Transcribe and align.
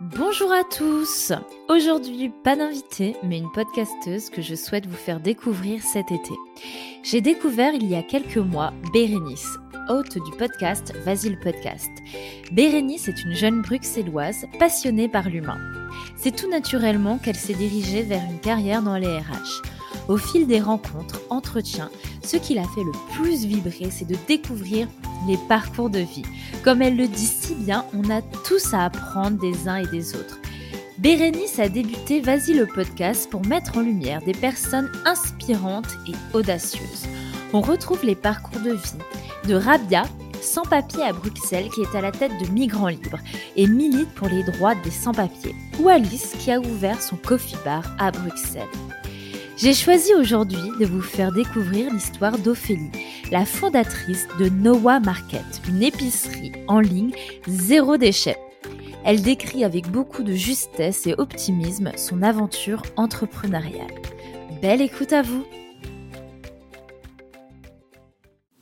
Bonjour 0.00 0.50
à 0.50 0.64
tous 0.64 1.32
Aujourd'hui, 1.68 2.28
pas 2.42 2.56
d'invité, 2.56 3.14
mais 3.22 3.38
une 3.38 3.52
podcasteuse 3.52 4.28
que 4.28 4.42
je 4.42 4.56
souhaite 4.56 4.86
vous 4.86 4.96
faire 4.96 5.20
découvrir 5.20 5.82
cet 5.82 6.10
été. 6.10 6.32
J'ai 7.04 7.20
découvert 7.20 7.72
il 7.74 7.86
y 7.86 7.94
a 7.94 8.02
quelques 8.02 8.38
mois 8.38 8.72
Bérénice, 8.92 9.56
hôte 9.88 10.18
du 10.18 10.36
podcast 10.36 10.92
Vas-y 11.04 11.28
le 11.28 11.38
podcast. 11.38 11.90
Bérénice 12.50 13.06
est 13.06 13.22
une 13.22 13.34
jeune 13.34 13.62
bruxelloise 13.62 14.46
passionnée 14.58 15.08
par 15.08 15.28
l'humain. 15.28 15.60
C'est 16.16 16.34
tout 16.34 16.50
naturellement 16.50 17.18
qu'elle 17.18 17.36
s'est 17.36 17.54
dirigée 17.54 18.02
vers 18.02 18.24
une 18.24 18.40
carrière 18.40 18.82
dans 18.82 18.96
les 18.96 19.18
RH. 19.18 19.62
Au 20.08 20.16
fil 20.18 20.46
des 20.46 20.60
rencontres, 20.60 21.20
entretiens, 21.30 21.90
ce 22.22 22.36
qui 22.36 22.54
l'a 22.54 22.64
fait 22.74 22.84
le 22.84 22.92
plus 23.14 23.46
vibrer, 23.46 23.90
c'est 23.90 24.06
de 24.06 24.16
découvrir 24.28 24.86
les 25.26 25.38
parcours 25.48 25.88
de 25.88 26.00
vie. 26.00 26.24
Comme 26.62 26.82
elle 26.82 26.96
le 26.96 27.08
dit 27.08 27.26
si 27.26 27.54
bien, 27.54 27.84
on 27.94 28.10
a 28.10 28.20
tous 28.20 28.74
à 28.74 28.84
apprendre 28.84 29.40
des 29.40 29.66
uns 29.68 29.76
et 29.76 29.86
des 29.86 30.14
autres. 30.14 30.38
Bérénice 30.98 31.58
a 31.58 31.68
débuté 31.68 32.20
Vas-y 32.20 32.52
le 32.52 32.66
podcast 32.66 33.28
pour 33.30 33.44
mettre 33.46 33.78
en 33.78 33.80
lumière 33.80 34.22
des 34.22 34.32
personnes 34.32 34.90
inspirantes 35.04 35.96
et 36.08 36.36
audacieuses. 36.36 37.06
On 37.52 37.60
retrouve 37.60 38.04
les 38.04 38.14
parcours 38.14 38.60
de 38.60 38.72
vie 38.72 39.48
de 39.48 39.54
Rabia, 39.54 40.04
sans 40.40 40.62
papier 40.62 41.02
à 41.02 41.12
Bruxelles, 41.12 41.68
qui 41.74 41.80
est 41.80 41.96
à 41.96 42.00
la 42.00 42.12
tête 42.12 42.32
de 42.40 42.50
Migrants 42.50 42.88
Libres 42.88 43.18
et 43.56 43.66
milite 43.66 44.10
pour 44.14 44.28
les 44.28 44.42
droits 44.44 44.74
des 44.74 44.90
sans-papiers, 44.90 45.54
ou 45.80 45.88
Alice, 45.88 46.34
qui 46.38 46.52
a 46.52 46.60
ouvert 46.60 47.00
son 47.00 47.16
coffee 47.16 47.56
bar 47.64 47.84
à 47.98 48.10
Bruxelles. 48.10 48.68
J'ai 49.56 49.72
choisi 49.72 50.12
aujourd'hui 50.14 50.58
de 50.80 50.84
vous 50.84 51.00
faire 51.00 51.30
découvrir 51.30 51.92
l'histoire 51.92 52.38
d'Ophélie, 52.38 52.90
la 53.30 53.44
fondatrice 53.44 54.26
de 54.40 54.48
Noah 54.48 54.98
Market, 54.98 55.44
une 55.68 55.82
épicerie 55.82 56.52
en 56.66 56.80
ligne 56.80 57.12
zéro 57.46 57.96
déchet. 57.96 58.36
Elle 59.04 59.22
décrit 59.22 59.64
avec 59.64 59.88
beaucoup 59.90 60.24
de 60.24 60.32
justesse 60.32 61.06
et 61.06 61.14
optimisme 61.18 61.92
son 61.96 62.22
aventure 62.22 62.82
entrepreneuriale. 62.96 63.94
Belle 64.60 64.82
écoute 64.82 65.12
à 65.12 65.22
vous 65.22 65.44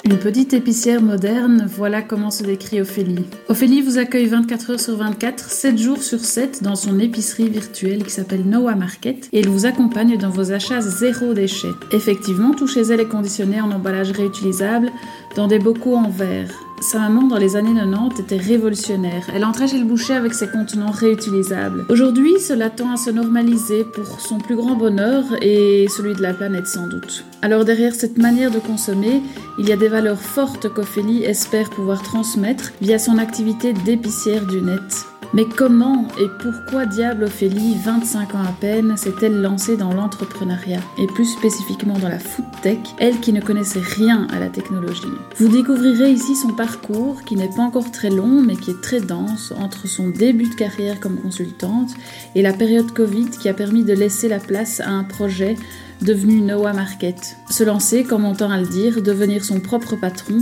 Une 0.04 0.18
petite 0.18 0.52
épicière 0.52 1.00
moderne, 1.00 1.68
voilà 1.68 2.02
comment 2.02 2.32
se 2.32 2.42
décrit 2.42 2.80
Ophélie. 2.80 3.24
Ophélie 3.48 3.82
vous 3.82 3.98
accueille 3.98 4.26
24 4.26 4.70
heures 4.70 4.80
sur 4.80 4.96
24, 4.96 5.48
7 5.48 5.78
jours 5.78 6.02
sur 6.02 6.18
7 6.18 6.60
dans 6.60 6.74
son 6.74 6.98
épicerie 6.98 7.48
virtuelle 7.48 8.02
qui 8.02 8.10
s'appelle 8.10 8.42
Noah 8.44 8.74
Market 8.74 9.28
et 9.32 9.38
elle 9.38 9.48
vous 9.48 9.64
accompagne 9.64 10.18
dans 10.18 10.30
vos 10.30 10.50
achats 10.50 10.80
zéro 10.80 11.34
déchet. 11.34 11.68
Effectivement, 11.92 12.52
tout 12.52 12.66
chez 12.66 12.80
elle 12.80 12.98
est 12.98 13.08
conditionné 13.08 13.60
en 13.60 13.70
emballage 13.70 14.10
réutilisable 14.10 14.90
dans 15.36 15.46
des 15.46 15.60
bocaux 15.60 15.94
en 15.94 16.10
verre. 16.10 16.50
Sa 16.82 16.98
maman, 16.98 17.28
dans 17.28 17.38
les 17.38 17.54
années 17.54 17.74
90, 17.74 18.18
était 18.18 18.36
révolutionnaire. 18.36 19.30
Elle 19.32 19.44
entrait 19.44 19.68
chez 19.68 19.78
le 19.78 19.84
boucher 19.84 20.14
avec 20.14 20.34
ses 20.34 20.48
contenants 20.48 20.90
réutilisables. 20.90 21.84
Aujourd'hui, 21.88 22.40
cela 22.40 22.70
tend 22.70 22.90
à 22.90 22.96
se 22.96 23.08
normaliser 23.08 23.84
pour 23.84 24.20
son 24.20 24.38
plus 24.38 24.56
grand 24.56 24.74
bonheur 24.74 25.22
et 25.42 25.86
celui 25.88 26.14
de 26.14 26.22
la 26.22 26.34
planète 26.34 26.66
sans 26.66 26.88
doute. 26.88 27.24
Alors 27.40 27.64
derrière 27.64 27.94
cette 27.94 28.18
manière 28.18 28.50
de 28.50 28.58
consommer, 28.58 29.22
il 29.60 29.68
y 29.68 29.72
a 29.72 29.76
des 29.76 29.86
valeurs 29.86 30.20
fortes 30.20 30.68
qu'Ophélie 30.74 31.22
espère 31.22 31.70
pouvoir 31.70 32.02
transmettre 32.02 32.72
via 32.82 32.98
son 32.98 33.16
activité 33.18 33.72
d'épicière 33.72 34.44
du 34.44 34.60
net. 34.60 35.06
Mais 35.34 35.46
comment 35.46 36.06
et 36.20 36.28
pourquoi 36.40 36.84
diable 36.84 37.24
Ophélie, 37.24 37.76
25 37.82 38.34
ans 38.34 38.42
à 38.42 38.52
peine, 38.60 38.96
s'est-elle 38.96 39.40
lancée 39.40 39.76
dans 39.76 39.94
l'entrepreneuriat? 39.94 40.80
Et 40.98 41.06
plus 41.06 41.24
spécifiquement 41.24 41.98
dans 41.98 42.08
la 42.08 42.18
food 42.18 42.44
tech, 42.62 42.78
elle 42.98 43.18
qui 43.20 43.32
ne 43.32 43.40
connaissait 43.40 43.80
rien 43.80 44.26
à 44.30 44.38
la 44.38 44.48
technologie 44.48 45.00
Vous 45.36 45.48
découvrirez 45.48 46.10
ici 46.10 46.36
son 46.36 46.52
parcours 46.52 47.22
qui 47.24 47.36
n'est 47.36 47.48
pas 47.48 47.62
encore 47.62 47.90
très 47.90 48.10
long 48.10 48.42
mais 48.42 48.56
qui 48.56 48.70
est 48.70 48.80
très 48.82 49.00
dense 49.00 49.52
entre 49.58 49.86
son 49.86 50.08
début 50.08 50.48
de 50.48 50.54
carrière 50.54 51.00
comme 51.00 51.16
consultante 51.16 51.90
et 52.34 52.42
la 52.42 52.52
période 52.52 52.92
Covid 52.92 53.30
qui 53.30 53.48
a 53.48 53.54
permis 53.54 53.84
de 53.84 53.94
laisser 53.94 54.28
la 54.28 54.38
place 54.38 54.80
à 54.80 54.90
un 54.90 55.04
projet 55.04 55.56
devenu 56.02 56.40
Noah 56.40 56.72
Market. 56.72 57.36
Se 57.48 57.64
lancer, 57.64 58.04
comme 58.04 58.24
on 58.24 58.34
tend 58.34 58.50
à 58.50 58.60
le 58.60 58.66
dire, 58.66 59.02
devenir 59.02 59.44
son 59.44 59.60
propre 59.60 59.96
patron 59.96 60.38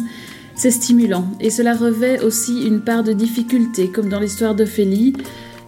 c'est 0.61 0.71
stimulant 0.71 1.25
et 1.41 1.49
cela 1.49 1.75
revêt 1.75 2.23
aussi 2.23 2.67
une 2.67 2.83
part 2.83 3.03
de 3.03 3.15
difficulté, 3.15 3.89
comme 3.89 4.11
dans 4.11 4.21
l'histoire 4.21 4.55
d'Ophélie 4.55 5.15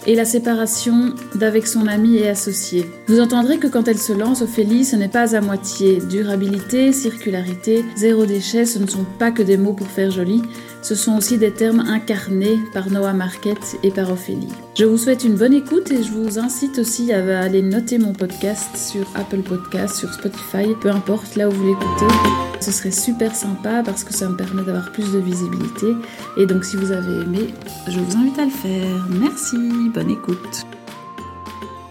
et 0.07 0.15
la 0.15 0.27
séparation 0.27 1.15
d'avec 1.35 1.67
son 1.67 1.87
ami 1.87 2.19
et 2.19 2.29
associé. 2.29 2.85
Vous 3.07 3.19
entendrez 3.19 3.57
que 3.57 3.69
quand 3.69 3.89
elle 3.89 3.97
se 3.97 4.13
lance, 4.13 4.43
Ophélie, 4.43 4.85
ce 4.85 4.97
n'est 4.97 5.09
pas 5.09 5.35
à 5.35 5.41
moitié. 5.41 5.99
Durabilité, 6.11 6.93
circularité, 6.93 7.87
zéro 7.97 8.27
déchet, 8.27 8.67
ce 8.67 8.79
ne 8.79 8.87
sont 8.87 9.07
pas 9.19 9.31
que 9.31 9.43
des 9.43 9.57
mots 9.57 9.73
pour 9.73 9.87
faire 9.87 10.11
joli, 10.11 10.43
ce 10.83 10.95
sont 10.95 11.17
aussi 11.17 11.39
des 11.39 11.53
termes 11.53 11.81
incarnés 11.81 12.59
par 12.73 12.91
Noah 12.91 13.13
Marquette 13.13 13.77
et 13.83 13.91
par 13.91 14.11
Ophélie. 14.11 14.49
Je 14.77 14.85
vous 14.85 14.99
souhaite 14.99 15.25
une 15.25 15.37
bonne 15.37 15.55
écoute 15.55 15.91
et 15.91 16.03
je 16.03 16.11
vous 16.11 16.39
incite 16.39 16.79
aussi 16.79 17.13
à 17.13 17.41
aller 17.41 17.63
noter 17.63 17.99
mon 17.99 18.13
podcast 18.13 18.77
sur 18.77 19.07
Apple 19.15 19.43
Podcast, 19.43 19.97
sur 19.97 20.13
Spotify, 20.13 20.75
peu 20.81 20.91
importe 20.91 21.37
là 21.37 21.49
où 21.49 21.53
vous 21.53 21.69
l'écoutez. 21.69 22.15
Ce 22.61 22.71
serait 22.71 22.91
super 22.91 23.35
sympa 23.35 23.83
parce 23.85 24.05
que 24.05 24.13
ça 24.13 24.29
me 24.29 24.37
permet 24.37 24.63
d'avoir 24.63 24.93
plus 24.93 25.13
de 25.13 25.19
visibilité. 25.19 25.95
Et 26.37 26.47
donc 26.47 26.65
si 26.65 26.77
vous 26.77 26.93
avez 26.93 27.23
aimé, 27.23 27.55
je 27.89 27.99
vous 27.99 28.17
invite 28.17 28.39
à 28.39 28.45
le 28.45 28.51
faire. 28.51 29.07
Merci, 29.21 29.57
bonne 29.95 30.11
écoute. 30.11 30.67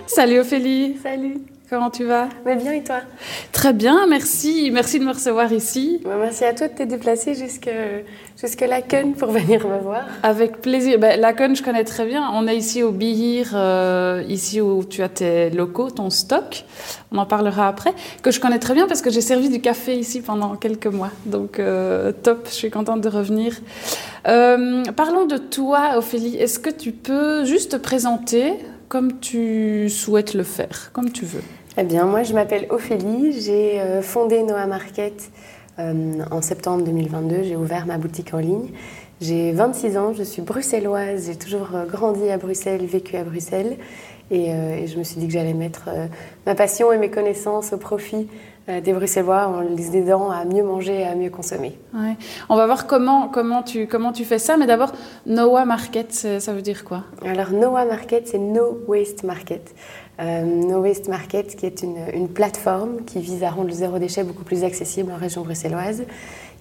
Salut 0.06 0.40
Ophélie. 0.40 0.98
Salut. 1.02 1.51
Comment 1.72 1.90
tu 1.90 2.04
vas? 2.04 2.28
Mais 2.46 2.58
bien 2.58 2.74
et 2.74 2.84
toi? 2.84 3.00
Très 3.54 3.72
bien, 3.72 4.06
merci. 4.06 4.72
Merci 4.74 5.00
de 5.00 5.06
me 5.06 5.14
recevoir 5.14 5.54
ici. 5.54 6.02
Bah, 6.04 6.18
merci 6.20 6.44
à 6.44 6.54
toi 6.54 6.68
de 6.68 6.74
t'être 6.74 6.90
déplacé 6.90 7.34
jusque, 7.34 7.70
jusque 8.38 8.60
Laken 8.60 9.14
pour 9.14 9.32
venir 9.32 9.66
me 9.66 9.78
voir. 9.78 10.04
Avec 10.22 10.60
plaisir. 10.60 11.00
Laken, 11.00 11.56
je 11.56 11.64
connais 11.64 11.86
très 11.86 12.06
bien. 12.06 12.30
On 12.34 12.46
est 12.46 12.58
ici 12.58 12.84
au 12.84 12.92
Bihir, 12.92 13.52
euh, 13.54 14.22
ici 14.28 14.60
où 14.60 14.84
tu 14.84 15.02
as 15.02 15.08
tes 15.08 15.50
locaux, 15.50 15.90
ton 15.90 16.10
stock. 16.10 16.66
On 17.14 17.18
en 17.18 17.26
parlera 17.26 17.70
après. 17.70 17.94
Que 18.22 18.32
je 18.32 18.42
connais 18.42 18.60
très 18.60 18.74
bien 18.74 18.86
parce 18.86 19.02
que 19.02 19.10
j'ai 19.10 19.22
servi 19.22 19.48
du 19.48 19.62
café 19.62 19.96
ici 19.96 20.20
pendant 20.20 20.58
quelques 20.58 20.88
mois. 20.88 21.12
Donc, 21.26 21.58
euh, 21.58 22.12
top, 22.12 22.48
je 22.50 22.54
suis 22.54 22.70
contente 22.70 23.00
de 23.00 23.08
revenir. 23.08 23.56
Euh, 24.28 24.84
parlons 24.98 25.26
de 25.26 25.38
toi, 25.38 25.92
Ophélie. 25.96 26.36
Est-ce 26.36 26.60
que 26.60 26.70
tu 26.70 26.92
peux 26.92 27.46
juste 27.46 27.72
te 27.72 27.78
présenter 27.78 28.56
comme 28.90 29.22
tu 29.22 29.90
souhaites 29.90 30.34
le 30.34 30.44
faire, 30.44 30.90
comme 30.92 31.14
tu 31.14 31.24
veux? 31.24 31.40
Eh 31.78 31.84
bien, 31.84 32.06
moi, 32.06 32.24
je 32.24 32.34
m'appelle 32.34 32.66
Ophélie. 32.70 33.40
J'ai 33.40 33.80
euh, 33.80 34.02
fondé 34.02 34.44
Noah 34.44 34.66
Market 34.66 35.32
euh, 35.80 36.20
en 36.30 36.42
septembre 36.42 36.84
2022. 36.84 37.44
J'ai 37.44 37.56
ouvert 37.56 37.86
ma 37.86 37.98
boutique 37.98 38.34
en 38.34 38.40
ligne. 38.40 38.68
J'ai 39.22 39.54
26 39.54 39.98
ans, 39.98 40.14
je 40.14 40.24
suis 40.24 40.42
bruxelloise. 40.42 41.28
J'ai 41.28 41.38
toujours 41.38 41.70
euh, 41.74 41.86
grandi 41.86 42.30
à 42.30 42.38
Bruxelles, 42.38 42.86
vécu 42.86 43.16
à 43.16 43.24
Bruxelles. 43.24 43.78
Et, 44.32 44.48
je 44.88 44.98
me 44.98 45.04
suis 45.04 45.20
dit 45.20 45.28
que 45.28 45.34
j'allais 45.34 45.54
mettre 45.54 45.90
ma 46.46 46.56
passion 46.56 46.94
et 46.94 46.98
mes 46.98 47.10
connaissances 47.10 47.74
au 47.74 47.78
profit 47.78 48.30
des 48.70 48.94
Bruxellois 48.94 49.48
en 49.50 49.60
les 49.60 49.98
aidant 49.98 50.32
à 50.32 50.46
mieux 50.46 50.64
manger 50.64 51.02
et 51.02 51.04
à 51.04 51.16
mieux 51.16 51.30
consommer. 51.30 51.78
Ouais. 51.94 52.16
On 52.48 52.56
va 52.56 52.66
voir 52.66 52.88
comment, 52.88 53.28
comment, 53.28 53.62
tu, 53.62 53.88
comment 53.88 54.14
tu 54.14 54.24
fais 54.24 54.40
ça. 54.40 54.56
Mais 54.56 54.68
d'abord, 54.68 54.94
Noah 55.26 55.66
Market, 55.66 56.14
ça 56.14 56.54
veut 56.54 56.62
dire 56.62 56.86
quoi? 56.86 57.04
Alors, 57.26 57.52
Noah 57.52 57.84
Market, 57.84 58.30
c'est 58.30 58.38
No 58.38 58.80
Waste 58.88 59.26
Market. 59.26 59.76
Euh, 60.22 60.44
no 60.44 60.82
Waste 60.82 61.08
Market, 61.08 61.56
qui 61.56 61.66
est 61.66 61.82
une, 61.82 62.28
plateforme 62.28 63.04
qui 63.06 63.20
vise 63.20 63.44
à 63.44 63.50
rendre 63.50 63.70
le 63.70 63.74
zéro 63.74 63.98
déchet 63.98 64.24
beaucoup 64.24 64.44
plus 64.44 64.64
accessible 64.64 65.12
en 65.12 65.18
région 65.18 65.42
bruxelloise. 65.42 66.04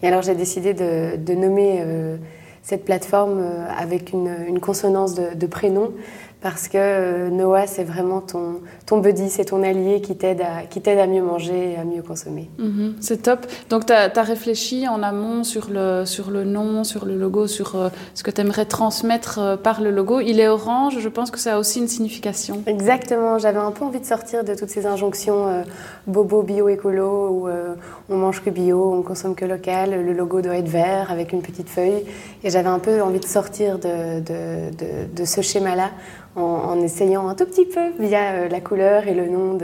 Et 0.02 0.08
alors 0.08 0.22
j'ai 0.22 0.34
décidé 0.34 0.72
de, 0.72 1.34
nommer 1.34 1.80
euh, 1.80 2.16
cette 2.62 2.86
plateforme 2.86 3.38
euh, 3.38 3.66
avec 3.76 4.12
une, 4.12 4.60
consonance 4.60 5.14
de, 5.14 5.34
de 5.34 5.46
prénom 5.46 5.92
parce 6.40 6.68
que 6.68 6.78
euh, 6.78 7.28
Noah, 7.28 7.66
c'est 7.66 7.84
vraiment 7.84 8.20
ton, 8.20 8.60
ton 8.86 8.98
buddy, 8.98 9.28
c'est 9.28 9.44
ton 9.44 9.62
allié 9.62 10.00
qui 10.00 10.16
t'aide 10.16 10.40
à, 10.40 11.02
à 11.02 11.06
mieux 11.06 11.22
manger 11.22 11.72
et 11.72 11.76
à 11.76 11.84
mieux 11.84 12.02
consommer. 12.02 12.50
Mhm, 12.58 12.94
c'est 13.00 13.22
top. 13.22 13.46
Donc, 13.68 13.86
tu 13.86 13.92
as, 13.92 14.22
réfléchi 14.22 14.88
en 14.88 15.02
amont 15.02 15.44
sur 15.44 15.68
le, 15.70 16.04
sur 16.06 16.30
le 16.30 16.44
nom, 16.44 16.84
sur 16.84 17.04
le 17.04 17.16
logo, 17.16 17.46
sur 17.46 17.76
euh, 17.76 17.88
ce 18.14 18.22
que 18.22 18.30
tu 18.30 18.40
aimerais 18.40 18.64
transmettre 18.64 19.38
euh, 19.38 19.56
par 19.56 19.82
le 19.82 19.90
logo. 19.90 20.20
Il 20.20 20.40
est 20.40 20.48
orange, 20.48 20.98
je 20.98 21.08
pense 21.08 21.30
que 21.30 21.38
ça 21.38 21.56
a 21.56 21.58
aussi 21.58 21.78
une 21.78 21.88
signification. 21.88 22.62
Exactement. 22.66 23.38
J'avais 23.38 23.58
un 23.58 23.72
peu 23.72 23.84
envie 23.84 24.00
de 24.00 24.06
sortir 24.06 24.42
de 24.42 24.54
toutes 24.54 24.70
ces 24.70 24.86
injonctions 24.86 25.64
bobo, 26.06 26.42
bio, 26.42 26.68
écolo, 26.68 27.28
où 27.28 27.48
on 28.08 28.16
mange 28.16 28.42
que 28.42 28.50
bio, 28.50 28.94
on 28.94 29.02
consomme 29.02 29.34
que 29.34 29.44
local, 29.44 29.90
le 29.90 30.12
logo 30.12 30.40
doit 30.40 30.56
être 30.56 30.68
vert 30.68 31.10
avec 31.10 31.32
une 31.32 31.42
petite 31.42 31.68
feuille. 31.68 32.04
Et 32.44 32.50
j'avais 32.50 32.68
un 32.68 32.78
peu 32.78 33.02
envie 33.02 33.20
de 33.20 33.26
sortir 33.26 33.78
de, 33.78 34.20
de, 34.20 34.70
de, 34.76 35.14
de 35.14 35.24
ce 35.24 35.40
schéma-là 35.40 35.90
en, 36.36 36.80
essayant 36.80 37.28
un 37.28 37.34
tout 37.34 37.46
petit 37.46 37.66
peu 37.66 37.90
via 37.98 38.32
euh, 38.32 38.48
la 38.48 38.60
couleur 38.60 39.08
et 39.08 39.14
le 39.14 39.28
nom 39.28 39.58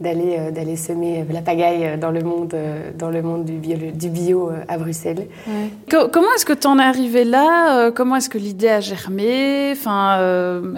d'aller 0.00 0.36
euh, 0.38 0.50
d'aller 0.50 0.76
semer 0.76 1.24
la 1.30 1.42
pagaille 1.42 1.98
dans 1.98 2.10
le 2.10 2.22
monde 2.22 2.54
dans 2.98 3.10
le 3.10 3.22
monde 3.22 3.44
du 3.44 3.54
bio, 3.54 3.76
du 3.92 4.08
bio 4.08 4.50
à 4.68 4.78
Bruxelles. 4.78 5.26
Comment 5.90 6.32
est-ce 6.36 6.44
que 6.44 6.52
tu 6.52 6.66
en 6.66 6.78
es 6.78 6.82
arrivé 6.82 7.24
là 7.24 7.90
Comment 7.90 8.16
est-ce 8.16 8.28
que 8.28 8.38
l'idée 8.38 8.68
a 8.68 8.80
germé? 8.80 9.72
Enfin, 9.72 10.18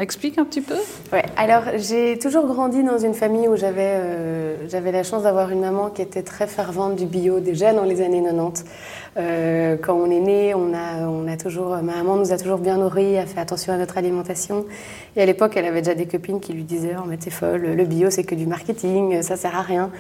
explique 0.00 0.38
un 0.38 0.44
petit 0.44 0.61
peu. 0.61 0.75
Ouais. 1.12 1.25
Alors 1.37 1.62
j'ai 1.76 2.19
toujours 2.19 2.46
grandi 2.46 2.82
dans 2.82 2.99
une 2.99 3.14
famille 3.14 3.49
où 3.49 3.56
j'avais 3.56 4.00
j'avais 4.69 4.93
la 4.93 5.02
chance 5.02 5.22
d'avoir 5.22 5.50
une 5.50 5.61
maman 5.61 5.90
qui 5.90 6.02
était 6.02 6.22
très 6.22 6.46
fervente 6.46 6.96
du 6.96 7.06
bio 7.06 7.40
déjà 7.40 7.72
dans 7.72 7.84
les 7.84 8.00
années 8.00 8.22
90. 8.22 8.64
Euh, 9.16 9.76
quand 9.81 9.94
on 9.94 10.11
est 10.11 10.20
né, 10.20 10.55
on 10.55 10.75
a, 10.75 11.06
on 11.06 11.28
a 11.28 11.37
toujours, 11.37 11.70
ma 11.70 11.96
maman 11.96 12.16
nous 12.16 12.32
a 12.32 12.38
toujours 12.38 12.58
bien 12.58 12.78
nourris, 12.78 13.16
a 13.16 13.26
fait 13.26 13.38
attention 13.38 13.72
à 13.72 13.76
notre 13.76 13.96
alimentation. 13.96 14.64
Et 15.16 15.22
à 15.22 15.26
l'époque, 15.26 15.52
elle 15.56 15.66
avait 15.66 15.82
déjà 15.82 15.94
des 15.94 16.06
copines 16.06 16.40
qui 16.40 16.52
lui 16.52 16.64
disaient 16.64 16.96
Oh, 16.99 17.05
mais 17.06 17.16
t'es 17.16 17.31
folle, 17.31 17.62
le 17.62 17.84
bio, 17.84 18.11
c'est 18.11 18.25
que 18.25 18.34
du 18.34 18.46
marketing, 18.46 19.04
ça 19.23 19.37
sert 19.37 19.56
à 19.56 19.62
rien. 19.62 19.91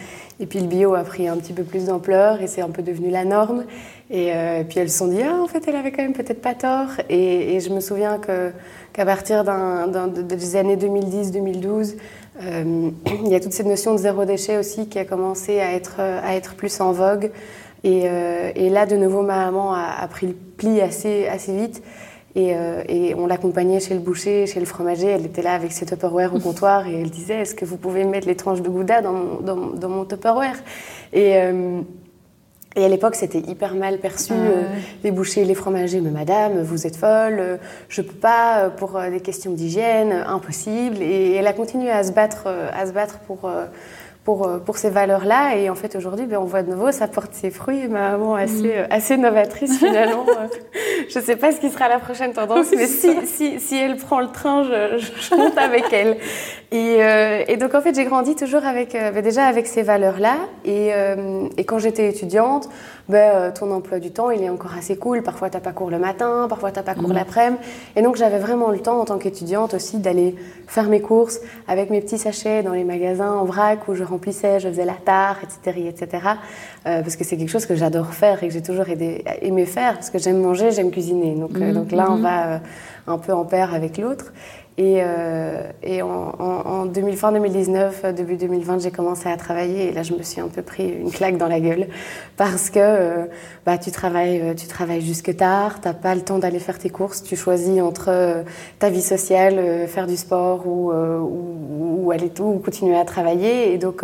Et 0.40 0.46
puis 0.46 0.60
le 0.60 0.66
bio 0.66 0.94
a 0.94 1.04
pris 1.04 1.28
un 1.28 1.36
petit 1.36 1.52
peu 1.52 1.62
plus 1.62 1.86
d'ampleur 1.86 2.42
et 2.42 2.46
c'est 2.46 2.60
un 2.60 2.70
peu 2.70 2.82
devenu 2.82 3.10
la 3.10 3.24
norme. 3.24 3.64
Et, 4.10 4.32
euh, 4.34 4.64
puis 4.64 4.80
elles 4.80 4.90
se 4.90 4.98
sont 4.98 5.08
dit 5.08 5.22
Ah, 5.22 5.40
en 5.42 5.46
fait, 5.46 5.62
elle 5.68 5.76
avait 5.76 5.92
quand 5.92 6.02
même 6.02 6.12
peut-être 6.12 6.42
pas 6.42 6.54
tort. 6.54 6.88
Et, 7.08 7.60
je 7.60 7.70
me 7.70 7.80
souviens 7.80 8.18
qu'à 8.18 9.04
partir 9.04 9.44
des 9.44 10.56
années 10.56 10.76
2010-2012, 10.76 11.94
euh, 12.42 12.90
il 13.24 13.28
y 13.28 13.34
a 13.34 13.40
toute 13.40 13.52
cette 13.52 13.66
notion 13.66 13.92
de 13.92 13.98
zéro 13.98 14.24
déchet 14.24 14.58
aussi 14.58 14.88
qui 14.88 14.98
a 14.98 15.04
commencé 15.04 15.60
à 15.60 15.72
être, 15.72 16.00
à 16.00 16.34
être 16.34 16.54
plus 16.54 16.80
en 16.80 16.92
vogue. 16.92 17.30
Et, 17.84 18.04
euh, 18.06 18.70
là, 18.70 18.86
de 18.86 18.96
nouveau, 18.96 19.22
ma 19.22 19.44
maman 19.44 19.74
a, 19.74 20.06
pris 20.08 20.28
le 20.28 20.32
pli 20.32 20.80
assez, 20.80 21.28
assez 21.28 21.56
vite. 21.56 21.82
Et, 22.36 22.54
euh, 22.54 22.82
et 22.88 23.14
on 23.14 23.26
l'accompagnait 23.26 23.78
chez 23.78 23.94
le 23.94 24.00
boucher, 24.00 24.46
chez 24.46 24.58
le 24.58 24.66
fromager. 24.66 25.06
Elle 25.06 25.26
était 25.26 25.42
là 25.42 25.54
avec 25.54 25.70
ses 25.72 25.86
Tupperware 25.86 26.34
au 26.34 26.40
comptoir 26.40 26.88
et 26.88 27.00
elle 27.00 27.10
disait 27.10 27.40
Est-ce 27.40 27.54
que 27.54 27.64
vous 27.64 27.76
pouvez 27.76 28.04
mettre 28.04 28.26
les 28.26 28.34
tranches 28.34 28.60
de 28.60 28.68
Gouda 28.68 29.02
dans 29.02 29.12
mon, 29.12 29.40
dans, 29.40 29.56
dans 29.56 29.88
mon 29.88 30.04
Tupperware? 30.04 30.56
Et, 31.12 31.36
euh, 31.36 31.80
et 32.76 32.84
à 32.84 32.88
l'époque, 32.88 33.14
c'était 33.14 33.38
hyper 33.38 33.76
mal 33.76 33.98
perçu. 33.98 34.32
les 35.04 35.12
bouchers, 35.12 35.44
les 35.44 35.54
fromagers, 35.54 36.00
mais 36.00 36.10
madame, 36.10 36.60
vous 36.60 36.88
êtes 36.88 36.96
folle, 36.96 37.60
je 37.88 38.02
peux 38.02 38.16
pas, 38.16 38.68
pour 38.68 39.00
des 39.12 39.20
questions 39.20 39.52
d'hygiène, 39.52 40.12
impossible. 40.26 40.96
Et 41.00 41.34
elle 41.34 41.46
a 41.46 41.52
continué 41.52 41.88
à 41.92 42.02
se 42.02 42.10
battre, 42.10 42.48
à 42.48 42.84
se 42.84 42.90
battre 42.90 43.20
pour 43.20 43.48
pour, 44.24 44.46
euh, 44.46 44.58
pour 44.58 44.78
ces 44.78 44.90
valeurs-là. 44.90 45.56
Et 45.56 45.68
en 45.68 45.74
fait, 45.74 45.94
aujourd'hui, 45.96 46.26
ben, 46.26 46.38
on 46.38 46.44
voit 46.44 46.62
de 46.62 46.70
nouveau, 46.70 46.90
ça 46.92 47.06
porte 47.06 47.34
ses 47.34 47.50
fruits. 47.50 47.86
Ma 47.88 48.12
maman 48.12 48.34
assez, 48.34 48.62
mm. 48.62 48.70
euh, 48.70 48.86
assez 48.90 49.16
novatrice 49.16 49.78
finalement. 49.78 50.24
je 51.08 51.18
ne 51.18 51.24
sais 51.24 51.36
pas 51.36 51.52
ce 51.52 51.60
qui 51.60 51.70
sera 51.70 51.88
la 51.88 51.98
prochaine 51.98 52.32
tendance, 52.32 52.68
mais 52.74 52.86
si, 52.86 53.26
si, 53.26 53.60
si, 53.60 53.76
elle 53.76 53.96
prend 53.96 54.20
le 54.20 54.28
train, 54.28 54.64
je, 54.64 54.98
je 54.98 55.34
monte 55.34 55.58
avec 55.58 55.92
elle. 55.92 56.16
Et, 56.72 56.96
euh, 57.00 57.44
et, 57.46 57.56
donc, 57.56 57.74
en 57.74 57.82
fait, 57.82 57.94
j'ai 57.94 58.04
grandi 58.04 58.34
toujours 58.34 58.64
avec, 58.64 58.92
ben, 58.94 59.22
déjà 59.22 59.44
avec 59.44 59.66
ces 59.66 59.82
valeurs-là. 59.82 60.36
Et, 60.64 60.90
et 61.56 61.64
quand 61.64 61.78
j'étais 61.78 62.08
étudiante, 62.08 62.68
ben, 63.08 63.52
ton 63.52 63.70
emploi 63.70 63.98
du 63.98 64.10
temps, 64.10 64.30
il 64.30 64.42
est 64.42 64.48
encore 64.48 64.74
assez 64.76 64.96
cool. 64.96 65.22
Parfois, 65.22 65.50
tu 65.50 65.56
n'as 65.56 65.60
pas 65.60 65.72
cours 65.72 65.90
le 65.90 65.98
matin, 65.98 66.46
parfois, 66.48 66.70
tu 66.70 66.78
n'as 66.78 66.82
pas 66.82 66.94
cours 66.94 67.10
mm. 67.10 67.14
l'après-midi. 67.14 67.62
Et 67.96 68.02
donc, 68.02 68.16
j'avais 68.16 68.38
vraiment 68.38 68.70
le 68.70 68.78
temps, 68.78 69.00
en 69.00 69.04
tant 69.04 69.18
qu'étudiante 69.18 69.74
aussi, 69.74 69.98
d'aller 69.98 70.34
faire 70.66 70.88
mes 70.88 71.00
courses 71.00 71.40
avec 71.68 71.90
mes 71.90 72.00
petits 72.00 72.18
sachets 72.18 72.62
dans 72.62 72.72
les 72.72 72.84
magasins 72.84 73.32
en 73.32 73.44
vrac 73.44 73.86
où 73.88 73.94
je 73.94 74.04
remplissais, 74.04 74.60
je 74.60 74.68
faisais 74.68 74.84
la 74.84 74.94
tare, 74.94 75.38
etc. 75.42 75.88
etc. 75.88 76.26
Euh, 76.86 77.02
parce 77.02 77.16
que 77.16 77.24
c'est 77.24 77.36
quelque 77.36 77.50
chose 77.50 77.66
que 77.66 77.74
j'adore 77.74 78.12
faire 78.14 78.42
et 78.42 78.48
que 78.48 78.54
j'ai 78.54 78.62
toujours 78.62 78.86
aimé 78.88 79.66
faire 79.66 79.94
parce 79.94 80.10
que 80.10 80.18
j'aime 80.18 80.40
manger, 80.40 80.70
j'aime 80.70 80.90
cuisiner. 80.90 81.34
Donc, 81.34 81.56
euh, 81.56 81.68
mhm, 81.68 81.74
donc 81.74 81.92
là, 81.92 82.06
on 82.10 82.16
mhm. 82.16 82.22
va 82.22 82.46
euh, 82.46 82.58
un 83.06 83.18
peu 83.18 83.32
en 83.32 83.44
paire 83.44 83.74
avec 83.74 83.98
l'autre. 83.98 84.32
Et, 84.76 85.00
et 85.84 86.02
en, 86.02 86.08
en, 86.08 86.86
2000, 86.86 87.16
fin 87.16 87.30
2019, 87.30 88.06
début 88.14 88.36
2020, 88.36 88.80
j'ai 88.80 88.90
commencé 88.90 89.28
à 89.28 89.36
travailler 89.36 89.88
et 89.88 89.92
là, 89.92 90.02
je 90.02 90.14
me 90.14 90.22
suis 90.22 90.40
un 90.40 90.48
peu 90.48 90.62
pris 90.62 90.88
une 90.88 91.12
claque 91.12 91.36
dans 91.36 91.46
la 91.46 91.60
gueule 91.60 91.86
parce 92.36 92.70
que 92.70 93.28
bah, 93.64 93.78
tu 93.78 93.92
travailles, 93.92 94.54
tu 94.56 94.66
travailles 94.66 95.00
jusque 95.00 95.36
tard, 95.36 95.80
tu 95.80 95.86
n'as 95.86 95.94
pas 95.94 96.16
le 96.16 96.22
temps 96.22 96.38
d'aller 96.38 96.58
faire 96.58 96.78
tes 96.78 96.90
courses, 96.90 97.22
tu 97.22 97.36
choisis 97.36 97.80
entre 97.80 98.44
ta 98.80 98.90
vie 98.90 99.02
sociale, 99.02 99.86
faire 99.86 100.08
du 100.08 100.16
sport 100.16 100.66
ou, 100.66 100.90
ou, 100.90 102.00
ou, 102.02 102.10
aller 102.10 102.30
tout, 102.30 102.44
ou 102.44 102.58
continuer 102.58 102.96
à 102.96 103.04
travailler. 103.04 103.72
Et 103.72 103.78
donc, 103.78 104.02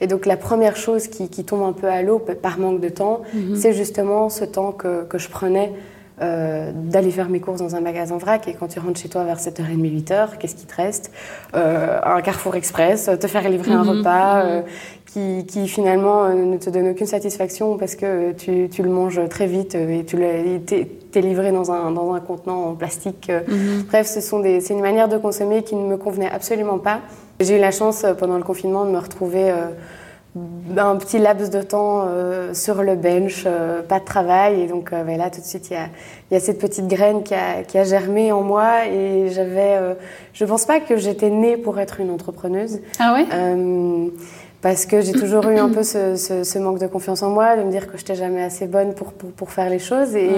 et 0.00 0.06
donc 0.08 0.26
la 0.26 0.36
première 0.36 0.74
chose 0.74 1.06
qui, 1.06 1.28
qui 1.28 1.44
tombe 1.44 1.62
un 1.62 1.72
peu 1.72 1.86
à 1.86 2.02
l'eau 2.02 2.18
par 2.18 2.58
manque 2.58 2.80
de 2.80 2.88
temps, 2.88 3.22
mhm. 3.34 3.56
c'est 3.56 3.72
justement 3.72 4.28
ce 4.28 4.44
temps 4.44 4.72
que, 4.72 5.04
que 5.04 5.18
je 5.18 5.28
prenais 5.28 5.72
euh, 6.20 6.72
d'aller 6.74 7.10
faire 7.10 7.28
mes 7.28 7.38
courses 7.38 7.60
dans 7.60 7.76
un 7.76 7.80
magasin 7.80 8.18
vrac 8.18 8.48
et 8.48 8.54
quand 8.54 8.66
tu 8.66 8.80
rentres 8.80 9.00
chez 9.00 9.08
toi 9.08 9.24
vers 9.24 9.38
7h30, 9.38 10.04
8h, 10.04 10.38
qu'est-ce 10.38 10.56
qui 10.56 10.66
te 10.66 10.74
reste 10.74 11.12
euh, 11.54 12.00
Un 12.02 12.20
Carrefour 12.22 12.56
Express, 12.56 13.08
te 13.20 13.26
faire 13.28 13.48
livrer 13.48 13.72
un 13.72 13.84
mhm. 13.84 13.98
repas 13.98 14.44
mhm. 14.44 14.50
Euh, 14.50 14.62
qui, 15.06 15.46
qui, 15.46 15.68
finalement 15.68 16.28
ne 16.28 16.58
te 16.58 16.68
donne 16.68 16.88
aucune 16.88 17.06
satisfaction 17.06 17.78
parce 17.78 17.94
que 17.94 18.32
tu, 18.32 18.68
tu 18.68 18.82
le 18.82 18.90
manges 18.90 19.20
très 19.30 19.46
vite 19.46 19.74
et 19.74 20.04
tu 20.04 20.22
es 20.22 21.20
livré 21.20 21.50
dans 21.50 21.72
un, 21.72 21.90
dans 21.92 22.12
un 22.12 22.20
contenant 22.20 22.66
en 22.66 22.74
plastique. 22.74 23.32
Bref, 23.88 24.06
ce 24.06 24.20
sont 24.20 24.40
des, 24.40 24.60
c'est 24.60 24.74
une 24.74 24.82
manière 24.82 25.08
de 25.08 25.16
consommer 25.16 25.62
qui 25.62 25.76
ne 25.76 25.86
me 25.86 25.96
convenait 25.96 26.30
absolument 26.30 26.78
pas. 26.78 27.00
J'ai 27.40 27.56
eu 27.56 27.60
la 27.60 27.70
chance 27.70 28.04
pendant 28.18 28.36
le 28.36 28.42
confinement 28.42 28.84
de 28.84 28.90
me 28.90 28.98
retrouver 28.98 29.50
un 30.36 30.96
petit 30.96 31.18
laps 31.18 31.50
de 31.50 31.62
temps 31.62 32.04
euh, 32.06 32.54
sur 32.54 32.82
le 32.82 32.94
bench, 32.94 33.44
euh, 33.46 33.82
pas 33.82 33.98
de 33.98 34.04
travail. 34.04 34.62
Et 34.62 34.66
donc 34.66 34.92
euh, 34.92 35.16
là, 35.16 35.30
tout 35.30 35.40
de 35.40 35.46
suite, 35.46 35.70
il 35.70 35.74
y 35.74 35.76
a, 35.76 35.88
y 36.30 36.36
a, 36.36 36.40
cette 36.40 36.58
petite 36.58 36.86
graine 36.86 37.22
qui 37.22 37.34
a, 37.34 37.62
qui 37.62 37.78
a 37.78 37.84
germé 37.84 38.32
en 38.32 38.42
moi. 38.42 38.86
Et 38.86 39.28
j'avais. 39.30 39.78
je 40.32 40.44
pense 40.44 40.66
pas 40.66 40.80
que 40.80 40.96
j'étais 40.96 41.30
née 41.30 41.56
pour 41.56 41.78
être 41.78 42.00
une 42.00 42.10
entrepreneuse. 42.10 42.80
Ah 42.98 43.14
ouais? 43.14 43.26
Parce 44.60 44.86
que 44.86 45.00
j'ai 45.00 45.12
toujours 45.12 45.46
eu 45.46 45.56
un 45.56 45.68
peu 45.68 45.84
ce, 45.84 46.16
ce, 46.16 46.42
ce, 46.42 46.58
manque 46.58 46.80
de 46.80 46.88
confiance 46.88 47.22
en 47.22 47.30
moi, 47.30 47.56
de 47.56 47.62
me 47.62 47.70
dire 47.70 47.86
que 47.86 47.92
je 47.92 48.02
n'étais 48.02 48.16
jamais 48.16 48.42
assez 48.42 48.66
bonne 48.66 48.92
pour, 48.92 49.12
pour, 49.12 49.30
pour, 49.30 49.52
faire 49.52 49.70
les 49.70 49.78
choses. 49.78 50.16
Et, 50.16 50.32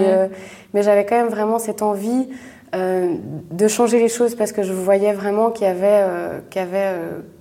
mais 0.75 0.83
j'avais 0.83 1.07
quand 1.07 1.15
même 1.15 1.29
vraiment 1.29 1.57
cette 1.57 1.81
envie 1.81 2.29
de 2.71 3.67
changer 3.67 3.97
les 3.97 4.09
choses 4.09 4.35
parce 4.35 4.51
que 4.51 4.61
je 4.61 4.73
voyais 4.73 5.13
vraiment 5.13 5.49
qu'il 5.49 5.65
y 5.65 5.69
avait, 5.69 6.05
qu'il 6.51 6.61
y 6.61 6.63
avait 6.63 6.93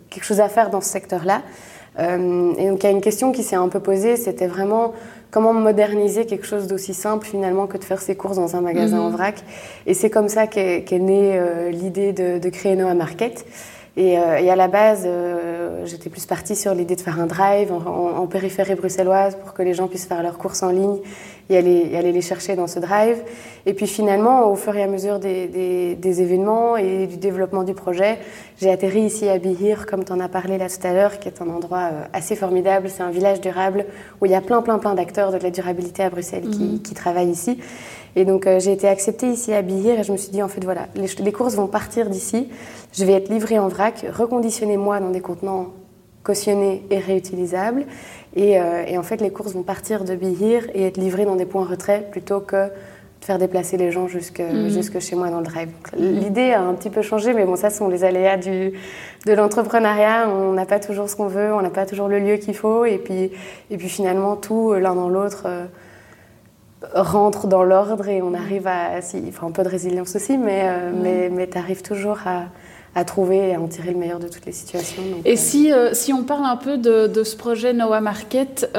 quelque 0.08 0.24
chose 0.24 0.40
à 0.40 0.48
faire 0.48 0.70
dans 0.70 0.80
ce 0.80 0.88
secteur-là. 0.88 1.42
Euh, 2.00 2.52
et 2.58 2.68
donc 2.68 2.82
il 2.82 2.86
y 2.86 2.88
a 2.88 2.92
une 2.92 3.00
question 3.00 3.32
qui 3.32 3.42
s'est 3.42 3.56
un 3.56 3.68
peu 3.68 3.80
posée, 3.80 4.16
c'était 4.16 4.46
vraiment 4.46 4.92
comment 5.30 5.52
moderniser 5.52 6.26
quelque 6.26 6.46
chose 6.46 6.66
d'aussi 6.66 6.94
simple 6.94 7.26
finalement 7.26 7.66
que 7.66 7.78
de 7.78 7.84
faire 7.84 8.00
ses 8.00 8.16
courses 8.16 8.36
dans 8.36 8.56
un 8.56 8.60
magasin 8.60 8.96
mhm. 8.96 9.04
en 9.04 9.10
vrac. 9.10 9.42
Et 9.86 9.94
c'est 9.94 10.10
comme 10.10 10.28
ça 10.28 10.46
qu'est 10.46 10.84
née 10.92 11.32
euh, 11.34 11.70
l'idée 11.70 12.12
de, 12.12 12.38
de, 12.38 12.48
créer 12.48 12.76
Noah 12.76 12.94
Market. 12.94 13.46
Et, 13.96 14.18
euh, 14.18 14.38
et, 14.38 14.50
à 14.50 14.56
la 14.56 14.68
base, 14.68 15.02
euh, 15.04 15.84
j'étais 15.84 16.10
plus 16.10 16.24
partie 16.24 16.54
sur 16.54 16.74
l'idée 16.74 16.94
de 16.94 17.00
faire 17.00 17.20
un 17.20 17.26
drive 17.26 17.72
en, 17.72 18.18
en, 18.18 18.26
périphérie 18.26 18.76
bruxelloise 18.76 19.36
pour 19.36 19.52
que 19.52 19.62
les 19.62 19.74
gens 19.74 19.88
puissent 19.88 20.06
faire 20.06 20.22
leurs 20.22 20.38
courses 20.38 20.62
en 20.62 20.70
ligne 20.70 20.98
et 21.50 21.58
aller, 21.58 21.96
aller, 21.96 22.12
les 22.12 22.22
chercher 22.22 22.56
dans 22.56 22.66
ce 22.66 22.78
drive. 22.78 23.18
Et 23.66 23.74
puis 23.74 23.86
finalement, 23.86 24.50
au 24.50 24.54
fur 24.54 24.74
et 24.76 24.82
à 24.82 24.86
mesure 24.86 25.18
des, 25.18 25.48
des, 25.48 25.94
des 25.96 26.22
événements 26.22 26.76
et 26.76 27.06
du 27.06 27.16
développement 27.16 27.64
du 27.64 27.74
projet, 27.74 28.18
j'ai 28.60 28.70
atterri 28.70 29.02
ici 29.02 29.28
à 29.28 29.38
Bihir, 29.38 29.86
comme 29.86 30.04
tu 30.04 30.12
en 30.12 30.20
as 30.20 30.28
parlé 30.28 30.56
là 30.56 30.68
tout 30.68 30.86
à 30.86 30.92
l'heure, 30.92 31.18
qui 31.18 31.28
est 31.28 31.42
un 31.42 31.48
endroit 31.50 31.90
euh, 31.92 32.04
assez 32.12 32.36
formidable. 32.36 32.88
C'est 32.88 33.02
un 33.02 33.10
village 33.10 33.40
durable 33.40 33.84
où 34.20 34.26
il 34.26 34.32
y 34.32 34.34
a 34.34 34.40
plein, 34.40 34.62
plein, 34.62 34.78
plein 34.78 34.94
d'acteurs 34.94 35.32
de 35.32 35.38
la 35.38 35.50
durabilité 35.50 36.02
à 36.02 36.10
Bruxelles 36.10 36.48
qui, 36.48 36.62
mhm. 36.62 36.82
qui 36.82 36.94
travaillent 36.94 37.30
ici. 37.30 37.58
Et 38.16 38.24
donc 38.24 38.46
euh, 38.46 38.58
j'ai 38.60 38.72
été 38.72 38.88
acceptée 38.88 39.28
ici 39.28 39.52
à 39.52 39.62
Bihir 39.62 39.98
et 39.98 40.04
je 40.04 40.12
me 40.12 40.16
suis 40.16 40.30
dit 40.30 40.42
en 40.42 40.48
fait 40.48 40.64
voilà, 40.64 40.86
les, 40.94 41.06
les 41.22 41.32
courses 41.32 41.54
vont 41.54 41.68
partir 41.68 42.08
d'ici, 42.10 42.48
je 42.92 43.04
vais 43.04 43.12
être 43.12 43.28
livrée 43.28 43.58
en 43.58 43.68
vrac, 43.68 44.04
reconditionnée 44.12 44.76
moi 44.76 45.00
dans 45.00 45.10
des 45.10 45.20
contenants 45.20 45.68
cautionnés 46.22 46.84
et 46.90 46.98
réutilisables. 46.98 47.86
Et, 48.36 48.60
euh, 48.60 48.84
et, 48.86 48.96
en 48.96 49.02
fait 49.02 49.20
les 49.20 49.30
courses 49.30 49.54
vont 49.54 49.62
partir 49.62 50.04
de 50.04 50.14
Bihir 50.14 50.68
et 50.74 50.86
être 50.86 50.96
livrées 50.96 51.24
dans 51.24 51.36
des 51.36 51.46
points 51.46 51.64
retrait 51.64 52.06
plutôt 52.10 52.40
que 52.40 52.70
de 53.20 53.24
faire 53.24 53.38
déplacer 53.38 53.76
les 53.76 53.90
gens 53.90 54.08
jusque, 54.08 54.40
mhm. 54.40 54.70
jusque 54.70 54.98
chez 54.98 55.14
moi 55.14 55.28
dans 55.30 55.40
le 55.40 55.44
drive. 55.44 55.68
L'idée 55.96 56.52
a 56.52 56.62
un 56.62 56.72
petit 56.74 56.88
peu 56.88 57.02
changé, 57.02 57.34
mais 57.34 57.44
bon, 57.44 57.54
ça, 57.54 57.68
ce 57.68 57.78
sont 57.78 57.88
les 57.88 58.02
aléas 58.02 58.38
du, 58.38 58.72
de 59.26 59.32
l'entrepreneuriat. 59.32 60.28
On 60.28 60.52
n'a 60.52 60.64
pas 60.64 60.80
toujours 60.80 61.08
ce 61.08 61.16
qu'on 61.16 61.26
veut, 61.26 61.52
on 61.52 61.60
n'a 61.60 61.70
pas 61.70 61.84
toujours 61.84 62.08
le 62.08 62.18
lieu 62.18 62.36
qu'il 62.36 62.54
faut. 62.54 62.86
Et 62.86 62.96
puis, 62.96 63.30
et 63.70 63.76
puis 63.76 63.88
finalement, 63.90 64.36
tout, 64.36 64.72
l'un 64.72 64.94
dans 64.94 65.10
l'autre, 65.10 65.42
euh, 65.44 65.66
rentre 66.94 67.46
dans 67.46 67.62
l'ordre 67.62 68.08
et 68.08 68.22
on 68.22 68.34
arrive 68.34 68.66
à. 68.66 69.00
Si, 69.02 69.22
enfin, 69.28 69.46
un 69.46 69.50
peu 69.50 69.62
de 69.62 69.68
résilience 69.68 70.16
aussi, 70.16 70.38
mais, 70.38 70.62
euh, 70.64 70.90
mais, 70.94 71.28
mais 71.30 71.48
tu 71.48 71.58
arrives 71.58 71.82
toujours 71.82 72.18
à, 72.24 72.44
à, 72.94 73.04
trouver 73.04 73.50
et 73.50 73.54
à 73.54 73.60
en 73.60 73.68
tirer 73.68 73.92
le 73.92 73.98
meilleur 73.98 74.18
de 74.18 74.28
toutes 74.28 74.46
les 74.46 74.52
situations. 74.52 75.02
et 75.24 75.32
euh, 75.32 75.36
si, 75.36 75.72
euh, 75.72 75.92
si 75.92 76.12
on 76.12 76.24
parle 76.24 76.46
un 76.46 76.56
peu 76.56 76.78
de, 76.78 77.06
de 77.06 77.24
ce 77.24 77.36
projet 77.36 77.72
Noah 77.72 78.00
Market, 78.00 78.70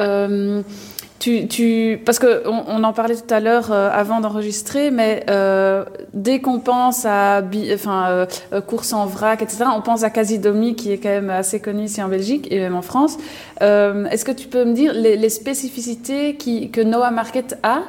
tu, 1.21 1.47
tu, 1.47 2.01
parce 2.03 2.17
qu'on 2.17 2.63
on 2.67 2.83
en 2.83 2.93
parlait 2.93 3.15
tout 3.15 3.31
à 3.31 3.39
l'heure 3.39 3.71
avant 3.71 4.21
d'enregistrer, 4.21 4.89
mais 4.89 5.23
euh, 5.29 5.85
dès 6.13 6.39
qu'on 6.39 6.59
pense 6.59 7.05
à 7.05 7.43
enfin, 7.73 8.25
euh, 8.53 8.61
course 8.61 8.91
en 8.91 9.05
vrac, 9.05 9.43
etc., 9.43 9.65
on 9.75 9.81
pense 9.81 10.01
à 10.03 10.09
Casidomi, 10.09 10.75
qui 10.75 10.91
est 10.91 10.97
quand 10.97 11.09
même 11.09 11.29
assez 11.29 11.59
connu 11.59 11.83
ici 11.83 12.01
en 12.01 12.07
Belgique 12.07 12.47
et 12.49 12.59
même 12.59 12.75
en 12.75 12.81
France. 12.81 13.17
Euh, 13.61 14.05
Est-ce 14.05 14.25
que 14.25 14.31
tu 14.31 14.47
peux 14.47 14.65
me 14.65 14.73
dire 14.73 14.93
les, 14.93 15.15
les 15.15 15.29
spécificités 15.29 16.37
qui, 16.37 16.71
que 16.71 16.81
Noah 16.81 17.11
Market 17.11 17.55
a 17.61 17.81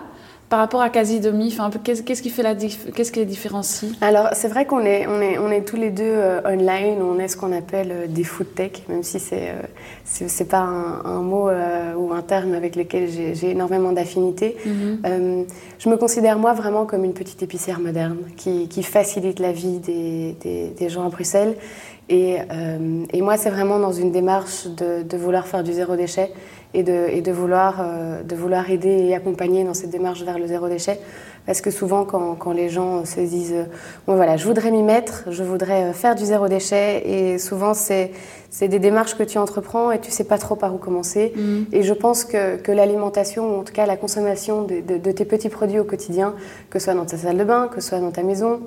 par 0.52 0.58
rapport 0.58 0.82
à 0.82 0.90
Casidomi 0.90 1.48
enfin, 1.58 1.70
Qu'est-ce 1.82 2.20
qui 2.20 2.28
fait 2.28 2.42
la 2.42 2.54
qu'est-ce 2.54 3.10
qui 3.10 3.20
les 3.20 3.24
différencie? 3.24 3.90
Alors 4.02 4.28
c'est 4.34 4.48
vrai 4.48 4.66
qu'on 4.66 4.80
est, 4.80 5.06
on 5.06 5.18
est, 5.22 5.38
on 5.38 5.50
est 5.50 5.62
tous 5.62 5.76
les 5.76 5.88
deux 5.88 6.04
euh, 6.04 6.42
online, 6.44 7.00
on 7.00 7.18
est 7.18 7.28
ce 7.28 7.38
qu'on 7.38 7.56
appelle 7.56 7.90
euh, 7.90 8.06
des 8.06 8.22
food 8.22 8.54
tech, 8.54 8.72
même 8.86 9.02
si 9.02 9.18
c'est 9.18 9.48
euh, 9.48 9.62
c'est 10.04 10.48
pas 10.50 10.58
un, 10.58 11.22
mot 11.22 11.48
ou 11.96 12.12
un 12.12 12.20
terme 12.20 12.52
avec 12.52 12.76
lequel 12.76 13.08
j'ai 13.08 13.50
énormément 13.50 13.92
d'affinité. 13.92 14.56
Mhm. 14.66 15.46
je 15.78 15.88
me 15.88 15.96
considère 15.96 16.38
moi 16.38 16.52
vraiment 16.52 16.84
comme 16.84 17.04
une 17.04 17.14
petite 17.14 17.42
épicière 17.42 17.80
moderne 17.80 18.18
qui, 18.36 18.68
qui 18.68 18.82
facilite 18.82 19.38
la 19.38 19.52
vie 19.52 19.78
des, 19.78 20.36
des, 20.42 20.66
des, 20.78 20.88
gens 20.90 21.06
à 21.06 21.08
Bruxelles. 21.08 21.54
Et, 22.10 22.36
et 23.12 23.22
moi 23.22 23.38
c'est 23.38 23.48
vraiment 23.48 23.78
dans 23.78 23.92
une 23.92 24.12
démarche 24.12 24.66
de, 24.66 25.02
de 25.02 25.16
vouloir 25.16 25.46
faire 25.46 25.62
du 25.62 25.72
zéro 25.72 25.96
déchet 25.96 26.30
et 26.74 26.82
de, 26.82 27.08
et 27.10 27.20
de 27.20 27.32
vouloir, 27.32 27.80
euh, 27.80 28.22
de 28.22 28.34
vouloir 28.34 28.70
aider 28.70 28.88
et 28.88 29.14
accompagner 29.14 29.64
dans 29.64 29.74
cette 29.74 29.90
démarche 29.90 30.22
vers 30.22 30.38
le 30.38 30.46
zéro 30.46 30.68
déchet. 30.68 30.98
Parce 31.44 31.60
que 31.60 31.70
souvent, 31.70 32.04
quand, 32.04 32.36
quand 32.36 32.52
les 32.52 32.68
gens 32.68 33.04
se 33.04 33.20
disent 33.20 33.52
euh, 33.52 33.64
bon, 34.06 34.14
voilà, 34.14 34.36
je 34.36 34.46
voudrais 34.46 34.70
m'y 34.70 34.82
mettre, 34.82 35.24
je 35.28 35.42
voudrais 35.42 35.84
euh, 35.84 35.92
faire 35.92 36.14
du 36.14 36.24
zéro 36.24 36.48
déchet, 36.48 37.02
et 37.04 37.38
souvent, 37.38 37.74
c'est 37.74 38.10
des 38.60 38.78
démarches 38.78 39.16
que 39.16 39.24
tu 39.24 39.38
entreprends 39.38 39.90
et 39.90 39.98
tu 39.98 40.10
sais 40.10 40.24
pas 40.24 40.38
trop 40.38 40.54
par 40.54 40.74
où 40.74 40.78
commencer. 40.78 41.32
Mm. 41.34 41.62
Et 41.72 41.82
je 41.82 41.92
pense 41.92 42.24
que, 42.24 42.56
que 42.56 42.72
l'alimentation, 42.72 43.56
ou 43.56 43.60
en 43.60 43.64
tout 43.64 43.72
cas 43.72 43.86
la 43.86 43.96
consommation 43.96 44.62
de, 44.62 44.80
de, 44.80 44.98
de 44.98 45.12
tes 45.12 45.24
petits 45.24 45.48
produits 45.48 45.80
au 45.80 45.84
quotidien, 45.84 46.34
que 46.70 46.78
ce 46.78 46.86
soit 46.86 46.94
dans 46.94 47.06
ta 47.06 47.16
salle 47.16 47.36
de 47.36 47.44
bain, 47.44 47.68
que 47.68 47.80
ce 47.80 47.88
soit 47.90 48.00
dans 48.00 48.12
ta 48.12 48.22
maison, 48.22 48.60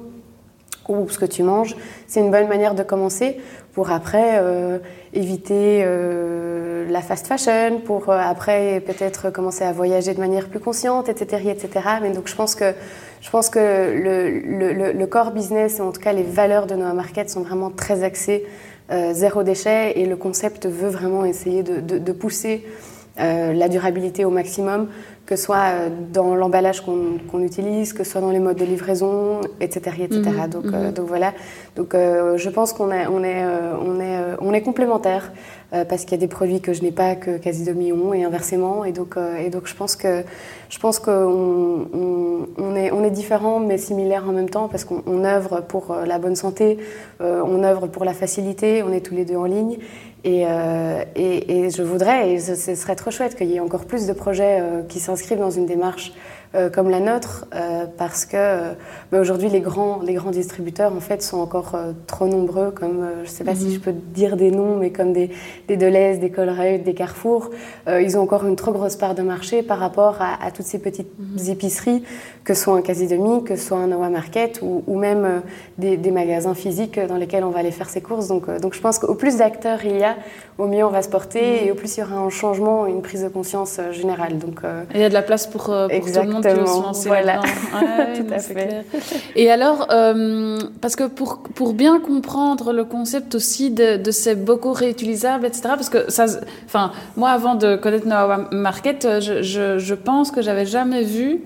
ou 0.88 1.10
ce 1.10 1.18
que 1.18 1.26
tu 1.26 1.44
manges, 1.44 1.76
c'est 2.08 2.20
une 2.20 2.32
bonne 2.32 2.48
manière 2.48 2.76
de 2.76 2.84
commencer 2.84 3.38
pour 3.76 3.92
après 3.92 4.40
euh, 4.40 4.80
éviter 5.14 5.84
euh, 5.84 6.90
la 6.90 7.02
fast 7.02 7.28
fashion, 7.28 7.82
pour 7.84 8.10
euh, 8.10 8.18
après 8.18 8.80
peut-être 8.80 9.30
commencer 9.32 9.66
à 9.66 9.74
voyager 9.74 10.14
de 10.14 10.20
manière 10.20 10.48
plus 10.48 10.62
consciente, 10.62 11.10
etc., 11.10 11.50
etc. 11.50 11.70
Mais 12.02 12.12
donc 12.12 12.28
je 12.28 12.36
pense 12.36 12.56
que 12.56 12.74
je 13.22 13.30
pense 13.30 13.50
que 13.50 13.60
le, 13.60 14.40
le, 14.40 14.94
le 14.94 15.08
core 15.08 15.32
business, 15.32 15.82
en 15.82 15.92
tout 15.92 16.00
cas 16.00 16.14
les 16.14 16.24
valeurs 16.24 16.68
de 16.68 16.76
Noah 16.76 16.94
Market, 16.94 17.30
sont 17.30 17.42
vraiment 17.42 17.70
très 17.70 18.04
axées 18.04 18.46
zéro 19.14 19.42
déchet 19.42 20.00
et 20.00 20.06
le 20.06 20.16
concept 20.16 20.68
veut 20.68 20.90
vraiment 20.90 21.26
essayer 21.26 21.64
de, 21.64 21.80
de 21.98 22.12
pousser 22.12 22.64
euh, 23.20 23.54
la 23.54 23.70
durabilité 23.70 24.26
au 24.26 24.30
maximum, 24.30 24.88
que 25.26 25.36
ce 25.36 25.44
soit 25.44 25.58
euh, 25.58 25.90
dans 26.14 26.36
l'emballage 26.36 26.82
qu'on 26.82 27.42
utilise, 27.42 27.94
que 27.94 28.04
ce 28.04 28.12
soit 28.12 28.22
dans 28.22 28.30
les 28.30 28.40
modes 28.40 28.58
de 28.58 28.66
livraison, 28.66 29.42
etc. 29.60 29.98
etc. 30.02 30.22
Mhm, 30.22 30.50
donc, 30.50 30.66
mhm. 30.66 30.74
euh, 30.74 30.92
donc 30.92 31.08
voilà. 31.08 31.34
Donc 31.76 31.96
euh, 31.96 32.38
je 32.38 32.50
pense 32.50 32.74
qu'on 32.74 32.92
est, 32.92 33.08
on 33.08 33.24
est, 33.24 33.44
on 33.84 34.00
est, 34.00 34.20
on 34.40 34.54
est 34.54 34.62
complémentaires 34.62 35.32
parce 35.90 36.04
qu'il 36.04 36.12
y 36.12 36.16
a 36.16 36.20
des 36.20 36.28
produits 36.28 36.62
que 36.62 36.72
je 36.72 36.84
n'ai 36.84 36.92
pas 36.92 37.16
que 37.16 37.38
Casidomi 37.38 37.92
ont 37.92 38.14
et 38.14 38.24
inversement. 38.24 38.86
Et 38.86 38.94
donc, 38.94 39.18
et 39.44 39.50
donc 39.50 39.68
je 39.68 39.76
pense 39.76 39.98
que 39.98 40.24
je 40.70 40.80
pense 40.80 41.00
qu'on 41.00 41.12
on, 41.94 42.48
on 42.58 42.76
est, 42.76 42.92
on 42.92 43.04
est 43.04 43.10
différents 43.10 43.60
mais 43.60 43.78
similaires 43.78 44.24
en 44.30 44.32
même 44.32 44.50
temps 44.50 44.70
parce 44.70 44.86
qu'on 44.86 45.04
on 45.06 45.26
œuvre 45.26 45.62
pour 45.62 45.94
la 46.06 46.18
bonne 46.18 46.38
santé, 46.38 46.78
on 47.20 47.64
œuvre 47.64 47.88
pour 47.88 48.06
la 48.06 48.14
facilité, 48.14 48.84
on 48.84 48.94
est 48.94 49.02
tous 49.02 49.16
les 49.16 49.26
deux 49.26 49.36
en 49.36 49.46
ligne. 49.46 49.78
Et, 50.26 50.44
euh, 50.48 51.04
et, 51.16 51.70
je 51.70 51.84
voudrais, 51.84 52.32
et 52.32 52.40
ce, 52.40 52.56
ce 52.56 52.74
serait 52.74 52.96
trop 52.96 53.12
chouette 53.12 53.36
qu'il 53.36 53.46
y 53.48 53.58
ait 53.58 53.60
encore 53.60 53.86
plus 53.86 54.08
de 54.08 54.14
projets 54.14 54.60
euh, 54.60 54.82
qui 54.82 55.00
s'inscrivent 55.00 55.38
dans 55.38 55.52
une 55.52 55.68
démarche 55.68 56.14
euh, 56.56 56.70
comme 56.70 56.90
la 56.90 57.00
nôtre, 57.00 57.46
euh, 57.54 57.86
parce 57.98 58.26
que 58.26 58.38
euh, 58.38 58.74
bah, 59.12 59.20
aujourd'hui 59.20 59.50
les 59.50 59.60
grands, 59.60 60.00
les 60.02 60.14
grands 60.14 60.32
distributeurs 60.32 60.94
en 60.94 61.02
fait 61.02 61.22
sont 61.22 61.40
encore 61.40 61.78
trop 62.08 62.28
nombreux, 62.28 62.72
comme 62.72 63.06
je 63.24 63.30
ne 63.30 63.36
sais 63.36 63.44
pas 63.44 63.56
si 63.56 63.74
je 63.74 63.80
peux 63.80 63.92
dire 63.92 64.38
des 64.38 64.52
noms, 64.52 64.78
mais 64.78 64.90
comme 64.90 65.12
des, 65.12 65.32
des 65.68 65.76
Deleuze, 65.76 66.20
des 66.20 66.30
Colruyt, 66.30 66.80
des 66.80 66.94
Carrefour, 66.94 67.50
ils 67.88 68.18
ont 68.18 68.22
encore 68.22 68.46
une 68.46 68.56
trop 68.56 68.72
grosse 68.72 68.96
part 68.96 69.16
de 69.16 69.22
marché 69.22 69.64
par 69.64 69.80
rapport 69.80 70.22
à, 70.22 70.44
à 70.44 70.52
toutes 70.52 70.66
ces 70.66 70.80
petites 70.80 71.12
épiceries, 71.50 72.04
que 72.44 72.54
ce 72.54 72.64
soit 72.64 72.76
un 72.76 72.82
Casidomi, 72.82 73.44
que 73.44 73.56
ce 73.56 73.68
soit 73.68 73.78
un 73.78 73.88
Noah 73.88 74.10
Market 74.10 74.60
ou, 74.62 74.84
ou 74.88 74.98
même 74.98 75.42
des, 75.78 75.98
des 75.98 76.12
magasins 76.12 76.54
physiques 76.54 77.00
dans 77.00 77.18
lesquels 77.18 77.44
on 77.44 77.50
va 77.50 77.60
aller 77.60 77.72
faire 77.72 77.90
ses 77.90 78.02
courses. 78.02 78.28
Donc, 78.28 78.50
donc 78.60 78.74
je 78.74 78.82
pense 78.82 79.00
qu'au 79.00 79.16
plus 79.16 79.38
d'acteurs 79.38 79.84
il 79.84 79.98
y 79.98 80.04
a, 80.04 80.16
au 80.58 80.68
mieux 80.68 80.86
on 80.86 80.92
va 80.92 81.02
se 81.02 81.10
porter 81.10 81.66
et 81.66 81.72
au 81.72 81.76
plus 81.76 81.98
il 81.98 82.02
y 82.02 82.04
aura 82.04 82.16
un 82.16 82.30
changement, 82.30 82.86
une 82.88 83.02
prise 83.02 83.24
de 83.24 83.30
conscience 83.30 83.80
générale. 83.92 84.38
Donc, 84.38 84.62
il 84.94 85.02
y 85.02 85.04
a 85.04 85.10
de 85.10 85.14
la 85.14 85.22
place 85.22 85.48
pour, 85.48 85.64
pour 85.64 86.12
tout 86.12 86.22
le 86.22 86.32
monde 86.32 86.45
qui 86.48 86.54
veut 86.54 86.56
se 86.56 86.62
Exactement, 86.62 86.88
lancer 86.88 87.08
voilà. 87.08 87.40
Ouais, 87.74 88.20
Tout 88.22 88.34
à 88.34 88.40
fait. 88.40 88.54
clair. 88.54 88.84
Et 89.36 89.52
alors, 89.52 89.88
euh, 89.92 90.58
parce 90.82 90.96
que 90.96 91.04
pour, 91.04 91.40
pour 91.40 91.74
bien 91.74 92.00
comprendre 92.00 92.74
le 92.74 92.84
concept 92.86 93.36
aussi 93.36 93.72
de, 93.72 93.98
de 93.98 94.12
ces 94.12 94.36
bocaux 94.36 94.74
réutilisables, 94.74 95.46
etc., 95.46 95.62
parce 95.70 95.90
que 95.90 96.10
ça, 96.12 96.26
enfin, 96.66 96.92
moi, 97.18 97.32
avant 97.32 97.56
de 97.56 97.76
connaître 97.76 98.08
Noah 98.08 98.48
Market, 98.52 99.20
je, 99.20 99.42
je, 99.42 99.78
je 99.80 99.96
pense 99.96 100.32
que 100.32 100.42
j'avais 100.42 100.66
jamais 100.66 101.04
vu 101.04 101.42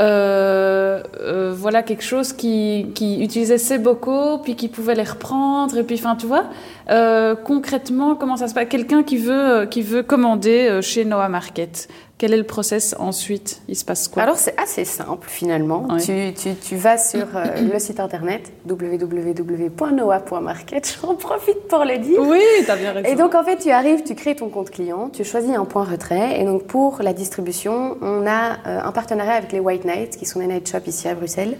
euh, 0.00 1.00
euh, 1.20 1.54
voilà 1.56 1.84
quelque 1.84 2.02
chose 2.02 2.32
qui, 2.32 2.88
qui 2.96 3.22
utilisait 3.22 3.58
ces 3.58 3.78
bocaux 3.78 4.38
puis 4.38 4.56
qui 4.56 4.66
pouvait 4.66 4.96
les 4.96 5.04
reprendre 5.04 5.78
et 5.78 5.84
puis 5.84 5.94
enfin 5.94 6.16
tu 6.16 6.26
vois 6.26 6.46
euh, 6.90 7.36
concrètement 7.36 8.16
comment 8.16 8.36
ça 8.36 8.48
se 8.48 8.54
passe? 8.54 8.66
Quelqu'un 8.68 9.04
qui 9.04 9.18
veut 9.18 9.66
qui 9.70 9.82
veut 9.82 10.02
commander 10.02 10.80
chez 10.82 11.04
Noah 11.04 11.28
Market 11.28 11.86
quel 12.16 12.32
est 12.32 12.36
le 12.36 12.44
process 12.44 12.94
ensuite? 12.98 13.60
Il 13.68 13.74
se 13.76 13.84
passe 13.84 14.06
quoi? 14.06 14.22
Alors 14.22 14.36
c'est 14.36 14.56
assez 14.60 14.84
simple 14.84 15.26
finalement. 15.28 15.88
Ouais. 15.90 16.00
Tu, 16.00 16.32
tu, 16.34 16.54
tu 16.54 16.76
vas 16.76 16.96
sur 16.96 17.26
euh, 17.36 17.44
le 17.72 17.78
site 17.80 17.98
internet 17.98 18.52
www.noa.market, 18.68 20.98
j'en 21.02 21.14
profite 21.16 21.66
pour 21.68 21.84
le 21.84 21.98
dire. 21.98 22.20
oui 22.20 22.40
t'as 22.66 22.76
bien 22.76 22.92
raison 22.92 23.08
Et 23.08 23.16
donc 23.16 23.34
en 23.34 23.42
fait 23.42 23.56
tu 23.56 23.70
arrives, 23.70 24.02
tu 24.04 24.14
crées 24.14 24.36
ton 24.36 24.48
compte 24.48 24.70
client, 24.70 25.08
tu 25.10 25.24
choisis 25.24 25.54
un 25.56 25.64
point 25.64 25.84
retrait 25.84 26.40
et 26.40 26.44
donc 26.44 26.64
pour 26.64 27.02
la 27.02 27.12
distribution 27.12 27.96
on 28.00 28.26
a 28.26 28.58
euh, 28.66 28.80
un 28.84 28.92
partenariat 28.92 29.34
avec 29.34 29.52
les 29.52 29.60
White 29.60 29.84
Nights 29.84 30.16
qui 30.16 30.26
sont 30.26 30.38
des 30.38 30.46
night 30.46 30.68
shops 30.68 30.86
ici 30.86 31.08
à 31.08 31.14
Bruxelles. 31.14 31.56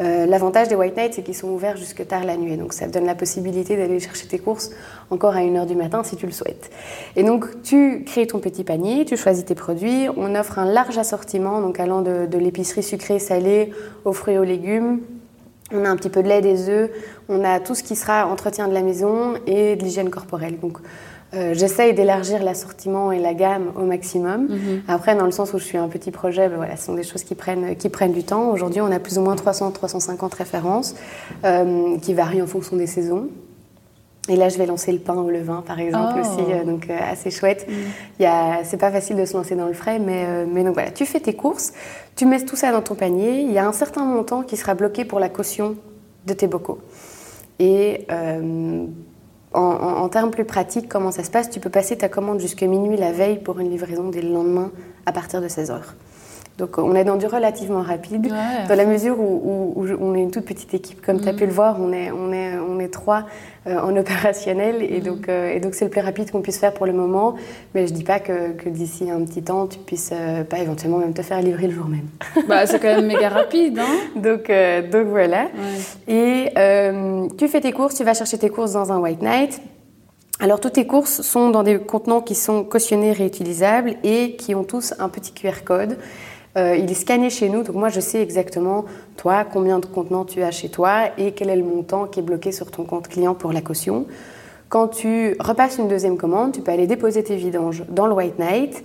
Euh, 0.00 0.26
L'avantage 0.26 0.68
des 0.68 0.74
White 0.74 0.96
Nights 0.96 1.14
c'est 1.14 1.22
qu'ils 1.22 1.34
sont 1.34 1.48
ouverts 1.48 1.76
jusque 1.76 2.06
tard 2.06 2.24
la 2.24 2.36
nuit 2.36 2.56
donc 2.56 2.72
ça 2.72 2.86
te 2.86 2.92
donne 2.92 3.04
la 3.04 3.14
possibilité 3.14 3.76
d'aller 3.76 4.00
chercher 4.00 4.26
tes 4.26 4.38
courses 4.38 4.70
encore 5.10 5.36
à 5.36 5.40
1h 5.40 5.66
du 5.66 5.74
matin 5.74 6.02
si 6.02 6.16
tu 6.16 6.26
le 6.26 6.32
souhaites. 6.32 6.70
Et 7.16 7.22
donc 7.22 7.62
tu 7.62 8.04
crées 8.04 8.26
ton 8.26 8.38
petit 8.38 8.64
panier, 8.64 9.04
tu 9.04 9.16
choisis 9.16 9.44
tes 9.44 9.54
produits, 9.54 10.08
on 10.16 10.34
offre 10.34 10.58
un 10.58 10.64
large 10.64 10.96
assortiment 10.98 11.60
donc 11.60 11.78
allant 11.78 12.02
de, 12.02 12.38
l'épicerie 12.38 12.82
sucrée 12.82 13.18
salée 13.18 13.70
aux 14.04 14.12
fruits 14.12 14.34
et 14.34 14.38
aux 14.38 14.44
légumes, 14.44 15.00
on 15.72 15.84
a 15.84 15.88
un 15.88 15.96
petit 15.96 16.10
peu 16.10 16.22
de 16.22 16.28
lait, 16.28 16.40
des 16.40 16.68
œufs, 16.68 16.90
on 17.28 17.44
a 17.44 17.60
tout 17.60 17.74
ce 17.74 17.82
qui 17.82 17.96
sera 17.96 18.26
entretien 18.26 18.68
de 18.68 18.74
la 18.74 18.82
maison 18.82 19.34
et 19.46 19.76
de 19.76 19.82
l'hygiène 19.82 20.10
corporelle. 20.10 20.58
Donc, 20.60 20.78
euh, 21.34 21.54
j'essaye 21.54 21.94
d'élargir 21.94 22.42
l'assortiment 22.42 23.10
et 23.12 23.18
la 23.18 23.32
gamme 23.34 23.72
au 23.76 23.84
maximum. 23.84 24.48
Après, 24.88 25.14
dans 25.16 25.24
le 25.24 25.30
sens 25.32 25.52
où 25.54 25.58
je 25.58 25.64
suis 25.64 25.78
un 25.78 25.88
petit 25.88 26.10
projet, 26.10 26.48
ben 26.48 26.56
voilà, 26.56 26.76
ce 26.76 26.86
sont 26.86 26.94
des 26.94 27.02
choses 27.04 27.24
qui 27.24 27.34
prennent, 27.34 27.74
qui 27.76 27.88
prennent 27.88 28.12
du 28.12 28.24
temps. 28.24 28.50
Aujourd'hui, 28.50 28.80
on 28.80 28.90
a 28.92 28.98
plus 28.98 29.18
ou 29.18 29.22
moins 29.22 29.34
300-350 29.34 30.34
références 30.36 30.94
euh, 31.44 31.96
qui 31.98 32.12
varient 32.14 32.42
en 32.42 32.46
fonction 32.46 32.76
des 32.76 32.86
saisons. 32.86 33.28
Et 34.28 34.36
là, 34.36 34.48
je 34.48 34.56
vais 34.56 34.66
lancer 34.66 34.92
le 34.92 35.00
pain 35.00 35.16
ou 35.16 35.30
le 35.30 35.40
vin, 35.42 35.64
par 35.66 35.80
exemple, 35.80 36.14
Oh. 36.16 36.20
aussi, 36.20 36.52
euh, 36.52 36.62
donc 36.64 36.88
euh, 36.88 36.96
assez 37.10 37.30
chouette. 37.32 37.66
A, 38.24 38.58
c'est 38.62 38.76
pas 38.76 38.92
facile 38.92 39.16
de 39.16 39.24
se 39.24 39.36
lancer 39.36 39.56
dans 39.56 39.66
le 39.66 39.72
frais, 39.72 39.98
mais, 39.98 40.24
euh, 40.26 40.46
mais 40.48 40.62
donc 40.62 40.74
voilà, 40.74 40.92
tu 40.92 41.06
fais 41.06 41.18
tes 41.18 41.34
courses, 41.34 41.72
tu 42.14 42.24
mets 42.26 42.40
tout 42.44 42.54
ça 42.54 42.70
dans 42.70 42.82
ton 42.82 42.94
panier. 42.94 43.40
Il 43.40 43.50
y 43.50 43.58
a 43.58 43.66
un 43.66 43.72
certain 43.72 44.04
montant 44.04 44.42
qui 44.42 44.56
sera 44.56 44.74
bloqué 44.74 45.04
pour 45.04 45.18
la 45.18 45.28
caution 45.28 45.74
de 46.26 46.34
tes 46.34 46.46
bocaux. 46.46 46.78
Et 47.58 48.06
en, 49.54 49.60
en- 49.60 49.96
en 50.02 50.08
termes 50.08 50.30
plus 50.30 50.44
pratiques, 50.44 50.88
comment 50.88 51.10
ça 51.10 51.24
se 51.24 51.30
passe 51.30 51.50
Tu 51.50 51.60
peux 51.60 51.70
passer 51.70 51.96
ta 51.96 52.08
commande 52.08 52.40
jusqu'à 52.40 52.66
minuit 52.66 52.96
la 52.96 53.12
veille 53.12 53.38
pour 53.38 53.58
une 53.60 53.70
livraison 53.70 54.08
dès 54.10 54.22
le 54.22 54.32
lendemain 54.32 54.70
à 55.06 55.12
partir 55.12 55.40
de 55.40 55.48
16 55.48 55.70
heures. 55.70 55.94
Donc 56.58 56.76
on 56.78 56.94
est 56.94 57.04
dans 57.04 57.16
du 57.16 57.26
relativement 57.26 57.80
rapide, 57.82 58.26
Ouais. 58.26 58.68
dans 58.68 58.74
la 58.76 58.84
mesure 58.84 59.18
où, 59.18 59.72
où- 59.76 59.80
où 59.80 59.86
je- 59.86 59.94
on 59.94 60.14
est 60.14 60.20
une 60.22 60.30
toute 60.30 60.44
petite 60.44 60.74
équipe. 60.74 61.04
Comme 61.04 61.20
tu 61.20 61.28
as 61.28 61.32
pu 61.32 61.46
le 61.46 61.52
voir, 61.52 61.76
on 61.80 61.92
est, 61.92 62.10
on 62.10 62.30
est, 62.32 62.58
on 62.58 62.78
est 62.78 62.88
trois 62.92 63.24
en 63.66 63.96
opérationnel 63.96 64.82
et 64.82 65.00
donc 65.00 65.28
euh, 65.28 65.52
et 65.52 65.60
donc 65.60 65.74
c'est 65.74 65.84
le 65.84 65.90
plus 65.90 66.00
rapide 66.00 66.30
qu'on 66.30 66.42
puisse 66.42 66.58
faire 66.58 66.74
pour 66.74 66.86
le 66.86 66.92
moment. 66.92 67.36
Mais 67.74 67.86
je 67.86 67.92
dis 67.92 68.04
pas 68.04 68.18
que, 68.18 68.52
que 68.52 68.68
d'ici 68.68 69.10
un 69.10 69.24
petit 69.24 69.42
temps, 69.42 69.66
tu 69.66 69.78
puisses 69.78 70.10
euh, 70.12 70.44
pas 70.44 70.58
éventuellement 70.58 70.98
même 70.98 71.14
te 71.14 71.22
faire 71.22 71.40
livrer 71.40 71.68
le 71.68 71.74
jour 71.74 71.86
même. 71.86 72.08
bah 72.48 72.66
c'est 72.66 72.80
quand 72.80 72.88
même 72.88 73.06
méga 73.06 73.28
rapide 73.28 73.78
hein 73.78 73.98
donc, 74.16 74.50
euh, 74.50 74.88
donc 74.90 75.06
voilà. 75.06 75.44
Ouais. 75.44 76.12
Et 76.12 76.50
euh, 76.56 77.28
tu 77.38 77.48
fais 77.48 77.60
tes 77.60 77.72
courses, 77.72 77.94
tu 77.94 78.04
vas 78.04 78.14
chercher 78.14 78.38
tes 78.38 78.50
courses 78.50 78.72
dans 78.72 78.92
un 78.92 78.98
White 78.98 79.22
Night. 79.22 79.60
Alors 80.40 80.58
toutes 80.58 80.72
tes 80.72 80.86
courses 80.86 81.22
sont 81.22 81.50
dans 81.50 81.62
des 81.62 81.78
contenants 81.78 82.20
qui 82.20 82.34
sont 82.34 82.64
cautionnés, 82.64 83.12
réutilisables 83.12 83.94
et 84.02 84.34
qui 84.34 84.56
ont 84.56 84.64
tous 84.64 84.92
un 84.98 85.08
petit 85.08 85.32
QR 85.32 85.62
code. 85.64 85.98
Euh, 86.56 86.76
il 86.76 86.90
est 86.90 86.94
scanné 86.94 87.30
chez 87.30 87.48
nous, 87.48 87.62
donc 87.62 87.76
moi 87.76 87.88
je 87.88 88.00
sais 88.00 88.20
exactement, 88.20 88.84
toi, 89.16 89.44
combien 89.44 89.78
de 89.78 89.86
contenants 89.86 90.26
tu 90.26 90.42
as 90.42 90.50
chez 90.50 90.68
toi 90.68 91.08
et 91.16 91.32
quel 91.32 91.48
est 91.48 91.56
le 91.56 91.64
montant 91.64 92.06
qui 92.06 92.20
est 92.20 92.22
bloqué 92.22 92.52
sur 92.52 92.70
ton 92.70 92.84
compte 92.84 93.08
client 93.08 93.34
pour 93.34 93.52
la 93.52 93.62
caution. 93.62 94.06
Quand 94.68 94.88
tu 94.88 95.34
repasses 95.40 95.78
une 95.78 95.88
deuxième 95.88 96.16
commande, 96.16 96.52
tu 96.52 96.60
peux 96.60 96.72
aller 96.72 96.86
déposer 96.86 97.22
tes 97.24 97.36
vidanges 97.36 97.84
dans 97.88 98.06
le 98.06 98.12
White 98.12 98.38
Night 98.38 98.84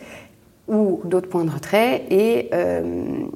ou 0.69 1.01
d'autres 1.05 1.29
points 1.29 1.45
de 1.45 1.49
retrait 1.49 2.05
et 2.09 2.49
euh, 2.53 2.81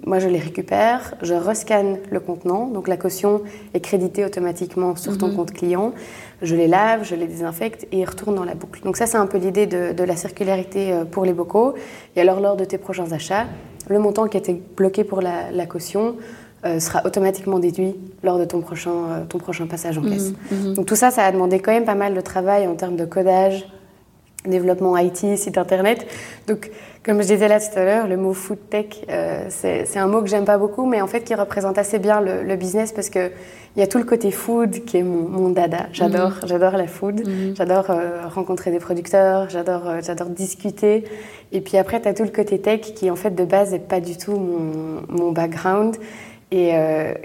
moi 0.05 0.19
je 0.19 0.27
les 0.27 0.39
récupère, 0.39 1.15
je 1.21 1.33
rescanne 1.33 1.97
le 2.09 2.19
contenant, 2.19 2.67
donc 2.67 2.87
la 2.87 2.97
caution 2.97 3.41
est 3.73 3.79
créditée 3.79 4.25
automatiquement 4.25 4.95
sur 4.95 5.17
ton 5.17 5.33
compte 5.33 5.51
client, 5.51 5.93
je 6.41 6.55
les 6.55 6.67
lave, 6.67 7.03
je 7.03 7.15
les 7.15 7.27
désinfecte 7.27 7.87
et 7.91 7.99
ils 7.99 8.05
retournent 8.05 8.35
dans 8.35 8.43
la 8.45 8.55
boucle. 8.55 8.81
Donc 8.83 8.97
ça 8.97 9.05
c'est 9.05 9.17
un 9.17 9.27
peu 9.27 9.37
l'idée 9.37 9.67
de, 9.67 9.93
de 9.93 10.03
la 10.03 10.15
circularité 10.15 10.91
euh, 10.91 11.05
pour 11.05 11.25
les 11.25 11.33
bocaux. 11.33 11.75
Et 12.15 12.21
alors 12.21 12.39
lors 12.39 12.57
de 12.57 12.65
tes 12.65 12.77
prochains 12.77 13.11
achats, 13.11 13.45
le 13.89 13.99
montant 13.99 14.27
qui 14.27 14.37
était 14.37 14.59
bloqué 14.75 15.03
pour 15.03 15.21
la, 15.21 15.51
la 15.51 15.65
caution 15.65 16.15
euh, 16.63 16.79
sera 16.79 17.03
automatiquement 17.05 17.57
déduit 17.59 17.95
lors 18.23 18.37
de 18.37 18.45
ton 18.45 18.61
prochain, 18.61 18.91
euh, 18.91 19.25
ton 19.27 19.39
prochain 19.39 19.65
passage 19.65 19.97
en 19.97 20.03
caisse. 20.03 20.33
Donc 20.75 20.85
tout 20.85 20.95
ça, 20.95 21.09
ça 21.09 21.25
a 21.25 21.31
demandé 21.31 21.59
quand 21.59 21.71
même 21.71 21.85
pas 21.85 21.95
mal 21.95 22.13
de 22.13 22.21
travail 22.21 22.67
en 22.67 22.75
termes 22.75 22.95
de 22.95 23.05
codage, 23.05 23.65
développement 24.45 24.97
IT, 24.97 25.37
site 25.37 25.57
internet. 25.57 26.05
Donc 26.47 26.69
Comme 27.03 27.23
je 27.23 27.27
disais 27.27 27.47
là 27.47 27.59
tout 27.59 27.79
à 27.79 27.83
l'heure, 27.83 28.07
le 28.07 28.15
mot 28.15 28.31
food 28.33 28.59
tech, 28.69 28.85
euh, 29.09 29.45
c'est 29.49 29.97
un 29.97 30.05
mot 30.05 30.21
que 30.21 30.27
j'aime 30.27 30.45
pas 30.45 30.59
beaucoup, 30.59 30.85
mais 30.85 31.01
en 31.01 31.07
fait 31.07 31.21
qui 31.21 31.33
représente 31.33 31.79
assez 31.79 31.97
bien 31.97 32.21
le, 32.21 32.55
business 32.55 32.91
parce 32.91 33.09
que 33.09 33.31
il 33.75 33.79
y 33.79 33.81
a 33.81 33.87
tout 33.87 33.97
le 33.97 34.03
côté 34.03 34.29
food 34.29 34.85
qui 34.85 34.97
est 34.97 35.03
mon, 35.03 35.49
dada. 35.49 35.87
J'adore, 35.93 36.29
mhm. 36.29 36.47
j'adore 36.47 36.73
la 36.73 36.85
food, 36.85 37.27
mhm. 37.27 37.55
j'adore 37.55 37.89
euh, 37.89 38.27
rencontrer 38.27 38.69
des 38.69 38.77
producteurs, 38.77 39.49
j'adore, 39.49 39.87
euh, 39.87 40.01
j'adore 40.03 40.27
discuter. 40.27 41.05
Et 41.51 41.61
puis 41.61 41.77
après, 41.77 41.99
tu 41.99 42.07
as 42.07 42.13
tout 42.13 42.23
le 42.23 42.29
côté 42.29 42.59
tech 42.59 42.81
qui 42.81 43.09
en 43.09 43.15
fait 43.15 43.31
de 43.31 43.45
base 43.45 43.71
n'est 43.71 43.79
pas 43.79 43.99
du 43.99 44.15
tout 44.15 44.35
mon, 44.35 45.01
mon 45.09 45.31
background. 45.31 45.95
Et, 46.53 46.73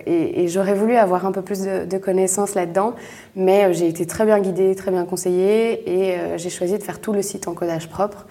et, 0.07 0.47
j'aurais 0.47 0.75
voulu 0.75 0.95
avoir 0.95 1.27
un 1.27 1.33
peu 1.33 1.43
plus 1.43 1.63
de, 1.63 1.85
de 1.85 1.99
connaissances 1.99 2.55
là-dedans, 2.55 2.95
mais 3.35 3.75
j'ai 3.75 3.89
été 3.89 4.07
très 4.07 4.25
bien 4.25 4.39
guidée, 4.39 4.77
très 4.77 4.93
bien 4.93 5.05
conseillée, 5.05 5.83
et 5.91 6.17
j'ai 6.37 6.49
choisi 6.49 6.79
de 6.79 6.83
faire 6.85 7.01
tout 7.01 7.13
le 7.13 7.23
site 7.23 7.49
en 7.49 7.55
codage 7.55 7.89
propre. 7.89 8.25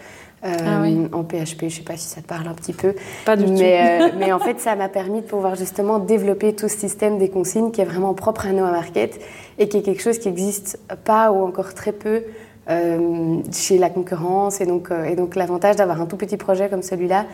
Ah 0.46 0.84
euh, 0.84 1.08
en 1.12 1.24
PHP. 1.24 1.62
Je 1.62 1.66
ne 1.66 1.70
sais 1.70 1.82
pas 1.82 1.98
si 1.98 2.08
ça 2.08 2.22
te 2.22 2.28
parle 2.28 2.48
un 2.48 2.54
petit 2.54 2.74
peu. 2.74 2.94
Pas 3.26 3.36
du 3.36 3.48
mais, 3.48 4.00
tout. 4.00 4.06
Euh, 4.06 4.10
mais 4.20 4.32
en 4.32 4.40
fait, 4.40 4.60
ça 4.60 4.76
m'a 4.76 4.90
permis 4.90 5.22
de 5.22 5.26
pouvoir 5.26 5.56
justement 5.56 6.00
développer 6.00 6.54
tout 6.54 6.68
ce 6.68 6.78
système 6.78 7.18
des 7.18 7.30
consignes 7.30 7.72
qui 7.72 7.82
est 7.82 7.86
vraiment 7.86 8.14
propre 8.14 8.46
à 8.46 8.52
Noah 8.52 8.72
Market 8.72 9.20
et 9.58 9.68
qui 9.68 9.78
est 9.78 9.82
quelque 9.82 10.02
chose 10.02 10.20
qui 10.20 10.28
n'existe 10.28 10.80
pas 11.04 11.32
ou 11.32 11.44
encore 11.44 11.74
très 11.74 11.92
peu 11.92 12.24
euh, 12.70 13.38
chez 13.52 13.80
la 13.80 13.90
concurrence. 13.90 14.62
Et 14.62 14.66
donc, 14.66 14.90
et 14.92 15.16
donc 15.16 15.36
l'avantage 15.36 15.78
d'avoir 15.78 16.00
un 16.00 16.06
tout 16.06 16.18
petit 16.18 16.38
projet 16.38 16.70
comme 16.70 16.84
celui-là 16.84 17.26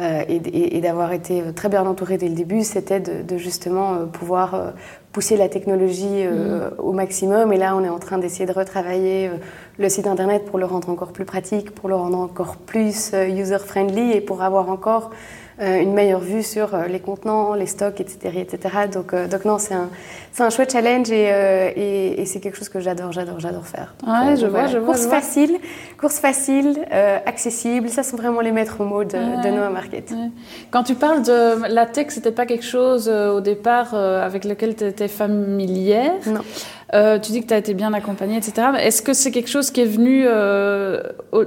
et, 0.00 0.80
d'avoir 0.80 1.12
été 1.12 1.42
très 1.54 1.68
bien 1.68 1.86
entouré 1.86 2.16
dès 2.16 2.28
le 2.28 2.34
début, 2.34 2.62
c'était 2.62 3.00
de, 3.00 3.36
justement 3.36 4.06
pouvoir 4.06 4.72
pousser 5.12 5.36
la 5.36 5.48
technologie 5.48 6.24
mm. 6.24 6.78
au 6.78 6.92
maximum. 6.92 7.52
Et 7.52 7.58
là, 7.58 7.76
on 7.76 7.84
est 7.84 7.88
en 7.88 7.98
train 7.98 8.18
d'essayer 8.18 8.46
de 8.46 8.52
retravailler 8.52 9.30
le 9.80 9.88
site 9.88 10.06
internet 10.06 10.44
pour 10.44 10.58
le 10.58 10.66
rendre 10.66 10.90
encore 10.90 11.12
plus 11.12 11.24
pratique, 11.24 11.70
pour 11.74 11.88
le 11.88 11.94
rendre 11.94 12.18
encore 12.18 12.56
plus 12.58 13.12
euh, 13.14 13.26
user-friendly 13.26 14.12
et 14.12 14.20
pour 14.20 14.42
avoir 14.42 14.68
encore 14.68 15.10
euh, 15.10 15.14
une 15.60 15.92
meilleure 15.92 16.20
vue 16.20 16.42
sur 16.42 16.74
euh, 16.74 16.86
les 16.86 17.00
contenants, 17.00 17.54
les 17.54 17.66
stocks, 17.66 18.00
etc. 18.00 18.38
etc. 18.38 18.74
Donc, 18.92 19.14
donc 19.14 19.44
non, 19.44 19.58
c'est 19.58 19.74
un, 19.74 19.88
un 20.38 20.50
chouette 20.50 20.72
challenge 20.72 21.10
et, 21.10 22.20
et, 22.20 22.24
c'est 22.26 22.40
quelque 22.40 22.56
chose 22.56 22.68
que 22.68 22.80
j'adore, 22.80 23.12
j'adore, 23.12 23.40
j'adore 23.40 23.66
faire. 23.66 23.94
Ouais, 24.06 24.36
je, 24.36 24.46
vois, 24.46 24.66
je 24.66 24.78
vois, 24.78 24.94
course 24.94 25.06
facile, 25.06 25.58
course 25.98 26.18
facile, 26.18 26.78
accessible, 27.26 27.88
ça 27.88 28.02
sont 28.02 28.16
vraiment 28.16 28.40
les 28.40 28.52
maîtres 28.52 28.82
mots 28.82 29.04
de, 29.04 29.42
de 29.42 29.50
Noah 29.50 29.70
Market. 29.70 30.12
Quand 30.70 30.82
tu 30.82 30.94
parles 30.94 31.22
de 31.22 31.66
la 31.68 31.86
tech, 31.86 32.06
c'était 32.10 32.32
pas 32.32 32.46
quelque 32.46 32.64
chose 32.64 33.08
au 33.08 33.40
départ 33.40 33.94
avec 33.94 34.44
lequel 34.44 34.76
tu 34.76 34.84
étais 34.84 35.08
familière 35.08 36.12
Non. 36.26 36.40
Euh, 36.92 37.18
tu 37.18 37.32
dis 37.32 37.42
que 37.42 37.46
tu 37.46 37.54
as 37.54 37.58
été 37.58 37.74
bien 37.74 37.92
accompagnée, 37.92 38.36
etc. 38.36 38.68
Est-ce 38.80 39.02
que 39.02 39.12
c'est 39.12 39.30
quelque 39.30 39.48
chose 39.48 39.70
qui 39.70 39.80
est 39.80 39.86
venu 39.86 40.24
euh, 40.26 41.02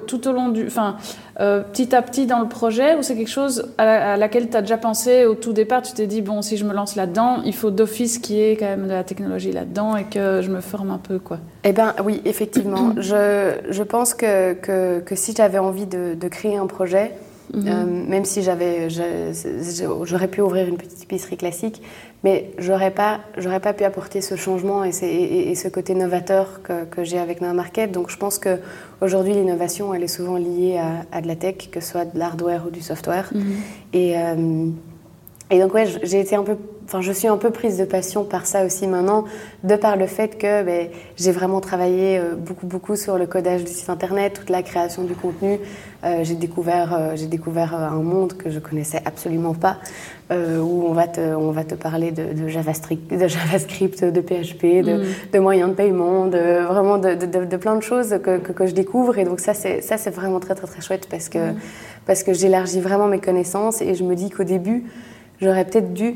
tout 0.07 0.27
au 0.27 0.31
long 0.31 0.49
du. 0.49 0.67
Enfin, 0.67 0.97
euh, 1.39 1.61
petit 1.61 1.95
à 1.95 2.01
petit 2.01 2.27
dans 2.27 2.39
le 2.39 2.47
projet 2.47 2.95
ou 2.95 3.01
c'est 3.01 3.15
quelque 3.15 3.29
chose 3.29 3.71
à, 3.77 4.17
laquelle 4.17 4.49
tu 4.49 4.57
as 4.57 4.61
déjà 4.61 4.77
pensé 4.77 5.25
au 5.25 5.35
tout 5.35 5.53
départ? 5.53 5.81
Tu 5.81 5.93
t'es 5.93 6.07
dit, 6.07 6.21
bon, 6.21 6.41
si 6.41 6.57
je 6.57 6.65
me 6.65 6.73
lance 6.73 6.95
là-dedans, 6.95 7.41
il 7.43 7.55
faut 7.55 7.71
d'office 7.71 8.19
qu'il 8.19 8.35
y 8.35 8.41
ait 8.41 8.55
quand 8.55 8.65
même 8.65 8.85
de 8.85 8.93
la 8.93 9.03
technologie 9.03 9.51
là-dedans 9.51 9.97
et 9.97 10.03
que 10.03 10.41
je 10.41 10.49
me 10.51 10.61
forme 10.61 10.91
un 10.91 10.99
peu, 10.99 11.19
quoi. 11.19 11.39
Eh 11.63 11.73
bien, 11.73 11.95
oui, 12.03 12.21
effectivement. 12.25 12.93
je, 12.97 13.55
je, 13.69 13.83
pense 13.83 14.13
que, 14.13 14.53
que, 14.53 14.99
que 14.99 15.15
si 15.15 15.33
j'avais 15.35 15.59
envie 15.59 15.87
de, 15.87 16.13
de, 16.13 16.27
créer 16.27 16.57
un 16.57 16.67
projet, 16.67 17.13
mhm. 17.53 18.05
même 18.07 18.25
si 18.25 18.41
j'avais, 18.41 18.89
j'aurais 18.89 20.27
pu 20.27 20.41
ouvrir 20.41 20.67
une 20.67 20.77
petite 20.77 21.03
épicerie 21.03 21.37
classique, 21.37 21.81
mais 22.23 22.51
j'aurais 22.57 22.91
pas, 22.91 23.19
j'aurais 23.37 23.59
pas 23.59 23.73
pu 23.73 23.83
apporter 23.83 24.21
ce 24.21 24.35
changement 24.35 24.83
et, 24.85 24.91
et, 24.91 25.55
ce 25.55 25.67
côté 25.67 25.93
novateur 25.93 26.61
que, 26.63 26.85
que 26.85 27.03
j'ai 27.03 27.19
avec 27.19 27.41
Nova 27.41 27.53
Market. 27.53 27.91
Donc 27.91 28.09
je 28.09 28.17
pense 28.17 28.39
qu'aujourd'hui, 28.39 29.33
l'innovation, 29.33 29.93
elle 29.93 30.03
est 30.03 30.07
souvent 30.07 30.37
liée 30.37 30.77
à, 30.77 31.05
à, 31.15 31.21
de 31.21 31.27
la 31.27 31.35
tech, 31.35 31.69
que 31.71 31.81
ce 31.81 31.91
soit 31.91 32.05
de 32.05 32.17
l'hardware 32.17 32.63
ou 32.67 32.69
du 32.69 32.81
software. 32.81 33.29
Mhm. 33.33 33.43
Et, 33.93 34.17
euh, 34.17 34.69
et 35.53 35.59
donc, 35.59 35.71
ouais, 35.75 35.85
j'ai 36.01 36.19
été 36.19 36.35
un 36.35 36.41
peu, 36.41 36.55
enfin, 36.85 37.01
je 37.01 37.11
suis 37.11 37.27
un 37.27 37.37
peu 37.37 37.51
prise 37.51 37.77
de 37.77 37.85
passion 37.85 38.23
par 38.23 38.47
ça 38.47 38.65
aussi 38.65 38.87
maintenant, 38.87 39.25
de 39.63 39.75
par 39.75 39.97
le 39.97 40.07
fait 40.07 40.35
que 40.39 40.63
ben, 40.63 40.87
j'ai 41.15 41.31
vraiment 41.31 41.61
travaillé 41.61 42.17
euh, 42.17 42.33
beaucoup, 42.35 42.65
beaucoup 42.65 42.95
sur 42.95 43.19
le 43.19 43.27
codage 43.27 43.63
du 43.63 43.71
site 43.71 43.87
internet, 43.91 44.33
toute 44.33 44.49
la 44.49 44.63
création 44.63 45.03
du 45.03 45.13
contenu. 45.13 45.59
Euh, 46.03 46.23
j'ai 46.23 46.33
découvert, 46.33 46.95
euh, 46.95 47.11
j'ai 47.13 47.27
découvert 47.27 47.75
un 47.75 48.01
monde 48.01 48.33
que 48.33 48.49
je 48.49 48.57
connaissais 48.57 48.99
absolument 49.05 49.53
pas, 49.53 49.77
où 50.31 50.87
on 50.87 50.93
va 50.93 51.05
te, 51.05 51.21
on 51.21 51.51
va 51.51 51.63
te 51.63 51.75
parler 51.75 52.11
de, 52.11 52.33
de 52.33 52.47
JavaScript, 52.47 53.13
de, 53.13 53.27
JavaScript, 53.27 54.03
de 54.03 54.19
PHP, 54.19 54.83
de, 54.83 54.93
mm. 54.93 55.05
de, 55.31 55.39
moyens 55.39 55.69
de 55.69 55.75
paiement, 55.75 56.25
de 56.25 56.65
vraiment 56.65 56.97
de, 56.97 57.13
de 57.13 57.57
plein 57.57 57.75
de 57.75 57.83
choses 57.83 58.17
que, 58.23 58.39
que, 58.39 58.65
je 58.65 58.73
découvre. 58.73 59.19
Et 59.19 59.25
donc 59.25 59.39
ça, 59.39 59.53
c'est, 59.53 59.81
ça, 59.81 59.99
c'est 59.99 60.09
vraiment 60.09 60.39
très, 60.39 60.55
très, 60.55 60.65
très 60.65 60.81
chouette 60.81 61.07
parce 61.07 61.29
que, 61.29 61.51
mm. 61.51 61.55
parce 62.07 62.23
que 62.23 62.33
j'élargis 62.33 62.81
vraiment 62.81 63.07
mes 63.07 63.19
connaissances 63.19 63.83
et 63.83 63.93
je 63.93 64.03
me 64.03 64.15
dis 64.15 64.31
qu'au 64.31 64.43
début, 64.43 64.85
j'aurais 65.41 65.65
peut-être 65.65 65.93
dû 65.93 66.15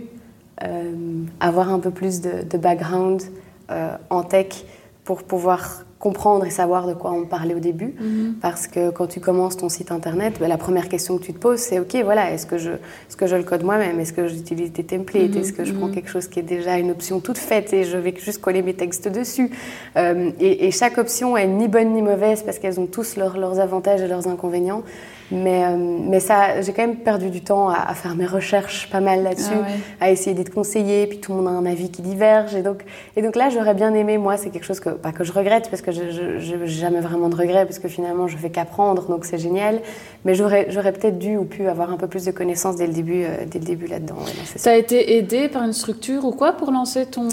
euh, 0.63 1.23
avoir 1.39 1.71
un 1.71 1.79
peu 1.79 1.91
plus 1.91 2.21
de, 2.21 2.57
background 2.57 3.21
euh, 3.69 3.95
en 4.09 4.23
tech 4.23 4.65
pour 5.03 5.23
pouvoir 5.23 5.83
comprendre 5.99 6.45
et 6.45 6.51
savoir 6.51 6.87
de 6.87 6.93
quoi 6.93 7.11
on 7.11 7.25
parlait 7.25 7.55
au 7.55 7.59
début. 7.59 7.95
Mhm. 7.99 8.35
Parce 8.41 8.67
que 8.67 8.91
quand 8.91 9.07
tu 9.07 9.19
commences 9.19 9.57
ton 9.57 9.69
site 9.69 9.91
internet, 9.91 10.35
ben, 10.39 10.47
la 10.47 10.57
première 10.57 10.89
question 10.89 11.17
que 11.17 11.23
tu 11.23 11.33
te 11.33 11.39
poses, 11.39 11.59
c'est 11.59 11.79
OK, 11.79 11.95
voilà, 12.03 12.31
est-ce 12.31 12.45
que, 12.45 12.57
je, 12.57 12.71
est 12.71 12.79
-ce 13.09 13.15
que 13.15 13.27
je 13.27 13.35
le 13.35 13.43
code 13.43 13.63
moi-même? 13.63 13.99
Est-ce 13.99 14.13
que 14.13 14.27
j'utilise 14.27 14.71
des 14.71 14.83
templates? 14.83 15.31
Mhm. 15.31 15.37
Est-ce 15.37 15.53
que 15.53 15.63
je 15.63 15.73
prends 15.73 15.87
mhm. 15.87 15.95
quelque 15.95 16.09
chose 16.09 16.27
qui 16.27 16.39
est 16.39 16.49
déjà 16.57 16.77
une 16.77 16.91
option 16.91 17.19
toute 17.19 17.37
faite 17.37 17.73
et 17.73 17.83
je 17.83 17.97
vais 17.97 18.13
juste 18.15 18.41
coller 18.41 18.61
mes 18.61 18.73
textes 18.73 19.07
dessus? 19.07 19.49
Euh, 19.95 20.31
et, 20.39 20.71
chaque 20.71 20.97
option 20.97 21.35
est 21.35 21.47
ni 21.47 21.67
bonne 21.67 21.93
ni 21.93 22.01
mauvaise 22.01 22.43
parce 22.43 22.59
qu'elles 22.59 22.79
ont 22.79 22.85
tous 22.85 23.17
leurs 23.17 23.59
avantages 23.59 24.01
et 24.01 24.07
leurs 24.07 24.27
inconvénients. 24.27 24.83
Mais, 25.29 25.65
euh, 25.65 25.75
mais 25.77 26.21
ça, 26.21 26.61
j'ai 26.61 26.71
quand 26.71 26.83
même 26.83 26.97
perdu 26.97 27.29
du 27.29 27.41
temps 27.41 27.69
à, 27.69 27.93
faire 27.93 28.15
mes 28.15 28.25
recherches 28.25 28.89
pas 28.89 29.01
mal 29.01 29.23
là-dessus, 29.23 29.51
ah 29.51 30.05
à 30.05 30.11
essayer 30.11 30.33
d'être 30.33 30.53
conseillée, 30.53 31.05
puis 31.07 31.19
tout 31.19 31.33
le 31.33 31.41
monde 31.41 31.47
a 31.47 31.57
un 31.57 31.65
avis 31.65 31.89
qui 31.89 32.01
diverge. 32.01 32.55
Et 32.55 32.61
donc, 32.61 32.83
et 33.15 33.21
donc 33.21 33.35
là, 33.35 33.49
j'aurais 33.49 33.73
bien 33.73 33.93
aimé, 33.93 34.17
moi, 34.17 34.37
c'est 34.37 34.49
quelque 34.49 34.63
chose 34.63 34.79
que, 34.79 34.89
pas 34.89 35.11
que 35.11 35.23
je 35.23 35.33
regrette, 35.33 35.69
parce 35.69 35.81
que 35.81 35.91
je 35.91 36.55
n'ai 36.55 36.67
jamais 36.67 37.01
vraiment 37.01 37.27
de 37.27 37.35
regrets, 37.35 37.65
parce 37.65 37.79
que 37.79 37.89
finalement, 37.89 38.27
je 38.27 38.37
fais 38.37 38.49
qu'apprendre, 38.49 39.07
donc 39.07 39.25
c'est 39.25 39.37
génial. 39.37 39.81
Mais 40.23 40.33
j'aurais, 40.33 40.65
peut-être 40.65 41.19
dû 41.19 41.35
ou 41.35 41.43
pu 41.43 41.67
avoir 41.67 41.91
un 41.91 41.97
peu 41.97 42.07
plus 42.07 42.23
de 42.23 42.31
connaissances 42.31 42.77
dès 42.77 42.87
le 42.87 42.93
début, 42.93 43.23
euh, 43.23 43.45
dès 43.45 43.59
le 43.59 43.65
début 43.65 43.87
là-dedans. 43.87 44.15
ça 44.55 44.71
a 44.71 44.75
été 44.75 45.17
aidé 45.17 45.49
par 45.49 45.63
une 45.63 45.73
structure 45.73 46.23
ou 46.25 46.31
quoi 46.31 46.53
pour 46.53 46.71
lancer 46.71 47.05
ton... 47.05 47.27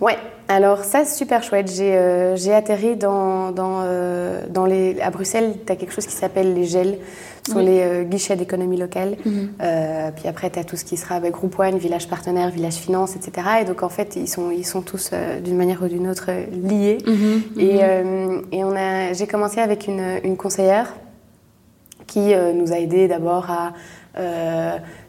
Ouais, 0.00 0.16
alors 0.48 0.84
ça, 0.84 1.04
c'est 1.04 1.16
super 1.16 1.42
chouette. 1.42 1.70
J'ai 1.70 1.94
euh, 1.96 2.56
atterri 2.56 2.96
dans, 2.96 3.50
dans, 3.50 3.84
dans 4.48 4.64
les... 4.64 5.00
À 5.00 5.10
Bruxelles, 5.10 5.54
tu 5.66 5.72
as 5.72 5.76
quelque 5.76 5.92
chose 5.92 6.06
qui 6.06 6.14
s'appelle 6.14 6.54
les 6.54 6.64
GEL 6.64 6.98
sont 7.50 7.58
les 7.58 7.80
euh, 7.80 8.04
guichets 8.04 8.36
d'économie 8.36 8.76
locale. 8.76 9.16
Mhm. 9.24 9.52
Euh, 9.60 10.10
puis 10.14 10.28
après, 10.28 10.50
tu 10.50 10.58
as 10.58 10.64
tout 10.64 10.76
ce 10.76 10.84
qui 10.84 10.96
sera 10.96 11.16
avec 11.16 11.32
Groupe 11.32 11.58
One, 11.58 11.76
Village 11.76 12.08
Partenaire, 12.08 12.50
Village 12.50 12.74
Finance, 12.74 13.16
etc. 13.16 13.48
Et 13.62 13.64
donc, 13.64 13.82
en 13.82 13.88
fait, 13.88 14.16
ils 14.16 14.28
sont, 14.28 14.50
ils 14.50 14.64
sont 14.64 14.82
tous, 14.82 15.10
euh, 15.12 15.40
d'une 15.40 15.56
manière 15.56 15.82
ou 15.82 15.88
d'une 15.88 16.08
autre, 16.08 16.30
liés. 16.52 16.98
Mhm. 17.06 17.42
Et, 17.58 17.82
mhm. 17.82 18.42
et 18.52 18.64
on 18.64 18.76
a, 18.76 19.12
j'ai 19.12 19.26
commencé 19.26 19.60
avec 19.60 19.88
une, 19.88 20.20
une 20.24 20.36
conseillère 20.36 20.94
qui 22.06 22.34
nous 22.54 22.72
a 22.72 22.78
aidés 22.78 23.08
d'abord 23.08 23.50
à 23.50 23.72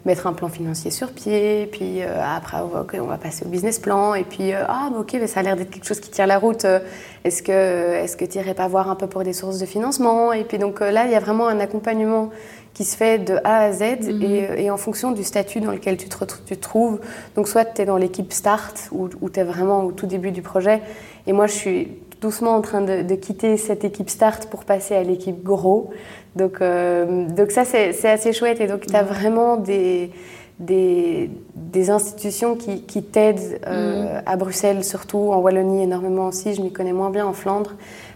mettre 0.06 0.28
un 0.28 0.34
plan 0.34 0.50
financier 0.50 0.92
sur 0.92 1.12
pied, 1.12 1.68
puis 1.72 2.02
euh, 2.02 2.22
après 2.22 2.58
on 3.00 3.06
va 3.06 3.18
passer 3.18 3.46
au 3.46 3.50
business 3.50 3.80
plan, 3.80 4.14
et 4.16 4.24
puis 4.24 4.54
euh, 4.54 4.64
ah 4.68 4.90
ok, 4.98 5.14
mais 5.14 5.28
ça 5.28 5.40
a 5.40 5.44
l'air 5.44 5.56
d'être 5.56 5.70
quelque 5.70 5.88
chose 5.88 6.00
qui 6.00 6.10
tient 6.10 6.26
la 6.26 6.38
route. 6.38 6.66
Euh, 6.66 6.80
est-ce 7.24 7.42
que 7.42 7.52
est-ce 7.52 8.18
que 8.18 8.26
tu 8.26 8.38
irais 8.38 8.54
pas 8.54 8.68
voir 8.68 8.90
un 8.90 8.96
peu 8.96 9.08
pour 9.08 9.24
des 9.24 9.34
sources 9.34 9.60
de 9.60 9.66
financement? 9.66 10.34
Et 10.34 10.44
puis 10.44 10.58
donc 10.58 10.82
là, 10.82 11.06
il 11.06 11.12
y 11.12 11.16
a 11.16 11.20
vraiment 11.20 11.48
un 11.48 11.60
accompagnement 11.60 12.30
qui 12.74 12.84
se 12.84 12.98
fait 12.98 13.20
de 13.20 13.36
A 13.44 13.60
à 13.60 13.72
Z 13.72 14.10
mhm. 14.10 14.58
et, 14.58 14.72
en 14.72 14.78
fonction 14.78 15.12
du 15.12 15.24
statut 15.24 15.62
dans 15.62 15.72
lequel 15.72 15.96
tu 15.96 16.10
te, 16.10 16.16
tu 16.46 16.58
trouves. 16.58 17.00
Donc 17.36 17.48
soit 17.48 17.66
tu 17.66 17.82
es 17.82 17.86
dans 17.86 17.98
l'équipe 17.98 18.34
Start 18.34 18.90
ou, 18.92 19.30
tu 19.30 19.40
es 19.40 19.44
vraiment 19.44 19.84
au 19.84 19.92
tout 19.92 20.08
début 20.08 20.32
du 20.32 20.42
projet. 20.42 20.82
Et 21.28 21.34
moi, 21.34 21.48
je 21.48 21.54
suis 21.54 21.98
doucement 22.20 22.56
en 22.56 22.62
train 22.62 22.82
de, 22.82 23.04
de 23.04 23.16
quitter 23.16 23.58
cette 23.58 23.84
équipe 23.84 24.10
Start 24.10 24.48
pour 24.48 24.66
passer 24.66 24.96
à 24.96 25.04
l'équipe 25.04 25.44
Gros. 25.44 25.92
Donc, 26.36 26.62
euh, 26.62 27.28
donc 27.30 27.52
ça, 27.52 27.66
c'est 27.66 28.06
assez 28.06 28.34
chouette. 28.34 28.60
Et 28.62 28.68
donc, 28.68 28.86
tu 28.88 28.96
as 28.96 29.04
vraiment 29.04 29.58
des, 29.58 30.12
des, 30.60 31.30
des 31.56 31.90
institutions 31.90 32.56
qui, 32.56 32.84
qui 32.84 33.04
t'aident 33.04 33.60
euh, 33.68 34.04
mm. 34.04 34.24
à 34.26 34.36
Bruxelles, 34.36 34.84
surtout 34.84 35.32
en 35.32 35.38
Wallonie 35.38 35.84
énormément 35.84 36.28
aussi. 36.28 36.54
Je 36.54 36.62
m'y 36.62 36.72
connais 36.72 36.94
moins 36.94 37.10
bien 37.10 37.26
en 37.26 37.34
Flandre. 37.34 37.76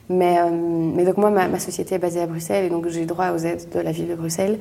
Mais, 0.09 0.39
euh, 0.39 0.49
mais 0.51 1.03
donc, 1.03 1.17
moi, 1.17 1.29
ma, 1.29 1.47
ma, 1.47 1.59
société 1.59 1.95
est 1.95 1.99
basée 1.99 2.21
à 2.21 2.27
Bruxelles 2.27 2.65
et 2.65 2.69
donc 2.69 2.87
j'ai 2.87 3.05
droit 3.05 3.31
aux 3.31 3.39
aides 3.39 3.67
de 3.73 3.79
la 3.79 3.91
ville 3.91 4.07
de 4.07 4.15
Bruxelles. 4.15 4.57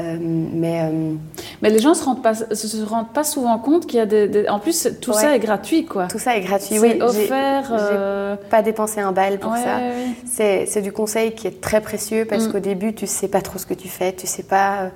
Euh, 0.00 0.16
mais, 0.20 0.82
euh, 0.82 1.14
mais 1.62 1.70
les 1.70 1.78
gens 1.78 1.94
se 1.94 2.04
rendent 2.04 2.22
pas, 2.22 2.34
se 2.34 2.84
rendent 2.84 3.12
pas 3.12 3.24
souvent 3.24 3.58
compte 3.58 3.86
qu'il 3.86 3.98
y 3.98 4.02
a 4.02 4.06
des, 4.06 4.48
En 4.48 4.58
plus, 4.58 4.88
tout 5.00 5.12
ça 5.12 5.34
est 5.34 5.38
gratuit, 5.38 5.84
quoi. 5.84 6.06
Tout 6.06 6.18
ça 6.18 6.36
est 6.36 6.40
gratuit, 6.40 6.78
oui. 6.78 6.98
offert. 7.00 7.70
Euh, 7.72 8.36
pas 8.50 8.62
dépensé 8.62 9.00
un 9.00 9.12
bal 9.12 9.38
pour 9.38 9.54
ça. 9.56 9.80
C'est 10.26 10.82
du 10.82 10.92
conseil 10.92 11.32
qui 11.32 11.46
est 11.46 11.60
très 11.60 11.80
précieux 11.80 12.24
parce 12.24 12.46
mm. 12.46 12.52
qu'au 12.52 12.60
début, 12.60 12.94
tu 12.94 13.06
sais 13.06 13.28
pas 13.28 13.40
trop 13.40 13.58
ce 13.58 13.66
que 13.66 13.74
tu 13.74 13.88
fais, 13.88 14.12
tu 14.12 14.26
sais 14.26 14.42
pas. 14.42 14.90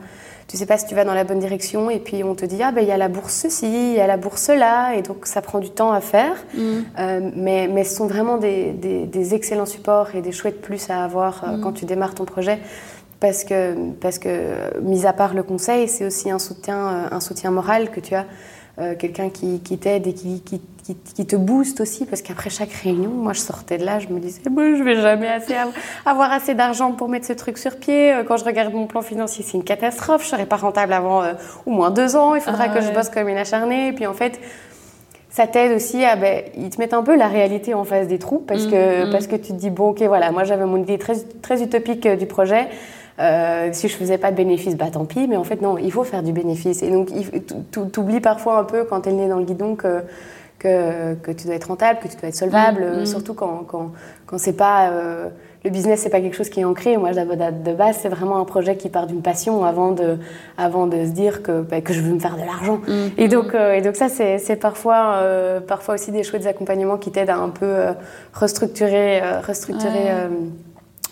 Tu 0.47 0.59
sais 0.59 0.67
pas 0.67 0.77
si 0.77 0.87
tu 0.87 0.95
vas 0.95 1.05
dans 1.05 1.15
la 1.15 1.25
bonne 1.25 1.39
direction 1.39 1.89
et 1.89 1.99
puis 1.99 2.23
on 2.23 2.35
te 2.35 2.45
dit 2.45 2.63
ah 2.63 2.71
ben 2.71 2.83
il 2.83 2.87
y 2.87 2.93
a 2.93 2.99
la 2.99 3.09
bourse 3.09 3.33
ceci, 3.33 3.67
il 3.67 3.95
y 3.95 4.01
a 4.01 4.07
la 4.07 4.19
bourse 4.19 4.49
là 4.49 4.93
et 4.95 5.01
donc 5.01 5.25
ça 5.25 5.41
prend 5.41 5.59
du 5.59 5.71
temps 5.71 5.91
à 5.91 6.03
faire. 6.03 6.37
Mm. 6.55 7.31
mais, 7.35 7.67
mais 7.73 7.83
ce 7.83 7.97
sont 7.97 8.07
vraiment 8.07 8.37
des, 8.37 8.73
des, 8.73 9.35
excellents 9.35 9.65
supports 9.65 10.15
et 10.15 10.21
des 10.21 10.33
chouettes 10.33 10.61
plus 10.61 10.91
à 10.91 11.03
avoir 11.03 11.47
mm. 11.47 11.61
quand 11.63 11.73
tu 11.73 11.87
démarres 11.87 12.15
ton 12.15 12.27
projet 12.27 12.59
parce 13.27 13.45
que, 13.45 13.75
parce 14.03 14.19
que, 14.19 14.79
mis 14.83 15.07
à 15.07 15.15
part 15.15 15.33
le 15.33 15.43
conseil, 15.43 15.89
c'est 15.89 16.05
aussi 16.05 16.31
un 16.31 16.39
soutien, 16.39 17.09
un 17.11 17.21
soutien 17.21 17.51
moral 17.51 17.91
que 17.91 18.01
tu 18.01 18.15
as, 18.15 18.27
quelqu'un 18.99 19.31
qui, 19.31 19.61
qui 19.61 19.79
t'aide 19.79 20.07
et 20.07 20.13
qui, 20.13 20.43
qui, 20.43 20.61
qui, 21.15 21.27
te 21.27 21.37
booste 21.37 21.81
aussi, 21.81 22.05
parce 22.05 22.21
qu'après 22.21 22.51
chaque 22.51 22.73
réunion, 22.73 23.11
moi 23.11 23.33
je 23.33 23.41
sortais 23.41 23.79
de 23.79 23.85
là, 23.85 23.99
je 23.99 24.09
me 24.09 24.21
disais, 24.21 24.43
bon, 24.51 24.77
je 24.77 24.83
vais 24.83 25.01
jamais 25.01 25.29
assez 25.29 25.55
avoir 26.05 26.33
assez 26.33 26.55
d'argent 26.55 26.93
pour 26.93 27.09
mettre 27.09 27.27
ce 27.27 27.33
truc 27.33 27.57
sur 27.57 27.77
pied. 27.77 28.13
Euh, 28.13 28.25
quand 28.25 28.37
je 28.37 28.45
regarde 28.45 28.75
mon 28.75 28.87
plan 28.87 29.01
financier, 29.01 29.45
c'est 29.47 29.57
une 29.57 29.65
catastrophe, 29.65 30.25
je 30.25 30.29
serai 30.29 30.45
pas 30.45 30.57
rentable 30.57 30.93
avant 30.93 31.23
euh, 31.23 31.33
au 31.65 31.71
moins 31.71 31.91
deux 31.91 32.17
ans, 32.17 32.35
il 32.35 32.43
faudra 32.43 32.65
ah 32.65 32.69
que 32.69 32.83
je 32.83 32.91
bosse 32.91 33.09
comme 33.09 33.29
une 33.29 33.39
acharnée. 33.39 33.89
Et 33.89 33.93
puis 33.93 34.07
en 34.07 34.13
fait, 34.13 34.39
ça 35.31 35.47
t'aide 35.47 35.73
aussi 35.73 36.05
à, 36.05 36.17
ben, 36.17 36.43
ils 36.57 36.71
te 36.71 36.79
mettent 36.79 36.95
un 36.95 37.03
peu 37.03 37.17
la 37.17 37.29
réalité 37.29 37.75
en 37.75 37.85
face 37.85 38.07
des 38.07 38.19
trous, 38.19 38.39
parce, 38.39 38.67
que, 38.67 39.05
mmh, 39.05 39.09
mmh. 39.09 39.13
parce 39.13 39.27
que 39.27 39.37
tu 39.37 39.49
te 39.49 39.59
dis, 39.59 39.71
bon, 39.71 39.91
ok, 39.91 40.03
voilà, 40.03 40.31
moi 40.31 40.45
j'avais 40.45 40.67
mon 40.67 40.77
idée 40.77 40.99
très, 40.99 41.15
très 41.43 41.63
utopique 41.63 42.07
euh, 42.07 42.17
du 42.17 42.27
projet. 42.27 42.69
Euh, 43.21 43.69
si 43.73 43.89
je 43.89 43.97
faisais 43.97 44.19
pas 44.19 44.33
de 44.33 44.37
bénéfice, 44.37 44.77
bah 44.77 44.87
tant 44.93 45.05
pis. 45.05 45.29
Mais 45.29 45.37
en 45.37 45.45
fait, 45.45 45.63
non, 45.63 45.79
il 45.79 45.93
faut 45.93 46.05
faire 46.05 46.23
du 46.23 46.33
bénéfice. 46.33 46.83
Et 46.83 46.91
donc, 46.91 47.11
tu 47.71 48.01
oublies 48.01 48.21
parfois 48.21 48.59
un 48.59 48.65
peu 48.65 48.85
quand 48.85 49.03
tu 49.03 49.11
es 49.11 49.13
né 49.13 49.29
dans 49.29 49.39
le 49.39 49.45
guidon 49.45 49.77
que 49.77 50.03
que, 51.23 51.33
tu 51.33 51.47
dois 51.47 51.57
être 51.57 51.69
rentable, 51.69 51.99
que 52.01 52.09
tu 52.09 52.17
dois 52.17 52.29
être 52.29 52.35
solvable, 52.35 52.83
mm, 52.83 53.01
mm. 53.01 53.07
surtout 53.07 53.35
quand, 53.35 53.65
quand, 53.67 53.93
quand 54.27 54.39
c'est 54.39 54.57
pas. 54.57 54.91
Euh, 54.91 55.29
le 55.65 55.71
business, 55.71 56.01
c'est 56.01 56.11
pas 56.11 56.21
quelque 56.21 56.37
chose 56.37 56.51
qui 56.51 56.61
est 56.61 56.65
ancré. 56.65 56.99
Moi, 56.99 57.13
de 57.13 57.73
base, 57.73 57.97
c'est 58.03 58.11
vraiment 58.11 58.37
un 58.37 58.45
projet 58.45 58.77
qui 58.77 58.91
part 58.91 59.07
d'une 59.07 59.23
passion 59.23 59.65
avant 59.65 59.93
de, 59.93 60.19
avant 60.59 60.87
de 60.87 61.07
se 61.07 61.11
dire 61.11 61.43
que, 61.43 61.63
bah, 61.63 61.81
que 61.81 61.95
je 61.95 62.03
veux 62.03 62.13
me 62.13 62.19
faire 62.19 62.37
de 62.37 62.43
l'argent. 62.43 62.83
Mm, 62.87 63.07
et, 63.17 63.29
donc, 63.29 63.55
euh, 63.55 63.73
et 63.73 63.81
donc, 63.81 63.97
ça, 63.97 64.11
c'est 64.11 64.57
parfois, 64.57 65.21
euh, 65.23 65.61
parfois 65.61 65.95
aussi 65.95 66.13
des 66.13 66.23
chouettes 66.23 66.47
accompagnements 66.47 66.99
qui 66.99 67.11
t'aident 67.11 67.31
à 67.31 67.39
un 67.39 67.49
peu 67.49 67.73
restructurer, 68.35 69.23
restructurer 69.41 70.11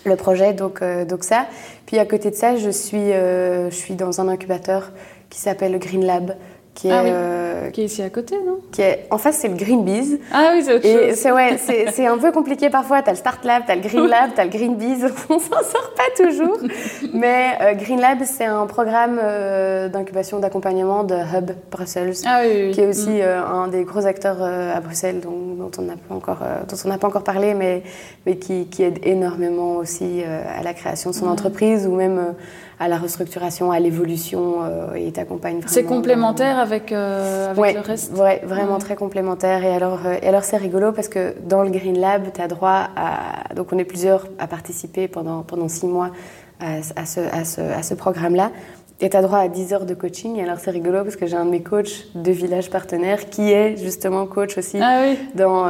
le 0.05 0.15
projet. 0.15 0.53
Donc, 0.53 0.83
donc, 0.83 1.23
ça. 1.23 1.47
Puis 1.85 1.99
à 1.99 2.05
côté 2.05 2.29
de 2.29 2.35
ça, 2.35 2.55
je 2.57 2.69
suis, 2.69 3.11
je 3.11 3.69
suis 3.71 3.95
dans 3.95 4.21
un 4.21 4.27
incubateur 4.27 4.91
qui 5.29 5.39
s'appelle 5.39 5.77
Green 5.79 6.05
Lab 6.05 6.35
qui 6.75 6.89
ah 6.89 7.03
est, 7.03 7.11
euh, 7.11 7.69
qui 7.69 7.81
est 7.81 7.85
ici 7.85 8.01
à 8.01 8.09
côté, 8.09 8.35
non? 8.45 8.57
qui 8.71 8.81
est, 8.81 9.05
En 9.11 9.19
face, 9.19 9.37
c'est 9.37 9.47
le 9.47 9.55
Green 9.55 9.83
Bees. 9.85 10.19
Ah 10.31 10.51
oui, 10.53 10.63
c'est 10.63 10.73
autre 10.73 10.85
et 10.85 11.13
C'est 11.15 11.31
ouais, 11.31 11.57
c'est 11.91 12.07
un 12.07 12.17
peu 12.17 12.31
compliqué 12.31 12.69
parfois. 12.69 13.03
Tu 13.03 13.09
as 13.09 13.13
le 13.13 13.17
Start 13.17 13.45
Lab, 13.45 13.63
tu 13.65 13.71
as 13.71 13.75
le 13.75 13.81
Green 13.81 14.07
Lab, 14.07 14.31
tu 14.33 14.41
as 14.41 14.45
le 14.45 14.49
Green 14.49 14.75
Bees. 14.75 15.05
On 15.29 15.39
s'en 15.39 15.49
sort 15.49 15.93
pas 15.95 16.23
toujours. 16.23 16.57
Mais 17.13 17.57
euh, 17.61 17.73
Green 17.75 18.01
Lab, 18.01 18.19
c'est 18.25 18.45
un 18.45 18.65
programme 18.65 19.19
euh, 19.21 19.87
d'incubation, 19.87 20.39
d'accompagnement 20.39 21.03
de 21.03 21.15
Hub 21.15 21.51
Brussels, 21.69 22.13
ah, 22.25 22.41
oui, 22.43 22.71
qui 22.71 22.81
est 22.81 22.87
aussi 22.87 23.21
mm. 23.21 23.53
un 23.53 23.67
des 23.67 23.83
gros 23.83 24.05
acteurs 24.05 24.41
à 24.41 24.79
Bruxelles 24.79 25.19
dont, 25.19 25.55
dont 25.55 25.71
on 25.77 25.83
n'a 25.83 25.93
pas, 25.93 26.15
encore, 26.15 26.39
dont 26.67 26.77
on 26.85 26.97
pas 26.97 27.07
encore 27.07 27.23
parlé, 27.23 27.53
mais, 27.53 27.83
mais 28.25 28.37
qui, 28.37 28.65
qui 28.65 28.83
aide 28.83 28.99
énormément 29.03 29.75
aussi 29.75 30.23
à 30.23 30.63
la 30.63 30.73
création 30.73 31.11
de 31.11 31.15
son 31.15 31.27
entreprise 31.27 31.85
ou 31.85 31.95
même 31.95 32.33
à 32.79 32.87
la 32.87 32.97
restructuration, 32.97 33.71
à 33.71 33.79
l'évolution 33.79 34.63
euh, 34.63 34.93
et 34.95 35.11
t'accompagne 35.11 35.57
vraiment. 35.57 35.71
C'est 35.71 35.83
complémentaire 35.83 36.57
avec, 36.57 36.91
euh, 36.91 37.53
le 37.53 37.79
reste 37.79 38.13
Oui, 38.15 38.31
vraiment 38.43 38.79
très 38.79 38.95
complémentaire. 38.95 39.63
Et 39.63 39.73
alors, 39.73 39.99
euh, 40.05 40.17
et 40.21 40.27
alors 40.27 40.43
c'est 40.43 40.57
rigolo 40.57 40.91
parce 40.91 41.07
que 41.07 41.35
dans 41.47 41.63
le 41.63 41.69
Green 41.69 41.99
Lab, 41.99 42.31
tu 42.33 42.41
as 42.41 42.47
droit 42.47 42.87
à. 42.95 43.53
Donc 43.55 43.71
on 43.71 43.77
est 43.77 43.85
plusieurs 43.85 44.27
à 44.39 44.47
participer 44.47 45.07
pendant, 45.07 45.43
pendant 45.43 45.67
six 45.67 45.87
mois 45.87 46.11
à, 46.59 47.05
ce, 47.05 47.19
à 47.19 47.43
ce, 47.43 47.61
à 47.61 47.83
ce 47.83 47.93
programme-là. 47.93 48.51
Et 49.01 49.09
tu 49.09 49.17
as 49.17 49.21
droit 49.21 49.39
à 49.39 49.49
10 49.49 49.73
heures 49.73 49.85
de 49.85 49.95
coaching. 49.95 50.37
Et 50.37 50.43
alors, 50.43 50.59
c'est 50.59 50.71
rigolo 50.71 51.03
parce 51.03 51.17
que 51.17 51.25
j'ai 51.25 51.35
un 51.35 51.45
de 51.45 51.49
mes 51.49 51.61
coachs 51.61 52.07
de 52.15 52.31
village 52.31 52.69
partenaire 52.69 53.29
qui 53.29 53.51
est 53.51 53.75
justement 53.75 54.25
coach 54.27 54.57
aussi 54.57 54.79
ah 54.81 55.01
oui. 55.03 55.17
dans, 55.35 55.67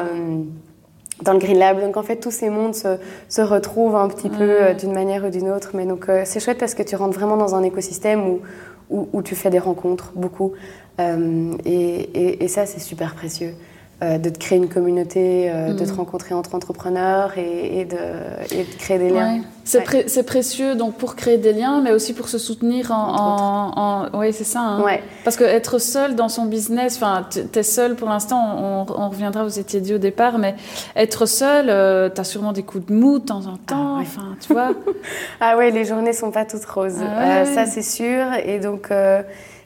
dans 1.22 1.34
le 1.34 1.40
Green 1.40 1.58
Lab. 1.58 1.82
Donc 1.82 1.98
en 1.98 2.04
fait, 2.04 2.18
tous 2.18 2.32
ces 2.32 2.50
mondes 2.50 2.76
se, 2.76 2.98
se 3.30 3.42
retrouvent 3.42 3.96
un 3.96 4.08
petit 4.08 4.30
peu 4.30 4.42
euh, 4.42 4.74
d'une 4.74 4.94
manière 4.94 5.26
ou 5.26 5.30
d'une 5.30 5.50
autre. 5.50 5.72
Mais 5.74 5.86
donc 5.86 6.10
euh, 6.10 6.24
c'est 6.26 6.40
chouette 6.40 6.58
parce 6.58 6.74
que 6.74 6.84
tu 6.84 6.96
rentres 6.96 7.18
vraiment 7.18 7.38
dans 7.38 7.56
un 7.56 7.64
écosystème 7.64 8.28
où, 8.28 8.42
où, 8.90 9.10
où 9.14 9.22
tu 9.22 9.36
fais 9.36 9.50
des 9.50 9.60
rencontres, 9.60 10.12
beaucoup. 10.16 10.54
Euh, 11.00 11.54
et, 11.66 11.72
et, 11.72 12.44
et, 12.44 12.48
ça, 12.48 12.66
c'est 12.66 12.80
super 12.80 13.16
précieux. 13.16 13.56
Euh, 14.02 14.18
de 14.18 14.30
te 14.30 14.40
créer 14.40 14.58
une 14.58 14.68
communauté, 14.68 15.50
euh, 15.50 15.72
de 15.72 15.86
te 15.86 15.92
mm. 15.92 15.96
rencontrer 15.96 16.34
entre 16.34 16.56
entrepreneurs 16.56 17.38
et, 17.38 17.86
de, 17.86 18.54
et 18.54 18.64
de, 18.64 18.78
créer 18.78 18.98
des 18.98 19.12
liens. 19.12 19.42
C'est 19.64 20.26
précieux 20.26 20.76
donc 20.76 20.96
pour 20.96 21.16
créer 21.16 21.38
des 21.38 21.54
liens, 21.54 21.80
mais 21.80 21.92
aussi 21.92 22.14
pour 22.14 22.28
se 22.28 22.38
soutenir 22.38 22.92
en. 22.92 23.72
en, 24.12 24.20
Oui, 24.20 24.34
c'est 24.34 24.44
ça. 24.44 24.60
Hein. 24.60 24.82
Ouais. 24.82 25.02
Parce 25.24 25.38
que 25.38 25.44
être 25.44 25.78
seul 25.78 26.16
dans 26.16 26.28
son 26.28 26.46
business, 26.46 26.98
enfin, 26.98 27.26
tu 27.30 27.58
es 27.58 27.64
seul 27.64 27.96
pour 27.96 28.10
l'instant, 28.10 28.58
on, 28.58 28.86
on, 28.90 29.10
reviendra, 29.10 29.44
vous 29.44 29.60
étiez 29.60 29.80
dit 29.80 29.94
au 29.94 30.00
départ, 30.00 30.38
mais 30.38 30.56
être 30.98 31.26
seul, 31.26 31.70
euh, 31.70 32.10
tu 32.14 32.20
as 32.20 32.26
sûrement 32.26 32.52
des 32.52 32.64
coups 32.64 32.88
de 32.88 32.94
mou 32.94 33.20
de 33.20 33.26
temps 33.26 33.46
en 33.46 33.58
temps, 33.58 33.98
ah, 33.98 34.02
enfin, 34.02 34.36
tu 34.42 34.52
vois. 34.52 34.72
ah 35.40 35.56
ouais, 35.56 35.72
les 35.72 35.86
journées 35.86 36.14
sont 36.14 36.32
pas 36.32 36.46
toutes 36.46 36.66
roses, 36.66 37.00
ah 37.00 37.46
ça 37.46 37.68
c'est 37.68 37.84
sûr. 37.84 38.26
Et 38.44 38.60
donc. 38.60 38.90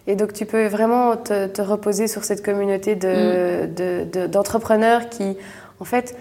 Et 0.08 0.15
donc, 0.15 0.34
tu 0.34 0.46
peux 0.46 0.67
vraiment 0.67 1.17
te, 1.17 1.62
reposer 1.62 2.08
sur 2.08 2.24
cette 2.24 2.43
communauté 2.43 2.96
d'entrepreneurs 2.96 5.02
de, 5.02 5.06
de, 5.06 5.10
qui, 5.10 5.38
en 5.80 5.86
fait, 5.86 6.15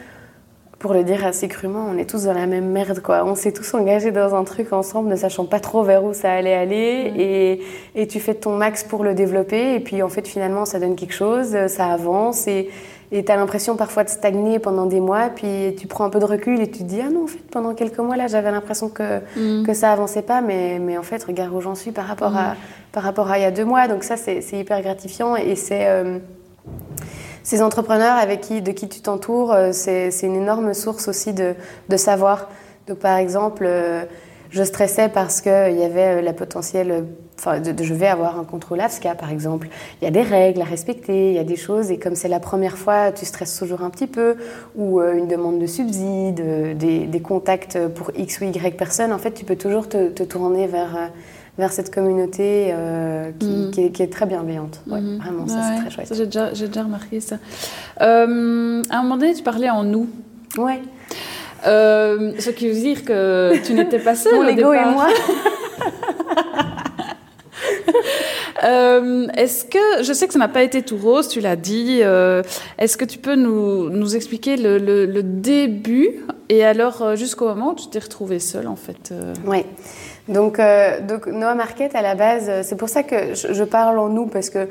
pour 0.78 0.92
le 0.92 1.04
dire 1.04 1.24
assez 1.24 1.48
crûment, 1.48 1.86
on 1.90 1.96
est 1.96 2.10
tous 2.10 2.24
dans 2.24 2.34
la 2.34 2.46
même 2.46 2.70
merde, 2.70 3.00
quoi. 3.00 3.24
On 3.24 3.34
s'est 3.34 3.52
tous 3.52 3.72
engagés 3.74 4.10
dans 4.10 4.34
un 4.34 4.44
truc 4.44 4.72
ensemble, 4.72 5.08
ne 5.08 5.16
sachant 5.16 5.46
pas 5.46 5.60
trop 5.60 5.84
vers 5.84 6.04
où 6.04 6.12
ça 6.12 6.32
allait 6.32 6.54
aller. 6.54 7.12
Et, 7.16 7.62
et, 7.94 8.06
tu 8.06 8.20
fais 8.20 8.34
ton 8.34 8.56
max 8.56 8.84
pour 8.84 9.04
le 9.04 9.14
développer. 9.14 9.74
Et 9.74 9.80
puis, 9.80 10.02
en 10.02 10.08
fait, 10.08 10.28
finalement, 10.28 10.66
ça 10.66 10.78
donne 10.78 10.96
quelque 10.96 11.14
chose, 11.14 11.56
ça 11.68 11.86
avance. 11.86 12.46
Et, 12.46 12.68
et 13.12 13.24
tu 13.24 13.32
as 13.32 13.36
l'impression 13.36 13.76
parfois 13.76 14.04
de 14.04 14.08
stagner 14.08 14.58
pendant 14.58 14.86
des 14.86 15.00
mois, 15.00 15.28
puis 15.34 15.74
tu 15.78 15.86
prends 15.86 16.04
un 16.04 16.10
peu 16.10 16.18
de 16.18 16.24
recul 16.24 16.60
et 16.60 16.70
tu 16.70 16.80
te 16.80 16.84
dis 16.84 17.00
Ah 17.00 17.10
non, 17.10 17.24
en 17.24 17.26
fait, 17.26 17.42
pendant 17.50 17.74
quelques 17.74 17.98
mois, 17.98 18.16
là, 18.16 18.26
j'avais 18.26 18.50
l'impression 18.50 18.88
que, 18.88 19.20
mm. 19.36 19.64
que 19.64 19.74
ça 19.74 19.92
avançait 19.92 20.22
pas, 20.22 20.40
mais, 20.40 20.78
mais 20.78 20.98
en 20.98 21.02
fait, 21.02 21.22
regarde 21.22 21.52
où 21.54 21.60
j'en 21.60 21.74
suis 21.74 21.92
par 21.92 22.06
rapport, 22.06 22.32
mm. 22.32 22.36
à, 22.36 22.56
par 22.92 23.02
rapport 23.02 23.30
à 23.30 23.38
il 23.38 23.42
y 23.42 23.44
a 23.44 23.50
deux 23.50 23.64
mois. 23.64 23.86
Donc, 23.88 24.04
ça, 24.04 24.16
c'est 24.16 24.42
hyper 24.52 24.82
gratifiant 24.82 25.36
et 25.36 25.54
c'est. 25.54 25.86
Euh, 25.86 26.18
ces 27.46 27.62
entrepreneurs 27.62 28.16
avec 28.16 28.40
qui, 28.40 28.60
de 28.60 28.72
qui 28.72 28.88
tu 28.88 29.00
t'entoures, 29.00 29.52
euh, 29.52 29.70
c'est 29.70 30.10
une 30.24 30.34
énorme 30.34 30.74
source 30.74 31.06
aussi 31.06 31.32
de, 31.32 31.54
de 31.88 31.96
savoir. 31.96 32.48
Donc, 32.88 32.98
par 32.98 33.18
exemple, 33.18 33.64
euh, 33.64 34.02
je 34.50 34.64
stressais 34.64 35.08
parce 35.08 35.40
qu'il 35.40 35.78
y 35.78 35.84
avait 35.84 36.22
la 36.22 36.32
potentielle 36.32 37.04
Enfin, 37.38 37.60
je 37.62 37.94
vais 37.94 38.06
avoir 38.06 38.38
un 38.38 38.44
contrôle 38.44 38.80
AFSCA, 38.80 39.14
par 39.14 39.30
exemple. 39.30 39.68
Il 40.00 40.04
y 40.04 40.08
a 40.08 40.10
des 40.10 40.22
règles 40.22 40.62
à 40.62 40.64
respecter, 40.64 41.30
il 41.30 41.34
y 41.34 41.38
a 41.38 41.44
des 41.44 41.56
choses, 41.56 41.90
et 41.90 41.98
comme 41.98 42.14
c'est 42.14 42.28
la 42.28 42.40
première 42.40 42.78
fois, 42.78 43.12
tu 43.12 43.26
stresses 43.26 43.58
toujours 43.58 43.82
un 43.82 43.90
petit 43.90 44.06
peu, 44.06 44.36
ou 44.74 45.00
euh, 45.00 45.14
une 45.14 45.28
demande 45.28 45.58
de 45.58 45.66
subside, 45.66 46.40
euh, 46.40 46.74
des, 46.74 47.20
contacts 47.20 47.78
pour 47.88 48.10
X 48.16 48.40
ou 48.40 48.44
Y 48.44 48.76
personnes. 48.76 49.12
En 49.12 49.18
fait, 49.18 49.32
tu 49.32 49.44
peux 49.44 49.56
toujours 49.56 49.88
te, 49.88 50.08
tourner 50.22 50.66
vers, 50.66 50.96
euh, 50.96 51.06
vers 51.58 51.72
cette 51.72 51.94
communauté 51.94 52.72
mm. 52.72 53.70
qui, 53.70 54.02
est, 54.02 54.12
très 54.12 54.24
bienveillante. 54.24 54.80
Mm. 54.86 55.18
Vraiment, 55.18 55.46
ça, 55.46 55.60
c'est 55.62 55.80
très 55.82 55.90
chouette. 55.90 56.14
J'ai 56.14 56.26
déjà, 56.26 56.50
déjà, 56.52 56.84
remarqué 56.84 57.20
ça. 57.20 57.36
à 57.98 58.22
un 58.22 59.02
moment 59.02 59.18
donné, 59.18 59.34
tu 59.34 59.42
parlais 59.42 59.70
en 59.70 59.84
nous. 59.84 60.08
Ouais. 60.56 60.80
ce 61.64 62.50
qui 62.50 62.68
veut 62.68 62.80
dire 62.80 63.04
que 63.04 63.52
tu 63.62 63.74
n'étais 63.74 63.98
pas 63.98 64.14
seule 64.14 64.36
Mon 64.36 64.48
ego 64.48 64.72
et 64.72 64.84
moi 64.86 65.08
Euh, 68.64 69.26
est-ce 69.36 69.66
que, 69.66 70.02
je 70.02 70.12
sais 70.14 70.26
que 70.26 70.32
ça 70.32 70.38
n'a 70.38 70.48
pas 70.48 70.62
été 70.62 70.80
tout 70.80 70.96
rose, 70.96 71.28
tu 71.28 71.40
l'as 71.40 71.56
dit, 71.56 72.00
euh, 72.02 72.42
est-ce 72.78 72.96
que 72.96 73.04
tu 73.04 73.18
peux 73.18 73.34
nous, 73.34 73.90
nous 73.90 74.16
expliquer 74.16 74.56
le, 74.56 74.78
le, 74.78 75.22
début 75.22 76.24
et 76.48 76.64
alors 76.64 77.02
euh, 77.02 77.16
jusqu'au 77.16 77.46
moment 77.48 77.72
où 77.72 77.74
tu 77.74 77.88
t'es 77.88 77.98
retrouvée 77.98 78.38
seule 78.38 78.66
en 78.66 78.76
fait 78.76 79.12
Oui. 79.44 79.66
Donc, 80.28 80.58
donc 81.06 81.26
Noah 81.26 81.54
Market 81.54 81.94
à 81.94 82.00
la 82.00 82.14
base, 82.14 82.50
c'est 82.62 82.76
pour 82.76 82.88
ça 82.88 83.02
que 83.02 83.34
je, 83.34 83.52
je, 83.52 83.62
parle 83.62 83.98
en 83.98 84.08
nous 84.08 84.26
parce 84.26 84.48
que 84.48 84.68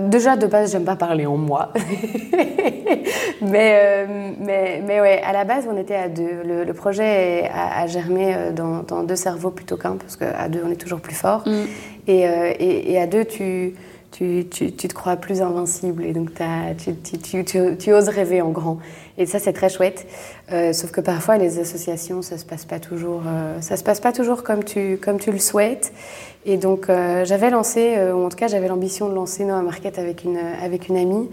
Déjà, 0.00 0.34
de 0.34 0.46
base, 0.46 0.72
j'aime 0.72 0.86
pas 0.86 0.96
parler 0.96 1.26
en 1.26 1.36
moi. 1.36 1.72
mais, 3.42 4.06
mais, 4.40 4.82
mais 4.84 5.00
ouais, 5.00 5.20
à 5.22 5.34
la 5.34 5.44
base, 5.44 5.68
on 5.70 5.76
était 5.76 5.94
à 5.94 6.08
deux. 6.08 6.42
Le, 6.42 6.72
projet 6.72 7.50
a, 7.54 7.86
germé 7.86 8.34
dans, 8.56 8.82
dans, 8.82 9.02
deux 9.02 9.14
cerveaux 9.14 9.50
plutôt 9.50 9.76
qu'un, 9.76 9.96
parce 9.96 10.16
qu'à 10.16 10.48
deux, 10.48 10.62
on 10.66 10.70
est 10.70 10.80
toujours 10.80 11.00
plus 11.00 11.14
fort. 11.14 11.46
Mm. 11.46 11.64
Euh, 12.08 12.52
et, 12.58 12.98
à 12.98 13.06
deux, 13.06 13.24
tu, 13.24 13.74
tu, 14.10 14.46
tu, 14.50 14.72
tu, 14.72 14.88
te 14.88 14.94
crois 14.94 15.16
plus 15.16 15.42
invincible 15.42 16.04
et 16.04 16.12
donc 16.12 16.30
tu, 17.78 17.92
oses 17.92 18.08
rêver 18.08 18.42
en 18.42 18.50
grand. 18.50 18.78
Et 19.16 19.26
ça, 19.26 19.38
c'est 19.38 19.52
très 19.52 19.68
chouette. 19.68 20.06
Euh, 20.52 20.72
sauf 20.72 20.90
que 20.90 21.00
parfois, 21.00 21.38
les 21.38 21.58
associations, 21.58 22.22
ça 22.22 22.36
se 22.36 22.44
passe 22.44 22.64
pas 22.64 22.80
toujours, 22.80 23.22
euh, 23.26 23.60
ça 23.60 23.76
se 23.76 23.84
passe 23.84 24.00
pas 24.00 24.12
toujours 24.12 24.42
comme 24.42 24.64
tu, 24.64 24.98
comme 24.98 25.18
tu 25.18 25.30
le 25.32 25.38
souhaites. 25.38 25.92
Et 26.46 26.58
donc, 26.58 26.88
j'avais 26.88 27.48
lancé, 27.48 27.96
ou 28.12 28.22
en 28.22 28.28
tout 28.28 28.36
cas, 28.36 28.48
j'avais 28.48 28.68
l'ambition 28.68 29.08
de 29.08 29.14
lancer 29.14 29.44
Noah 29.44 29.62
Market 29.62 29.98
avec 29.98 30.24
une, 30.24 30.36
avec 30.36 30.88
une 30.88 30.98
amie. 30.98 31.30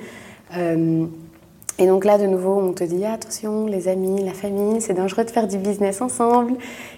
Et 1.77 1.87
donc 1.87 2.05
là, 2.05 2.17
de 2.17 2.25
nouveau, 2.25 2.59
on 2.59 2.73
te 2.73 2.83
dit 2.83 3.05
attention, 3.05 3.65
les 3.65 3.87
amis, 3.87 4.23
la 4.23 4.33
famille, 4.33 4.81
c'est 4.81 4.93
dangereux 4.93 5.23
de 5.23 5.31
faire 5.31 5.47
du 5.47 5.57
business 5.57 6.01
ensemble. 6.01 6.53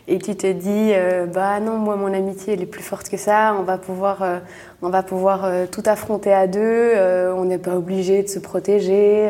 Et 0.07 0.17
tu 0.17 0.35
te 0.35 0.51
dis 0.51 0.91
euh, 0.91 1.25
bah 1.25 1.59
non, 1.61 1.77
moi 1.77 1.95
mon 1.95 2.13
amitié 2.13 2.53
elle 2.53 2.61
est 2.61 2.65
plus 2.65 2.83
forte 2.83 3.09
que 3.09 3.15
ça. 3.15 3.55
On 3.57 3.63
va 3.63 3.77
pouvoir, 3.77 4.23
euh, 4.23 4.39
on 4.81 4.89
va 4.89 5.03
pouvoir 5.03 5.45
euh, 5.45 5.65
tout 5.71 5.83
affronter 5.85 6.33
à 6.33 6.47
deux. 6.47 6.93
on 7.37 7.45
n'est 7.45 7.59
pas 7.59 7.77
obligé 7.77 8.23
de 8.23 8.27
se 8.27 8.39
protéger. 8.39 9.29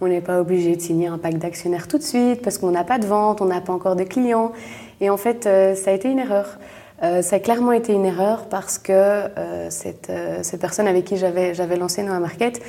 on 0.00 0.08
n'est 0.08 0.20
pas 0.20 0.40
obligé 0.40 0.76
de 0.76 0.80
signer 0.80 1.06
un 1.06 1.18
pacte 1.18 1.38
d'actionnaires 1.38 1.88
tout 1.88 1.98
de 1.98 2.02
suite 2.02 2.42
parce 2.42 2.58
qu'on 2.58 2.70
n'a 2.70 2.84
pas 2.84 2.98
de 2.98 3.06
vente, 3.06 3.40
on 3.40 3.46
n'a 3.46 3.60
pas 3.60 3.72
encore 3.72 3.96
de 3.96 4.04
clients. 4.04 4.52
Et 5.00 5.08
en 5.10 5.16
fait, 5.16 5.44
ça 5.44 5.90
a 5.90 5.94
été 5.94 6.10
une 6.10 6.18
erreur. 6.18 6.58
ça 7.00 7.36
a 7.36 7.38
clairement 7.38 7.72
été 7.72 7.92
une 7.92 8.04
erreur 8.04 8.46
parce 8.50 8.78
que 8.78 9.22
cette, 9.70 10.12
cette, 10.42 10.60
personne 10.60 10.86
avec 10.86 11.04
qui 11.04 11.16
j'avais 11.16 11.76
lancé 11.76 12.02
Noah 12.02 12.20
Market 12.20 12.60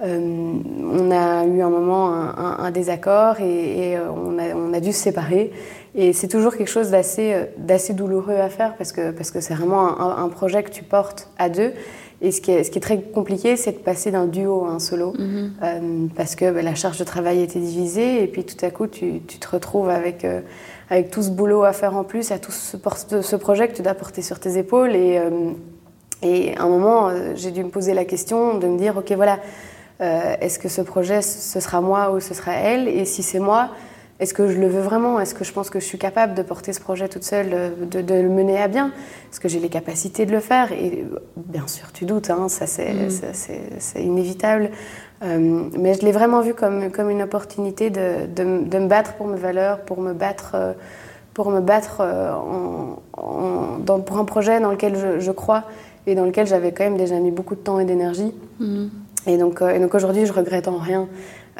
on 0.00 1.10
a 1.10 1.44
eu 1.44 1.60
un 1.60 1.70
moment 1.70 2.12
un, 2.12 2.70
désaccord 2.70 3.40
et, 3.40 3.96
euh, 3.96 4.08
on, 4.10 4.72
a, 4.72 4.80
dû 4.80 4.92
se 4.92 5.00
séparer. 5.00 5.52
Et 5.94 6.12
c'est 6.12 6.28
toujours 6.28 6.56
quelque 6.56 6.70
chose 6.70 6.90
d'assez, 6.90 7.34
euh, 7.34 7.92
douloureux 7.94 8.36
à 8.36 8.48
faire 8.48 8.76
parce 8.76 8.92
que, 8.92 9.10
parce 9.10 9.30
que 9.30 9.40
c'est 9.40 9.54
vraiment 9.54 10.00
un, 10.00 10.28
projet 10.28 10.62
que 10.62 10.70
tu 10.70 10.84
portes 10.84 11.28
à 11.38 11.48
deux. 11.48 11.72
Et 12.20 12.32
ce 12.32 12.40
qui 12.40 12.50
est, 12.50 12.64
ce 12.64 12.70
qui 12.70 12.78
est 12.78 12.82
très 12.82 13.00
compliqué, 13.00 13.56
c'est 13.56 13.72
de 13.72 13.78
passer 13.78 14.10
d'un 14.10 14.26
duo 14.26 14.64
à 14.66 14.70
un 14.70 14.78
solo. 14.78 15.14
Mhm. 15.18 16.10
parce 16.16 16.34
que 16.34 16.50
bah, 16.50 16.62
la 16.62 16.74
charge 16.74 16.98
de 16.98 17.04
travail 17.04 17.42
était 17.42 17.60
divisée 17.60 18.22
et 18.22 18.26
puis 18.26 18.44
tout 18.44 18.64
à 18.64 18.70
coup, 18.70 18.86
tu, 18.86 19.20
te 19.20 19.48
retrouves 19.48 19.88
avec, 19.88 20.26
avec 20.90 21.10
tout 21.10 21.22
ce 21.22 21.30
boulot 21.30 21.62
à 21.62 21.72
faire 21.72 21.96
en 21.96 22.04
plus, 22.04 22.30
à 22.30 22.38
tout 22.38 22.52
ce, 22.52 22.76
ce 23.22 23.36
projet 23.36 23.68
que 23.68 23.74
tu 23.74 23.82
dois 23.82 23.94
porter 23.94 24.22
sur 24.22 24.38
tes 24.38 24.58
épaules. 24.58 24.94
Et, 24.94 25.20
et 26.22 26.56
à 26.56 26.62
un 26.64 26.68
moment, 26.68 27.10
j'ai 27.36 27.52
dû 27.52 27.62
me 27.62 27.70
poser 27.70 27.94
la 27.94 28.04
question 28.04 28.58
de 28.58 28.66
me 28.66 28.78
dire, 28.78 28.96
OK, 28.96 29.12
voilà, 29.12 29.38
euh, 30.00 30.36
est-ce 30.40 30.58
que 30.58 30.68
ce 30.68 30.80
projet, 30.80 31.22
ce 31.22 31.58
sera 31.60 31.80
moi 31.80 32.12
ou 32.12 32.20
ce 32.20 32.32
sera 32.32 32.52
elle 32.52 32.86
Et 32.86 33.04
si 33.04 33.22
c'est 33.24 33.40
moi, 33.40 33.70
est-ce 34.20 34.32
que 34.32 34.48
je 34.48 34.58
le 34.58 34.68
veux 34.68 34.80
vraiment 34.80 35.18
Est-ce 35.18 35.34
que 35.34 35.44
je 35.44 35.52
pense 35.52 35.70
que 35.70 35.80
je 35.80 35.84
suis 35.84 35.98
capable 35.98 36.34
de 36.34 36.42
porter 36.42 36.72
ce 36.72 36.80
projet 36.80 37.08
toute 37.08 37.24
seule, 37.24 37.50
euh, 37.52 37.70
de, 37.84 38.14
le 38.14 38.28
mener 38.28 38.60
à 38.60 38.68
bien 38.68 38.92
Est-ce 39.30 39.40
que 39.40 39.48
j'ai 39.48 39.58
les 39.58 39.68
capacités 39.68 40.24
de 40.24 40.32
le 40.32 40.40
faire 40.40 40.70
Et 40.72 41.04
bien 41.36 41.66
sûr, 41.66 41.92
tu 41.92 42.04
doutes, 42.04 42.30
hein, 42.30 42.48
ça 42.48 42.66
mm. 42.66 43.10
c'est 43.78 44.02
inévitable. 44.02 44.70
Euh, 45.24 45.64
mais 45.76 45.94
je 45.94 46.02
l'ai 46.02 46.12
vraiment 46.12 46.42
vu 46.42 46.54
comme, 46.54 46.92
comme 46.92 47.10
une 47.10 47.22
opportunité 47.22 47.90
de, 47.90 48.26
de, 48.26 48.44
me 48.44 48.86
battre 48.86 49.14
pour 49.14 49.26
mes 49.26 49.38
valeurs, 49.38 49.80
pour 49.80 50.00
me 50.00 50.12
battre, 50.12 50.76
pour, 51.34 51.50
me 51.50 51.60
battre 51.60 52.02
dans, 53.80 54.00
pour 54.00 54.18
un 54.18 54.24
projet 54.24 54.60
dans 54.60 54.70
lequel 54.70 55.18
je, 55.18 55.30
crois 55.32 55.64
et 56.06 56.14
dans 56.14 56.24
lequel 56.24 56.46
j'avais 56.46 56.70
quand 56.70 56.84
même 56.84 56.96
déjà 56.96 57.16
mis 57.16 57.32
beaucoup 57.32 57.56
de 57.56 57.60
temps 57.60 57.80
et 57.80 57.84
d'énergie. 57.84 58.32
Mm. 58.60 58.86
Et 59.28 59.36
donc, 59.36 59.62
euh, 59.62 59.78
donc 59.78 59.94
aujourd'hui, 59.94 60.26
je 60.26 60.32
regrette 60.32 60.66
en 60.68 60.78
rien 60.78 61.08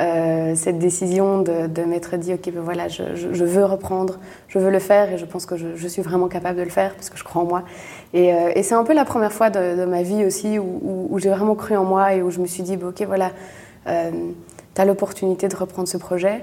euh, 0.01 0.55
cette 0.55 0.79
décision 0.79 1.43
de, 1.43 1.67
de 1.67 1.83
m'être 1.83 2.17
dit, 2.17 2.33
ok, 2.33 2.53
ben 2.53 2.61
voilà, 2.61 2.87
je, 2.87 3.03
je, 3.17 3.45
veux 3.45 3.65
reprendre, 3.65 4.21
je 4.47 4.61
veux 4.61 4.71
le 4.71 4.79
faire 4.79 5.13
et 5.13 5.19
je 5.19 5.25
pense 5.25 5.45
que 5.45 5.57
je, 5.57 5.75
je, 5.75 5.89
suis 5.89 6.03
vraiment 6.03 6.29
capable 6.29 6.57
de 6.59 6.63
le 6.63 6.71
faire 6.71 6.95
parce 6.95 7.11
que 7.11 7.19
je 7.19 7.25
crois 7.25 7.43
en 7.43 7.47
moi. 7.47 7.65
Et, 8.15 8.33
euh, 8.33 8.53
et 8.55 8.63
c'est 8.63 8.77
un 8.77 8.85
peu 8.85 8.95
la 8.95 9.05
première 9.05 9.33
fois 9.33 9.51
de, 9.51 9.77
de 9.77 9.85
ma 9.85 10.03
vie 10.03 10.25
aussi 10.25 10.57
où, 10.59 11.09
où, 11.11 11.19
j'ai 11.19 11.31
vraiment 11.31 11.57
cru 11.57 11.77
en 11.77 11.85
moi 11.85 12.15
et 12.15 12.23
où 12.23 12.31
je 12.31 12.39
me 12.39 12.47
suis 12.47 12.63
dit, 12.63 12.77
ben, 12.77 12.89
ok, 12.89 13.03
voilà, 13.09 13.33
euh, 13.89 14.11
tu 14.75 14.81
as 14.81 14.85
l'opportunité 14.85 15.49
de 15.49 15.57
reprendre 15.57 15.89
ce 15.89 15.97
projet. 15.97 16.43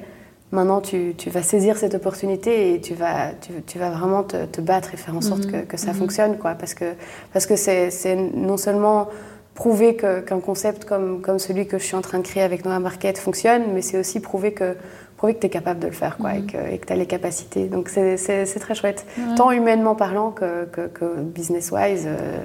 Maintenant, 0.52 0.82
tu, 0.82 1.16
tu, 1.18 1.30
vas 1.30 1.42
saisir 1.42 1.78
cette 1.78 1.96
opportunité 1.96 2.74
et 2.74 2.82
tu 2.82 2.94
vas, 2.94 3.32
tu, 3.40 3.54
tu 3.66 3.80
vas 3.80 3.90
vraiment 3.90 4.24
te, 4.24 4.46
te, 4.46 4.60
battre 4.60 4.94
et 4.94 4.98
faire 4.98 5.16
en 5.16 5.22
sorte 5.22 5.46
mhm. 5.46 5.52
que, 5.52 5.58
que, 5.66 5.78
ça 5.78 5.94
mhm. 5.94 5.98
fonctionne, 5.98 6.38
quoi. 6.38 6.56
Parce 6.56 6.74
que 6.74 6.94
parce 7.32 7.46
que 7.46 7.56
c'est 7.56 8.16
non 8.34 8.58
seulement 8.58 9.08
prouver 9.56 9.96
qu'un 9.96 10.40
concept 10.42 10.84
comme, 10.84 11.22
comme 11.22 11.40
celui 11.40 11.66
que 11.66 11.80
je 11.80 11.84
suis 11.86 11.96
en 11.96 12.02
train 12.02 12.20
de 12.20 12.24
créer 12.24 12.44
avec 12.44 12.66
Noah 12.66 12.80
Market 12.80 13.18
fonctionne, 13.18 13.64
mais 13.74 13.82
c'est 13.82 13.98
aussi 13.98 14.20
prouver 14.20 14.52
que, 14.52 14.76
prouver 15.16 15.34
que 15.34 15.40
tu 15.40 15.46
es 15.48 15.50
capable 15.50 15.80
de 15.80 15.88
le 15.88 15.94
faire 15.94 16.18
quoi, 16.18 16.36
et 16.36 16.40
mhm. 16.40 16.48
que 16.48 16.86
tu 16.86 16.94
as 16.94 16.96
les 16.96 17.06
capacités. 17.06 17.68
Donc 17.68 17.88
c'est 17.88 18.60
très 18.60 18.76
chouette, 18.76 19.06
tant 19.38 19.52
humainement 19.52 19.96
parlant 19.96 20.32
que, 20.32 20.66
que, 20.66 21.22
business-wise. 21.22 22.06
Euh, 22.06 22.40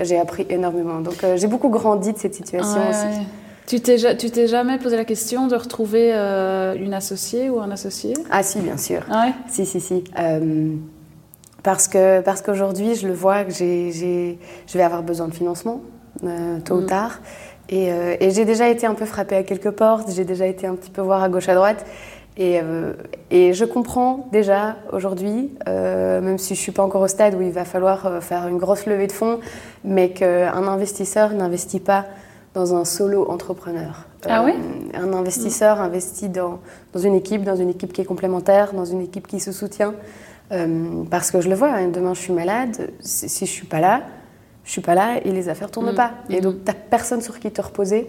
j'ai 0.00 0.18
appris 0.18 0.44
énormément. 0.50 0.98
Donc 0.98 1.22
euh, 1.22 1.36
j'ai 1.36 1.46
beaucoup 1.46 1.68
grandi 1.68 2.12
de 2.12 2.18
cette 2.18 2.34
situation 2.34 2.80
aussi. 2.90 3.26
Tu 3.66 3.80
t'es 3.80 4.48
jamais 4.48 4.78
posé 4.78 4.96
la 4.96 5.04
question 5.04 5.46
de 5.46 5.54
retrouver 5.54 6.10
euh, 6.12 6.74
une 6.74 6.92
associée 6.92 7.50
ou 7.50 7.60
un 7.60 7.70
associé? 7.70 8.14
Ah 8.30 8.42
si, 8.42 8.58
bien 8.58 8.76
sûr. 8.76 9.02
Ah 9.08 9.28
si, 9.48 9.64
si, 9.64 9.80
si. 9.80 10.02
parce 11.62 11.86
que 11.86 12.20
parce 12.20 12.42
qu'aujourd'hui, 12.42 12.96
je 12.96 13.06
le 13.06 13.14
vois 13.14 13.44
que 13.44 13.52
je 13.52 14.34
vais 14.74 14.82
avoir 14.82 15.04
besoin 15.04 15.28
de 15.28 15.34
financement. 15.34 15.80
Euh, 16.24 16.60
tôt 16.60 16.76
ou 16.76 16.80
mm. 16.82 16.86
tard. 16.86 17.20
Euh, 17.72 18.16
et, 18.20 18.30
j'ai 18.30 18.44
déjà 18.44 18.68
été 18.68 18.86
un 18.86 18.94
peu 18.94 19.06
frappée 19.06 19.36
à 19.36 19.42
quelques 19.42 19.70
portes, 19.70 20.10
j'ai 20.10 20.24
déjà 20.24 20.46
été 20.46 20.66
un 20.66 20.74
petit 20.74 20.90
peu 20.90 21.00
voir 21.00 21.22
à 21.22 21.28
gauche, 21.28 21.48
à 21.48 21.54
droite. 21.54 21.84
Et, 22.36 22.60
euh, 22.62 22.92
et 23.30 23.52
je 23.52 23.64
comprends 23.64 24.28
déjà 24.32 24.76
aujourd'hui, 24.92 25.50
même 25.66 26.38
si 26.38 26.54
je 26.54 26.60
ne 26.60 26.62
suis 26.62 26.72
pas 26.72 26.82
encore 26.82 27.02
au 27.02 27.08
stade 27.08 27.34
où 27.34 27.42
il 27.42 27.50
va 27.50 27.64
falloir 27.64 28.22
faire 28.22 28.46
une 28.48 28.56
grosse 28.56 28.86
levée 28.86 29.06
de 29.06 29.12
fonds, 29.12 29.40
mais 29.84 30.10
qu'un 30.10 30.66
investisseur 30.66 31.32
n'investit 31.34 31.80
pas 31.80 32.06
dans 32.54 32.74
un 32.74 32.84
solo 32.84 33.30
entrepreneur. 33.30 34.06
Ah 34.28 34.44
oui 34.44 34.54
Un 34.94 35.12
investisseur 35.12 35.80
investit 35.80 36.28
dans, 36.28 36.60
dans, 36.92 37.00
une 37.00 37.14
équipe, 37.14 37.42
dans 37.42 37.56
une 37.56 37.70
équipe 37.70 37.92
qui 37.92 38.00
est 38.00 38.06
complémentaire, 38.06 38.72
dans 38.72 38.84
une 38.84 39.02
équipe 39.02 39.26
qui 39.26 39.40
se 39.40 39.52
soutient. 39.52 39.94
parce 41.10 41.30
que 41.30 41.40
je 41.40 41.48
le 41.50 41.54
vois, 41.54 41.72
hein, 41.72 41.88
demain 41.88 42.14
je 42.14 42.20
suis 42.20 42.32
malade, 42.32 42.90
si, 43.00 43.28
si 43.28 43.46
je 43.46 43.50
ne 43.50 43.56
suis 43.56 43.66
pas 43.66 43.80
là, 43.80 44.02
je 44.64 44.70
suis 44.70 44.80
pas 44.80 44.94
là 44.94 45.18
et 45.24 45.30
les 45.30 45.48
affaires 45.48 45.70
tournent 45.70 45.92
mm. 45.92 45.96
pas. 45.96 46.12
Et 46.30 46.40
donc, 46.40 46.56
mm. 46.56 46.64
tu 46.64 46.66
n'as 46.66 46.74
personne 46.74 47.20
sur 47.20 47.38
qui 47.38 47.50
te 47.50 47.62
reposer. 47.62 48.06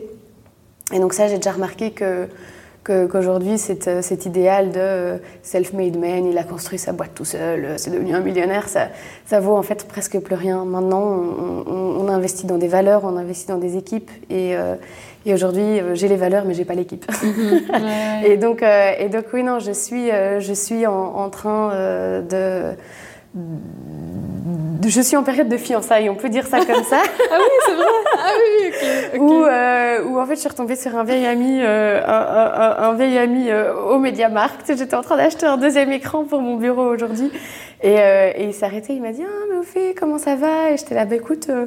Et 0.93 0.99
donc, 0.99 1.13
ça, 1.13 1.27
j'ai 1.27 1.37
déjà 1.37 1.51
remarqué 1.51 1.91
que 1.91 2.27
qu'aujourd'hui, 2.83 3.57
cet, 3.57 3.87
euh, 3.87 4.01
cet, 4.01 4.25
idéal 4.25 4.71
de 4.71 4.79
euh, 4.79 5.17
self-made 5.41 5.97
man, 5.97 6.25
il 6.25 6.37
a 6.37 6.43
construit 6.43 6.77
sa 6.77 6.91
boîte 6.91 7.13
tout 7.15 7.25
seul, 7.25 7.63
euh, 7.63 7.73
c'est 7.77 7.91
devenu 7.91 8.13
un 8.13 8.19
millionnaire, 8.19 8.67
ça, 8.67 8.89
ça 9.25 9.39
vaut 9.39 9.55
en 9.55 9.63
fait 9.63 9.87
presque 9.87 10.19
plus 10.19 10.35
rien. 10.35 10.65
Maintenant, 10.65 11.23
on, 11.67 12.07
investit 12.09 12.45
dans 12.45 12.57
des 12.57 12.67
valeurs, 12.67 13.05
on 13.05 13.17
investit 13.17 13.47
dans 13.47 13.57
des 13.57 13.77
équipes. 13.77 14.11
Et, 14.29 14.55
et 15.25 15.33
aujourd'hui, 15.33 15.79
j'ai 15.93 16.07
les 16.07 16.17
valeurs, 16.17 16.43
mais 16.45 16.53
j'ai 16.53 16.65
pas 16.65 16.75
l'équipe. 16.75 17.09
Mm-hmm. 17.09 18.25
et, 18.25 18.37
donc, 18.37 18.61
et 18.61 19.09
donc, 19.09 19.25
oui, 19.33 19.41
non, 19.41 19.59
je 19.59 19.71
suis, 19.71 20.09
je 20.11 20.53
suis 20.53 20.85
en, 20.85 20.93
en 20.93 21.29
train 21.29 21.69
de 22.21 22.75
je 24.89 25.01
suis 25.01 25.15
en 25.15 25.23
période 25.23 25.49
de 25.49 25.57
fiançailles, 25.57 26.09
on 26.09 26.15
peut 26.15 26.29
dire 26.29 26.47
ça 26.47 26.59
comme 26.65 26.83
ça. 26.83 27.01
ah 27.31 27.37
oui, 27.39 27.59
c'est 27.65 27.75
vrai. 27.75 27.85
Ah 28.17 28.31
oui, 28.37 28.71
ok. 29.13 29.21
Où, 29.21 29.43
euh, 29.43 30.03
où, 30.03 30.19
en 30.19 30.25
fait 30.25 30.35
je 30.35 30.39
suis 30.39 30.49
retombée 30.49 30.75
sur 30.75 30.95
un 30.97 31.03
vieil 31.03 31.25
ami, 31.25 31.59
euh, 31.61 32.01
un, 32.05 32.89
un, 32.89 32.93
vieil 32.93 33.17
ami 33.17 33.49
euh, 33.49 33.73
au 33.73 33.99
MediaMarkt. 33.99 34.75
J'étais 34.77 34.95
en 34.95 35.01
train 35.01 35.17
d'acheter 35.17 35.45
un 35.45 35.57
deuxième 35.57 35.91
écran 35.91 36.23
pour 36.23 36.41
mon 36.41 36.57
bureau 36.57 36.83
aujourd'hui. 36.83 37.31
Et, 37.81 37.99
euh, 37.99 38.31
et, 38.35 38.45
il 38.45 38.53
s'est 38.53 38.65
arrêté, 38.65 38.93
il 38.93 39.01
m'a 39.01 39.11
dit 39.11 39.23
Ah, 39.25 39.45
mais 39.51 39.57
au 39.57 39.63
fait, 39.63 39.93
comment 39.93 40.17
ça 40.17 40.35
va? 40.35 40.71
Et 40.71 40.77
j'étais 40.77 40.95
là, 40.95 41.05
bah 41.05 41.15
écoute, 41.15 41.47
euh, 41.49 41.65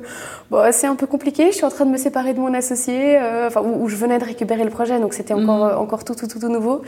bon, 0.51 0.65
c'est 0.73 0.87
un 0.87 0.97
peu 0.97 1.07
compliqué, 1.07 1.49
je 1.51 1.57
suis 1.57 1.67
en 1.67 1.71
train 1.71 1.85
de 1.85 1.91
me 1.91 1.99
séparer 1.99 2.33
de 2.33 2.41
mon 2.41 2.55
associé, 2.55 3.19
enfin, 3.47 3.61
où, 3.63 3.87
je 3.89 3.97
venais 3.97 4.19
de 4.19 4.25
récupérer 4.25 4.65
le 4.65 4.71
projet, 4.71 4.99
donc 4.99 5.13
c'était 5.13 5.35
encore, 5.35 5.67
mm. 5.67 5.79
encore 5.79 6.05
tout, 6.05 6.15
tout, 6.15 6.27
tout, 6.27 6.41
tout 6.41 6.49
nouveau. 6.49 6.83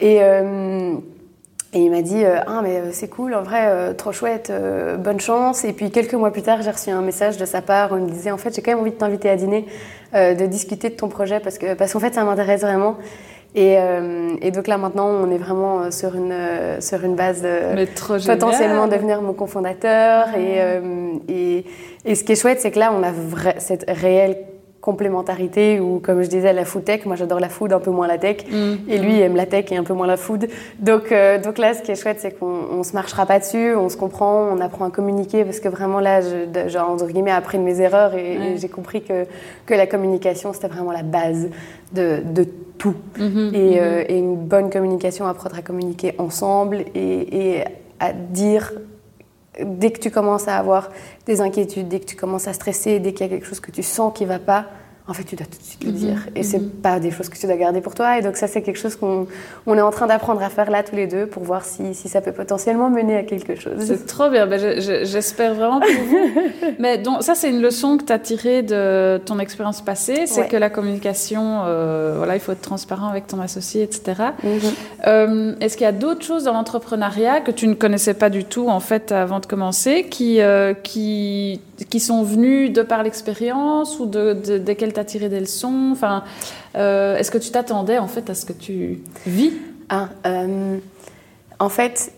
Et. 0.00 0.20
Et 1.74 1.80
il 1.80 1.90
m'a 1.90 2.00
dit 2.00 2.24
euh, 2.24 2.40
Ah, 2.46 2.60
mais 2.62 2.76
euh, 2.76 2.88
c'est 2.92 3.08
cool, 3.08 3.34
en 3.34 3.42
vrai, 3.42 3.66
euh, 3.66 3.92
trop 3.92 4.12
chouette, 4.12 4.52
bonne 4.98 5.20
chance. 5.20 5.64
Et 5.64 5.72
puis 5.72 5.90
quelques 5.90 6.14
mois 6.14 6.30
plus 6.30 6.42
tard, 6.42 6.62
j'ai 6.62 6.70
reçu 6.70 6.90
un 6.90 7.02
message 7.02 7.36
de 7.36 7.44
sa 7.44 7.60
part 7.60 7.92
où 7.92 7.96
il 7.96 8.04
me 8.04 8.10
disait 8.10 8.30
En 8.30 8.38
fait, 8.38 8.54
j'ai 8.54 8.62
quand 8.62 8.70
même 8.70 8.80
envie 8.80 8.90
de 8.90 8.96
t'inviter 8.96 9.28
à 9.28 9.36
dîner, 9.36 9.66
de 10.14 10.46
discuter 10.46 10.88
de 10.88 10.94
ton 10.94 11.08
projet 11.08 11.40
parce 11.40 11.58
qu'en 11.58 11.76
parce 11.76 11.92
qu'en 11.92 12.00
fait, 12.00 12.14
ça 12.14 12.24
m'intéresse 12.24 12.62
vraiment. 12.62 12.96
Et, 13.54 13.76
et, 14.42 14.50
donc 14.50 14.68
là, 14.68 14.76
maintenant, 14.76 15.08
on 15.08 15.30
est 15.30 15.38
vraiment 15.38 15.90
sur 15.90 16.14
une, 16.14 16.34
sur 16.80 17.02
une 17.02 17.16
base 17.16 17.42
de 17.42 17.86
potentiellement 18.26 18.86
devenir 18.86 19.20
mon 19.22 19.32
cofondateur. 19.32 20.28
Et, 20.36 20.60
et, 21.28 21.64
et, 22.04 22.14
ce 22.14 22.24
qui 22.24 22.32
est 22.32 22.40
chouette, 22.40 22.60
c'est 22.60 22.70
que 22.70 22.78
là, 22.78 22.92
on 22.92 23.02
a 23.02 23.58
cette 23.58 23.86
réelle 23.88 24.36
complémentarité 24.88 25.80
ou 25.80 25.98
comme 25.98 26.22
je 26.22 26.28
disais 26.28 26.54
la 26.54 26.64
food 26.64 26.82
tech 26.82 27.04
moi 27.04 27.14
j'adore 27.14 27.40
la 27.40 27.50
food 27.50 27.74
un 27.74 27.78
peu 27.78 27.90
moins 27.90 28.06
la 28.06 28.16
tech 28.16 28.38
mm. 28.50 28.88
et 28.88 28.98
lui 28.98 29.20
aime 29.20 29.36
la 29.36 29.44
tech 29.44 29.66
et 29.70 29.76
un 29.76 29.84
peu 29.84 29.92
moins 29.92 30.06
la 30.06 30.16
food 30.16 30.48
donc 30.78 31.12
euh, 31.12 31.38
donc 31.38 31.58
là 31.58 31.74
ce 31.74 31.82
qui 31.82 31.90
est 31.90 32.02
chouette 32.02 32.20
c'est 32.20 32.32
qu'on 32.38 32.54
on 32.78 32.82
se 32.82 32.94
marchera 32.94 33.26
pas 33.26 33.38
dessus 33.38 33.74
on 33.74 33.90
se 33.90 33.98
comprend 33.98 34.48
on 34.50 34.60
apprend 34.62 34.86
à 34.86 34.90
communiquer 34.90 35.44
parce 35.44 35.60
que 35.60 35.68
vraiment 35.68 36.00
là 36.00 36.22
je, 36.22 36.70
genre 36.70 36.88
entre 36.88 37.06
guillemets 37.06 37.32
appris 37.32 37.58
de 37.58 37.64
mes 37.64 37.82
erreurs 37.82 38.14
et, 38.14 38.56
j'ai 38.56 38.70
compris 38.70 39.02
que 39.02 39.26
que 39.66 39.74
la 39.74 39.86
communication 39.86 40.54
c'était 40.54 40.68
vraiment 40.68 40.92
la 40.92 41.02
base 41.02 41.50
de, 41.92 42.22
de 42.24 42.46
tout 42.78 42.96
mm-hmm. 43.18 43.54
et, 43.54 43.80
euh, 43.80 44.02
mm-hmm. 44.02 44.06
et, 44.08 44.18
une 44.18 44.36
bonne 44.36 44.70
communication 44.70 45.26
apprendre 45.26 45.58
à 45.58 45.62
communiquer 45.62 46.14
ensemble 46.16 46.78
et, 46.94 47.56
et 47.58 47.64
à 48.00 48.14
dire 48.14 48.72
dès 49.64 49.90
que 49.90 49.98
tu 49.98 50.10
commences 50.10 50.48
à 50.48 50.56
avoir 50.56 50.90
des 51.26 51.40
inquiétudes, 51.40 51.88
dès 51.88 52.00
que 52.00 52.06
tu 52.06 52.16
commences 52.16 52.48
à 52.48 52.52
stresser, 52.52 53.00
dès 53.00 53.12
qu'il 53.12 53.26
y 53.26 53.28
a 53.28 53.28
quelque 53.28 53.46
chose 53.46 53.60
que 53.60 53.70
tu 53.70 53.82
sens 53.82 54.12
qui 54.14 54.24
ne 54.24 54.28
va 54.28 54.38
pas, 54.38 54.66
en 55.08 55.14
fait, 55.14 55.24
tu 55.24 55.36
dois 55.36 55.46
tout 55.46 55.58
de 55.58 55.64
suite 55.64 55.84
le 55.84 55.92
dire. 55.92 56.26
Et 56.36 56.42
c'est 56.42 56.82
pas 56.82 57.00
des 57.00 57.10
choses 57.10 57.30
que 57.30 57.38
tu 57.38 57.46
dois 57.46 57.56
garder 57.56 57.80
pour 57.80 57.94
toi. 57.94 58.18
Et 58.18 58.22
donc, 58.22 58.36
ça, 58.36 58.46
c'est 58.46 58.60
quelque 58.60 58.78
chose 58.78 58.94
qu'on 58.94 59.26
on 59.66 59.74
est 59.74 59.80
en 59.80 59.90
train 59.90 60.06
d'apprendre 60.06 60.42
à 60.42 60.50
faire 60.50 60.70
là 60.70 60.82
tous 60.82 60.96
les 60.96 61.06
deux 61.06 61.26
pour 61.26 61.42
voir 61.44 61.64
si, 61.64 61.94
si 61.94 62.10
ça 62.10 62.20
peut 62.20 62.32
potentiellement 62.32 62.90
mener 62.90 63.16
à 63.16 63.22
quelque 63.22 63.54
chose. 63.54 63.72
C'est 63.78 64.06
trop 64.06 64.28
bien. 64.28 64.46
Ben, 64.46 64.78
J'espère 64.78 65.54
vraiment 65.54 65.80
pour 65.80 65.88
vous. 65.88 66.42
Mais 66.78 66.98
donc, 66.98 67.22
ça, 67.22 67.34
c'est 67.34 67.48
une 67.48 67.62
leçon 67.62 67.96
que 67.96 68.04
tu 68.04 68.12
as 68.12 68.18
tirée 68.18 68.62
de 68.62 69.18
ton 69.24 69.38
expérience 69.38 69.80
passée. 69.80 70.26
C'est 70.26 70.46
que 70.46 70.58
la 70.58 70.68
communication, 70.68 71.62
euh, 71.64 72.14
voilà, 72.18 72.36
il 72.36 72.40
faut 72.40 72.52
être 72.52 72.60
transparent 72.60 73.08
avec 73.08 73.26
ton 73.26 73.40
associé, 73.40 73.84
etc. 73.84 74.22
Mhm. 74.42 74.60
Euh, 75.06 75.54
est-ce 75.60 75.78
qu'il 75.78 75.84
y 75.84 75.88
a 75.88 75.92
d'autres 75.92 76.22
choses 76.22 76.44
dans 76.44 76.52
l'entrepreneuriat 76.52 77.40
que 77.40 77.50
tu 77.50 77.66
ne 77.66 77.74
connaissais 77.74 78.14
pas 78.14 78.28
du 78.28 78.44
tout, 78.44 78.68
en 78.68 78.80
fait, 78.80 79.10
avant 79.10 79.40
de 79.40 79.46
commencer, 79.46 80.04
qui, 80.10 80.42
euh, 80.42 80.74
qui, 80.74 81.62
qui 81.88 81.98
sont 81.98 82.22
venues 82.24 82.68
de 82.68 82.82
par 82.82 83.02
l'expérience 83.02 83.98
ou 84.00 84.04
de, 84.04 84.34
de, 84.34 84.58
desquelles 84.58 84.92
as 84.98 85.04
tiré 85.04 85.28
des 85.28 85.40
leçons 85.40 85.90
enfin, 85.92 86.24
Est-ce 86.74 87.30
que 87.30 87.38
tu 87.38 87.50
t'attendais, 87.50 87.98
en 87.98 88.08
fait, 88.08 88.30
à 88.30 88.34
ce 88.34 88.44
que 88.44 88.52
tu 88.52 89.00
vis? 89.26 89.52
Ah, 89.88 90.08
En 91.58 91.68
fait, 91.68 92.12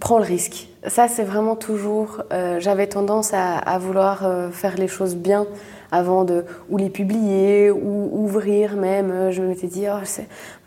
prends 0.00 0.18
le 0.18 0.24
risque. 0.24 0.68
Ça, 0.86 1.08
c'est 1.08 1.24
vraiment 1.24 1.56
toujours. 1.56 2.22
J'avais 2.58 2.86
tendance 2.86 3.32
à, 3.34 3.78
vouloir 3.78 4.50
faire 4.52 4.76
les 4.76 4.88
choses 4.88 5.14
bien 5.14 5.46
avant 5.92 6.24
de 6.24 6.44
ou 6.68 6.76
les 6.76 6.90
publier 6.90 7.70
ou 7.70 8.10
ouvrir 8.12 8.76
même. 8.76 9.10
Euh, 9.10 9.30
je 9.30 9.42
m'étais 9.42 9.66
dit, 9.66 9.86
oh, 9.88 10.00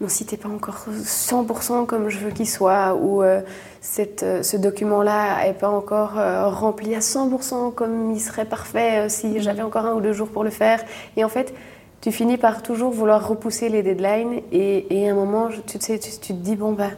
mon 0.02 0.08
site 0.08 0.32
n'est 0.32 0.38
pas 0.38 0.50
encore 0.50 0.86
100% 0.92 1.86
comme 1.86 2.10
je 2.10 2.20
veux 2.20 2.32
qu'il 2.32 2.48
soit 2.48 2.98
euh, 2.98 3.42
cette, 3.86 4.24
euh, 4.24 4.42
ce 4.42 4.58
document-là 4.58 5.46
n'est 5.46 5.54
pas 5.54 5.70
encore 5.70 6.14
rempli 6.16 6.96
à 6.96 7.00
100% 7.00 7.74
comme 7.74 8.12
il 8.12 8.20
serait 8.20 8.46
parfait 8.46 9.10
si 9.10 9.42
j'avais 9.42 9.62
encore 9.62 9.86
un 9.86 9.94
ou 9.94 10.02
deux 10.02 10.14
jours 10.14 10.30
pour 10.30 10.44
le 10.44 10.50
faire. 10.50 10.84
Et 11.18 11.24
en 11.24 11.30
fait, 11.30 11.54
tu 12.02 12.12
finis 12.12 12.38
par 12.38 12.64
toujours 12.64 12.92
vouloir 12.92 13.28
repousser 13.28 13.70
les 13.70 13.84
deadlines 13.84 14.42
et, 14.52 15.08
à 15.08 15.12
un 15.12 15.16
moment, 15.16 15.50
tu, 15.68 15.80
sais, 15.80 16.00
tu, 16.00 16.12
te 16.12 16.34
dis, 16.34 16.56
bon, 16.56 16.74
bah, 16.74 16.90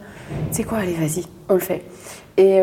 c'est 0.50 0.64
quoi, 0.64 0.78
allez, 0.78 0.94
vas-y, 0.94 1.24
on 1.48 1.54
le 1.54 1.60
fait. 1.60 1.82
Et, 2.36 2.60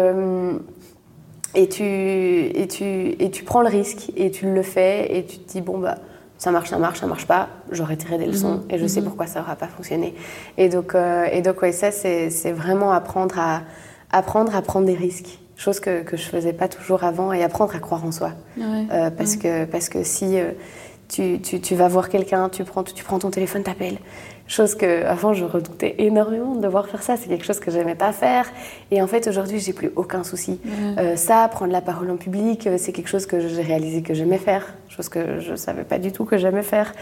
et 1.55 1.69
tu, 1.69 1.83
et, 1.83 2.67
tu, 2.67 3.15
et 3.19 3.29
tu 3.29 3.43
prends 3.43 3.61
le 3.61 3.69
risque 3.69 4.11
et 4.15 4.31
tu 4.31 4.51
le 4.51 4.63
fais 4.63 5.15
et 5.17 5.25
tu 5.25 5.37
te 5.37 5.51
dis, 5.51 5.61
bon, 5.61 5.77
bah, 5.77 5.97
ça 6.37 6.51
marche, 6.51 6.69
ça 6.69 6.77
marche, 6.77 6.99
ça 6.99 7.07
marche 7.07 7.25
pas, 7.25 7.47
j'aurais 7.71 7.95
tiré 7.95 8.17
des 8.17 8.25
leçons 8.25 8.55
mhm. 8.55 8.63
et 8.69 8.77
je 8.77 8.85
sais 8.85 8.99
mhm. 8.99 9.07
pourquoi 9.07 9.27
ça 9.27 9.39
n'aura 9.39 9.55
pas 9.55 9.67
fonctionné. 9.67 10.13
Et 10.57 10.67
donc, 10.67 10.95
euh, 10.95 11.25
et 11.31 11.41
donc 11.41 11.61
ouais, 11.61 11.71
ça, 11.71 11.91
c'est 11.91 12.51
vraiment 12.51 12.91
apprendre 12.91 13.39
à, 13.39 13.61
apprendre 14.13 14.55
à 14.55 14.61
prendre 14.61 14.85
des 14.85 14.95
risques. 14.95 15.39
Chose 15.55 15.79
que, 15.79 16.03
que 16.03 16.17
je 16.17 16.23
faisais 16.23 16.53
pas 16.53 16.67
toujours 16.67 17.03
avant 17.03 17.33
et 17.33 17.43
apprendre 17.43 17.75
à 17.75 17.79
croire 17.79 18.05
en 18.05 18.11
soi. 18.11 18.31
Euh, 18.57 19.09
parce, 19.11 19.35
que, 19.35 19.65
parce 19.65 19.89
que 19.89 20.03
si 20.03 20.39
euh, 20.39 20.51
tu, 21.09 21.39
tu, 21.41 21.59
tu, 21.59 21.75
vas 21.75 21.87
voir 21.87 22.09
quelqu'un, 22.09 22.49
tu 22.49 22.63
prends, 22.63 22.83
tu 22.83 23.03
prends 23.03 23.19
ton 23.19 23.29
téléphone, 23.29 23.63
t'appelles, 23.63 23.97
Chose 24.45 24.75
que 24.75 25.05
avant 25.05 25.33
je 25.33 25.45
redoutais 25.45 25.95
énormément 25.99 26.53
de 26.53 26.61
devoir 26.61 26.87
faire 26.87 27.01
ça. 27.01 27.15
C'est 27.15 27.29
quelque 27.29 27.45
chose 27.45 27.61
que 27.61 27.71
j'aimais 27.71 27.95
pas 27.95 28.11
faire. 28.11 28.45
Et 28.91 29.01
en 29.01 29.07
fait 29.07 29.27
aujourd'hui 29.27 29.59
j'ai 29.59 29.71
plus 29.71 29.91
aucun 29.95 30.25
souci. 30.25 30.59
Euh, 30.97 31.15
ça, 31.15 31.47
prendre 31.47 31.71
la 31.71 31.81
parole 31.81 32.11
en 32.11 32.17
public, 32.17 32.67
c'est 32.77 32.91
quelque 32.91 33.07
chose 33.07 33.25
que 33.25 33.39
j'ai 33.39 33.61
réalisé 33.61 34.01
que 34.01 34.13
j'aimais 34.13 34.37
faire. 34.37 34.75
Chose 34.95 35.09
que 35.09 35.39
je 35.39 35.55
savais 35.55 35.83
pas 35.83 35.97
du 35.97 36.11
tout 36.11 36.25
que 36.25 36.37
j'aimais 36.37 36.61
faire 36.61 36.93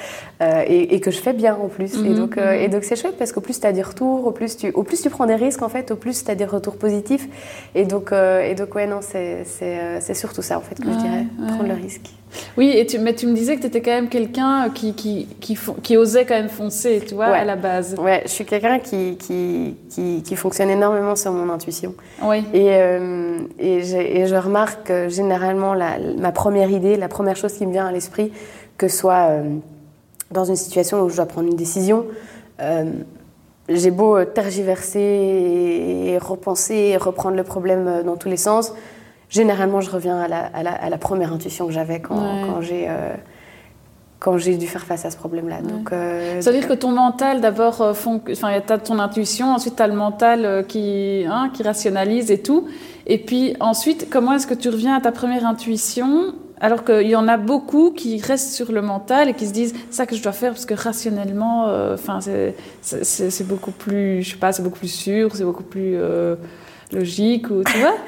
euh, 0.41 0.63
et, 0.67 0.99
que 1.01 1.11
je 1.11 1.19
fais 1.19 1.33
bien 1.33 1.55
en 1.55 1.67
plus. 1.67 1.95
Et 1.95 2.09
mhm, 2.09 2.15
donc 2.15 2.37
mhm. 2.37 2.53
et 2.53 2.67
donc 2.67 2.83
c'est 2.83 2.95
chouette 2.95 3.17
parce 3.17 3.31
qu'au 3.31 3.41
plus 3.41 3.59
tu 3.59 3.67
as 3.67 3.73
des 3.73 3.81
retours, 3.81 4.25
au 4.27 4.31
plus 4.31 4.57
tu 4.57 4.71
au 4.71 4.83
plus 4.83 5.01
tu 5.01 5.09
prends 5.09 5.25
des 5.25 5.35
risques 5.35 5.61
en 5.61 5.69
fait, 5.69 5.91
au 5.91 5.95
plus 5.95 6.23
tu 6.23 6.31
as 6.31 6.35
des 6.35 6.45
retours 6.45 6.77
positifs. 6.77 7.27
Et 7.75 7.85
donc 7.85 8.11
et 8.11 8.55
donc 8.55 8.73
ouais 8.75 8.87
non 8.87 8.99
c'est 9.01 9.43
c'est 9.45 10.13
surtout 10.13 10.41
ça 10.41 10.57
en 10.57 10.61
fait 10.61 10.75
que 10.75 10.91
je 10.91 10.97
dirais 10.97 11.25
prendre 11.47 11.67
le 11.67 11.73
risque. 11.73 12.11
Oui, 12.57 12.71
et 12.75 12.85
tu, 12.85 12.99
mais 12.99 13.13
tu 13.13 13.27
me 13.27 13.33
disais 13.33 13.55
que 13.55 13.61
tu 13.61 13.67
étais 13.67 13.81
quand 13.81 13.91
même 13.91 14.09
quelqu'un 14.09 14.69
qui, 14.69 14.93
qui, 14.93 15.27
qui, 15.39 15.57
qui, 15.83 15.97
osait 15.97 16.25
quand 16.25 16.35
même 16.35 16.49
foncer, 16.49 17.01
tu 17.05 17.15
vois, 17.15 17.25
à 17.25 17.43
la 17.43 17.55
base. 17.55 17.95
Ouais, 17.99 18.21
je 18.25 18.31
suis 18.31 18.45
quelqu'un 18.45 18.79
qui, 18.79 19.17
qui, 19.17 19.75
qui, 20.23 20.35
fonctionne 20.35 20.69
énormément 20.69 21.15
sur 21.15 21.31
mon 21.31 21.51
intuition. 21.51 21.93
Oui. 22.23 22.43
Et, 22.53 22.69
euh, 22.71 23.39
et, 23.59 23.77
et, 23.77 24.27
je 24.27 24.35
remarque 24.35 24.87
que 24.87 25.09
généralement, 25.09 25.73
la, 25.73 25.97
ma 26.17 26.31
première 26.31 26.71
idée, 26.71 26.95
la 26.95 27.09
première 27.09 27.35
chose 27.35 27.53
qui 27.53 27.65
me 27.65 27.71
vient 27.71 27.80
à 27.85 27.91
l'esprit, 27.91 28.31
que 28.77 28.87
ce 28.87 28.97
soit 28.97 29.29
euh, 29.29 29.57
dans 30.31 30.45
une 30.45 30.55
situation 30.55 31.01
où 31.01 31.09
je 31.09 31.15
dois 31.15 31.25
prendre 31.25 31.47
une 31.47 31.55
décision, 31.55 32.05
euh, 32.61 32.85
j'ai 33.69 33.91
beau 33.91 34.23
tergiverser 34.25 34.99
et, 34.99 36.17
repenser 36.17 36.75
et 36.75 36.97
reprendre 36.97 37.37
le 37.37 37.43
problème 37.43 38.03
dans 38.03 38.17
tous 38.17 38.29
les 38.29 38.37
sens 38.37 38.73
généralement, 39.31 39.81
je 39.81 39.89
reviens 39.89 40.19
à 40.19 40.27
la, 40.27 40.45
à 40.45 40.89
la, 40.89 40.97
première 40.97 41.33
intuition 41.33 41.65
que 41.65 41.73
j'avais 41.73 41.99
quand, 41.99 42.21
quand 42.45 42.61
j'ai 42.61 42.87
euh, 42.87 43.15
quand 44.19 44.37
j'ai 44.37 44.55
dû 44.55 44.67
faire 44.67 44.83
face 44.83 45.03
à 45.03 45.09
ce 45.09 45.17
problème-là. 45.17 45.61
Donc, 45.63 45.91
euh, 45.91 46.41
ça 46.41 46.51
veut 46.51 46.59
dire 46.59 46.67
que 46.67 46.75
ton 46.75 46.91
mental, 46.91 47.41
d'abord, 47.41 47.81
euh, 47.81 47.93
enfin, 47.93 48.21
tu 48.27 48.71
as 48.71 48.77
ton 48.77 48.99
intuition, 48.99 49.51
ensuite 49.51 49.77
tu 49.77 49.81
as 49.81 49.87
le 49.87 49.95
mental 49.95 50.65
qui, 50.67 51.25
hein, 51.27 51.49
qui 51.51 51.63
rationalise 51.63 52.29
et 52.29 52.39
tout. 52.39 52.67
Et 53.07 53.17
puis 53.17 53.55
ensuite, 53.59 54.09
comment 54.11 54.33
est-ce 54.33 54.45
que 54.45 54.53
tu 54.53 54.69
reviens 54.69 54.95
à 54.95 55.01
ta 55.01 55.11
première 55.11 55.43
intuition 55.47 56.35
alors 56.61 56.85
qu'il 56.85 57.07
y 57.07 57.15
en 57.15 57.27
a 57.27 57.37
beaucoup 57.37 57.91
qui 57.91 58.21
restent 58.21 58.53
sur 58.53 58.71
le 58.71 58.81
mental 58.81 59.27
et 59.27 59.33
qui 59.33 59.47
se 59.47 59.53
disent 59.53 59.73
ça 59.89 60.05
que 60.05 60.15
je 60.15 60.23
dois 60.23 60.31
faire 60.31 60.51
parce 60.53 60.65
que 60.65 60.75
rationnellement, 60.75 61.65
enfin 61.93 62.19
c'est 62.21 63.47
beaucoup 63.47 63.71
plus, 63.71 64.21
je 64.23 64.31
sais 64.31 64.37
pas, 64.37 64.51
c'est 64.53 64.63
beaucoup 64.63 64.79
plus 64.79 64.87
sûr, 64.87 65.35
c'est 65.35 65.43
beaucoup 65.43 65.63
plus 65.63 65.97
logique 66.93 67.49
ou 67.49 67.63
tu 67.63 67.77
vois? 67.79 67.95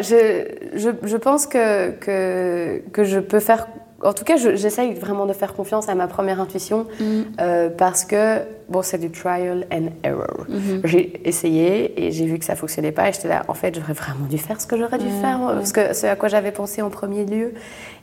Je, 0.00 0.44
je, 0.74 0.90
je, 1.04 1.16
pense 1.16 1.46
que, 1.46 1.92
que, 1.92 2.82
que 2.92 3.04
je 3.04 3.20
peux 3.20 3.38
faire 3.38 3.68
en 4.02 4.12
tout 4.12 4.24
cas, 4.24 4.36
j'essaye 4.36 4.94
vraiment 4.94 5.26
de 5.26 5.32
faire 5.32 5.54
confiance 5.54 5.88
à 5.88 5.94
ma 5.94 6.08
première 6.08 6.40
intuition 6.40 6.86
mm. 6.98 7.04
euh, 7.40 7.68
parce 7.70 8.04
que, 8.04 8.40
bon, 8.68 8.82
c'est 8.82 8.98
du 8.98 9.10
trial 9.10 9.66
and 9.72 9.90
error. 10.02 10.46
Mm-hmm. 10.50 10.80
J'ai 10.84 11.20
essayé 11.24 12.06
et 12.06 12.10
j'ai 12.10 12.26
vu 12.26 12.38
que 12.38 12.44
ça 12.44 12.56
fonctionnait 12.56 12.92
pas 12.92 13.08
et 13.08 13.12
j'étais 13.12 13.28
là, 13.28 13.44
en 13.48 13.54
fait, 13.54 13.74
j'aurais 13.74 13.92
vraiment 13.92 14.26
dû 14.26 14.38
faire 14.38 14.60
ce 14.60 14.66
que 14.66 14.76
j'aurais 14.76 14.98
dû 14.98 15.08
faire, 15.20 15.38
parce 15.38 15.72
que 15.72 15.92
c'est 15.92 16.08
à 16.08 16.16
quoi 16.16 16.28
j'avais 16.28 16.52
pensé 16.52 16.82
en 16.82 16.90
premier 16.90 17.24
lieu. 17.24 17.52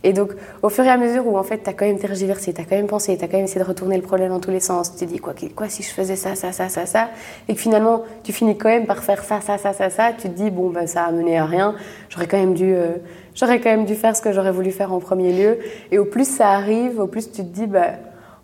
Et 0.03 0.13
donc, 0.13 0.31
au 0.61 0.69
fur 0.69 0.85
et 0.85 0.89
à 0.89 0.97
mesure 0.97 1.27
où, 1.27 1.37
en 1.37 1.43
fait, 1.43 1.61
tu 1.63 1.69
as 1.69 1.73
quand 1.73 1.85
même 1.85 1.99
tergiversé, 1.99 2.53
tu 2.53 2.61
as 2.61 2.63
quand 2.63 2.77
même 2.77 2.87
pensé, 2.87 3.17
tu 3.17 3.23
as 3.23 3.27
quand 3.27 3.35
même 3.35 3.45
essayé 3.45 3.61
de 3.61 3.67
retourner 3.67 3.97
le 3.97 4.03
problème 4.03 4.29
dans 4.29 4.39
tous 4.39 4.51
les 4.51 4.61
sens, 4.61 4.93
tu 4.95 5.05
te 5.05 5.11
dis, 5.11 5.19
quoi, 5.19 5.33
quoi 5.55 5.67
si 5.67 5.83
je 5.83 5.89
faisais 5.89 6.15
ça, 6.15 6.35
ça, 6.35 6.53
ça, 6.53 6.69
ça, 6.69 6.85
ça, 6.85 7.09
et 7.49 7.55
que 7.55 7.59
finalement, 7.59 8.03
tu 8.23 8.31
finis 8.31 8.57
quand 8.57 8.69
même 8.69 8.85
par 8.85 9.03
faire 9.03 9.23
ça, 9.23 9.41
ça, 9.41 9.57
ça, 9.57 9.73
ça, 9.73 9.89
ça, 9.89 10.11
tu 10.13 10.29
te 10.29 10.33
dis, 10.33 10.49
bon, 10.49 10.69
ben, 10.69 10.87
ça 10.87 11.03
a 11.03 11.11
mené 11.11 11.37
à 11.37 11.45
rien, 11.45 11.75
j'aurais 12.09 12.27
quand 12.27 12.37
même 12.37 12.53
dû. 12.53 12.73
Euh, 12.73 12.95
j'aurais 13.39 13.59
quand 13.59 13.69
même 13.69 13.85
dû 13.85 13.95
faire 13.95 14.15
ce 14.15 14.21
que 14.21 14.31
j'aurais 14.33 14.51
voulu 14.51 14.71
faire 14.71 14.91
en 14.93 14.99
premier 14.99 15.33
lieu. 15.33 15.59
Et 15.91 15.97
au 15.97 16.05
plus 16.05 16.27
ça 16.27 16.49
arrive, 16.49 16.99
au 16.99 17.07
plus 17.07 17.31
tu 17.31 17.43
te 17.43 17.47
dis, 17.47 17.67
bah, 17.67 17.91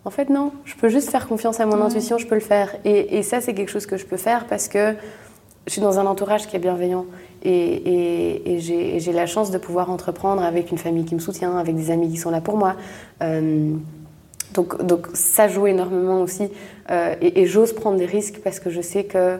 en 0.04 0.10
fait, 0.10 0.30
non, 0.30 0.52
je 0.64 0.74
peux 0.76 0.88
juste 0.88 1.10
faire 1.10 1.26
confiance 1.26 1.58
à 1.58 1.66
mon 1.66 1.80
intuition, 1.82 2.16
je 2.16 2.26
peux 2.26 2.36
le 2.36 2.40
faire. 2.40 2.76
Et, 2.84 3.22
ça, 3.22 3.40
c'est 3.40 3.54
quelque 3.54 3.70
chose 3.70 3.86
que 3.86 3.96
je 3.96 4.06
peux 4.06 4.16
faire 4.16 4.46
parce 4.46 4.68
que 4.68 4.94
je 5.66 5.72
suis 5.72 5.82
dans 5.82 5.98
un 5.98 6.06
entourage 6.06 6.46
qui 6.46 6.54
est 6.54 6.60
bienveillant. 6.60 7.06
Et, 7.42 8.54
et 8.54 8.60
j'ai 9.00 9.12
la 9.12 9.26
chance 9.26 9.50
de 9.50 9.58
pouvoir 9.58 9.90
entreprendre 9.90 10.42
avec 10.42 10.70
une 10.70 10.78
famille 10.78 11.04
qui 11.04 11.16
me 11.16 11.20
soutient, 11.20 11.56
avec 11.58 11.74
des 11.74 11.90
amis 11.90 12.08
qui 12.08 12.18
sont 12.18 12.30
là 12.30 12.40
pour 12.40 12.56
moi. 12.56 12.76
Euh, 13.20 13.72
donc, 14.54 14.80
donc, 14.84 15.08
ça 15.12 15.48
joue 15.48 15.66
énormément 15.66 16.22
aussi. 16.22 16.48
Euh, 16.90 17.14
et, 17.20 17.46
j'ose 17.46 17.72
prendre 17.72 17.98
des 17.98 18.06
risques 18.06 18.40
parce 18.44 18.60
que 18.60 18.70
je 18.70 18.80
sais 18.80 19.04
que 19.04 19.38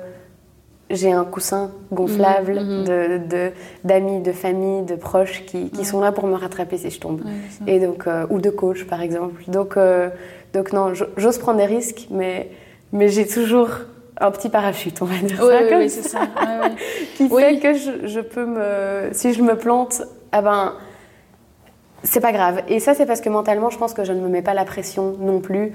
j'ai 0.91 1.13
un 1.13 1.25
coussin 1.25 1.73
gonflable 1.93 2.61
mhm, 2.61 2.79
mhm. 2.81 3.29
de 3.29 3.53
d'amis, 3.85 4.21
de, 4.21 4.33
famille, 4.33 4.83
de 4.85 4.95
proches 4.95 5.45
qui, 5.47 5.71
qui 5.71 5.85
sont 5.85 6.01
là 6.01 6.13
pour 6.13 6.27
me 6.27 6.35
rattraper 6.35 6.79
si 6.79 6.91
je 6.91 7.01
tombe. 7.01 7.23
et 7.67 7.81
donc, 7.81 8.07
euh, 8.07 8.27
ou 8.31 8.41
de 8.41 8.51
coach, 8.51 8.85
par 8.85 9.03
exemple. 9.03 9.43
Donc, 9.49 9.77
euh, 9.77 10.09
donc 10.53 10.73
non, 10.73 10.93
j'ose 11.17 11.39
prendre 11.39 11.59
des 11.59 11.67
risques, 11.67 12.07
mais, 12.11 12.51
mais 12.93 13.09
j'ai 13.09 13.27
toujours 13.27 13.71
un 14.19 14.31
petit 14.31 14.49
parachute, 14.49 15.03
on 15.03 15.05
va 15.05 15.19
dire 15.19 15.43
ça 15.43 15.69
comme 15.69 15.89
ça, 15.89 16.09
ça. 16.09 16.21
qui 17.17 17.29
fait 17.29 17.59
que 17.59 17.75
je, 17.75 18.07
je, 18.07 18.21
peux 18.21 18.47
me... 18.47 19.11
Si 19.13 19.35
je 19.35 19.43
me 19.43 19.57
plante, 19.57 20.03
ah 20.33 20.41
ben, 20.41 20.73
c'est 22.03 22.21
pas 22.21 22.33
grave. 22.33 22.63
Et 22.69 22.81
ça, 22.81 22.95
c'est 22.95 23.07
parce 23.07 23.21
que 23.21 23.29
mentalement, 23.29 23.71
je 23.71 23.79
pense 23.79 23.93
que 23.93 24.05
je 24.05 24.13
ne 24.13 24.21
me 24.21 24.29
mets 24.29 24.43
pas 24.43 24.55
la 24.55 24.65
pression 24.65 25.17
non 25.19 25.41
plus 25.41 25.73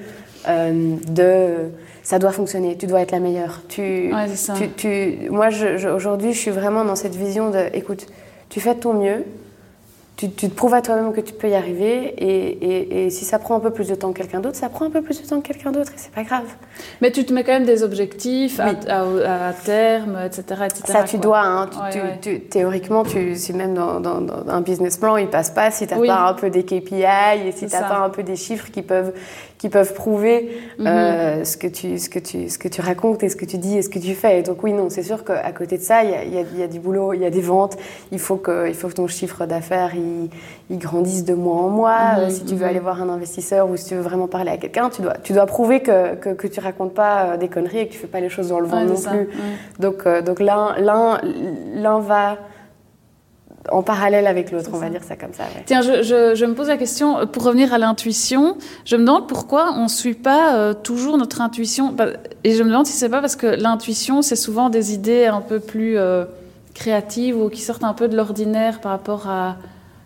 euh, 0.47 0.95
de 1.07 1.69
ça 2.03 2.19
doit 2.19 2.31
fonctionner, 2.31 2.77
tu 2.77 2.87
dois 2.87 3.01
être 3.01 3.11
la 3.11 3.19
meilleure. 3.19 3.61
Tu, 3.67 4.11
tu, 4.57 4.69
tu, 4.71 5.29
moi, 5.29 5.49
aujourd'hui, 5.93 6.33
je 6.33 6.39
suis 6.39 6.51
vraiment 6.51 6.83
dans 6.83 6.95
cette 6.95 7.15
vision 7.15 7.51
de, 7.51 7.65
écoute, 7.73 8.07
tu 8.49 8.59
fais 8.59 8.75
de 8.75 8.79
ton 8.79 8.93
mieux, 8.93 9.23
tu, 10.17 10.29
te 10.29 10.53
prouves 10.53 10.73
à 10.75 10.81
toi-même 10.81 11.13
que 11.13 11.21
tu 11.21 11.33
peux 11.33 11.49
y 11.49 11.55
arriver, 11.55 12.13
et, 12.17 13.05
et, 13.05 13.09
si 13.09 13.25
ça 13.25 13.39
prend 13.39 13.55
un 13.55 13.59
peu 13.59 13.71
plus 13.71 13.87
de 13.87 13.95
temps 13.95 14.11
que 14.11 14.19
quelqu'un 14.19 14.39
d'autre, 14.39 14.55
ça 14.55 14.69
prend 14.69 14.85
un 14.85 14.91
peu 14.91 15.01
plus 15.01 15.19
de 15.19 15.27
temps 15.27 15.41
que 15.41 15.47
quelqu'un 15.47 15.71
d'autre, 15.71 15.91
et 15.93 15.97
c'est 15.97 16.11
pas 16.11 16.23
grave. 16.23 16.45
Mais 17.01 17.11
tu 17.11 17.25
te 17.25 17.33
mets 17.33 17.43
quand 17.43 17.53
même 17.53 17.65
des 17.65 17.81
objectifs 17.81 18.59
à, 18.59 18.67
à, 18.67 19.53
terme, 19.53 20.19
etc., 20.23 20.43
etc. 20.65 20.83
Ça, 20.85 21.03
tu 21.03 21.17
dois. 21.17 21.41
Hein, 21.41 21.69
tu, 22.21 22.39
théoriquement, 22.41 23.03
tu, 23.03 23.35
si 23.35 23.53
même 23.53 23.73
dans, 23.73 23.99
dans, 23.99 24.21
un 24.47 24.61
business 24.61 24.97
plan, 24.97 25.17
il 25.17 25.27
passe 25.27 25.49
pas 25.49 25.71
si 25.71 25.87
tu 25.87 25.95
n'as 25.95 26.05
pas 26.05 26.29
un 26.29 26.33
peu 26.33 26.51
des 26.51 26.63
KPI 26.63 27.03
et 27.47 27.51
si 27.51 27.65
tu 27.65 27.73
n'as 27.73 27.87
pas 27.87 27.99
un 27.99 28.09
peu 28.09 28.21
des 28.21 28.35
chiffres 28.35 28.69
qui 28.71 28.83
peuvent 28.83 29.13
qui 29.61 29.69
peuvent 29.69 29.93
prouver 29.93 30.49
mhm. 30.79 30.87
euh, 30.87 31.43
ce, 31.45 31.55
que 31.55 31.67
tu, 31.67 31.99
ce, 31.99 32.09
que 32.09 32.17
tu, 32.17 32.49
ce 32.49 32.57
que 32.57 32.67
tu 32.67 32.81
racontes 32.81 33.21
et 33.21 33.29
ce 33.29 33.35
que 33.35 33.45
tu 33.45 33.59
dis 33.59 33.77
et 33.77 33.83
ce 33.83 33.89
que 33.89 33.99
tu 33.99 34.15
fais. 34.15 34.39
Et 34.39 34.41
donc 34.41 34.63
oui, 34.63 34.73
non, 34.73 34.89
c'est 34.89 35.03
sûr 35.03 35.23
qu'à 35.23 35.51
côté 35.51 35.77
de 35.77 35.83
ça, 35.83 36.03
il 36.03 36.09
y 36.09 36.15
a, 36.15 36.23
y, 36.23 36.57
y 36.57 36.63
a, 36.63 36.67
du 36.67 36.79
boulot, 36.79 37.13
il 37.13 37.21
y 37.21 37.25
a 37.25 37.29
des 37.29 37.41
ventes, 37.41 37.77
il 38.11 38.17
faut 38.17 38.37
que, 38.37 38.67
il 38.67 38.73
faut 38.73 38.87
que 38.87 38.95
ton 38.95 39.05
chiffre 39.05 39.45
d'affaires 39.45 39.91
il, 39.93 40.31
il, 40.71 40.79
grandisse 40.79 41.25
de 41.25 41.35
mois 41.35 41.57
en 41.57 41.69
mois. 41.69 42.15
Mhm, 42.15 42.29
si 42.31 42.43
tu 42.43 42.55
veux 42.55 42.65
aller 42.65 42.79
voir 42.79 43.03
un 43.03 43.09
investisseur 43.09 43.69
ou 43.69 43.77
si 43.77 43.85
tu 43.85 43.93
veux 43.93 44.01
vraiment 44.01 44.27
parler 44.27 44.49
à 44.49 44.57
quelqu'un, 44.57 44.89
tu 44.89 45.03
dois, 45.03 45.13
tu 45.21 45.33
dois 45.33 45.45
prouver 45.45 45.81
que, 45.81 46.15
que, 46.15 46.29
que 46.29 46.47
tu 46.47 46.59
racontes 46.59 46.95
pas 46.95 47.37
des 47.37 47.47
conneries 47.47 47.81
et 47.81 47.87
que 47.87 47.93
tu 47.93 47.99
fais 47.99 48.07
pas 48.07 48.19
les 48.19 48.29
choses 48.29 48.47
dans 48.47 48.59
le 48.59 48.65
vent 48.65 48.83
non 48.83 48.95
plus. 48.95 49.29
Donc, 49.77 50.07
donc 50.25 50.39
l'un 50.39 51.99
va 51.99 52.39
en 53.69 53.83
parallèle 53.83 54.27
avec 54.27 54.51
l'autre, 54.51 54.69
on 54.73 54.77
va 54.77 54.89
dire 54.89 55.03
ça 55.03 55.15
comme 55.15 55.33
ça. 55.33 55.43
Tiens, 55.65 55.81
je, 55.81 56.45
me 56.45 56.53
pose 56.53 56.67
la 56.67 56.77
question, 56.77 57.19
euh, 57.19 57.25
pour 57.25 57.43
revenir 57.43 57.73
à 57.73 57.77
l'intuition, 57.77 58.57
je 58.85 58.95
me 58.95 59.01
demande 59.01 59.27
pourquoi 59.27 59.73
on 59.77 59.83
ne 59.83 59.89
suit 59.89 60.15
pas 60.15 60.55
euh, 60.55 60.73
toujours 60.73 61.17
notre 61.17 61.41
intuition. 61.41 61.91
Bah, 61.91 62.07
et 62.43 62.53
je 62.53 62.63
me 62.63 62.69
demande 62.69 62.85
si 62.85 62.93
c'est 62.93 63.09
pas 63.09 63.21
parce 63.21 63.35
que 63.35 63.47
l'intuition, 63.47 64.21
c'est 64.21 64.35
souvent 64.35 64.69
des 64.69 64.93
idées 64.93 65.25
un 65.25 65.41
peu 65.41 65.59
plus 65.59 65.97
euh, 65.97 66.25
créatives 66.73 67.37
ou 67.37 67.49
qui 67.49 67.61
sortent 67.61 67.83
un 67.83 67.93
peu 67.93 68.07
de 68.07 68.15
l'ordinaire 68.15 68.81
par 68.81 68.91
rapport 68.91 69.29
à, 69.29 69.57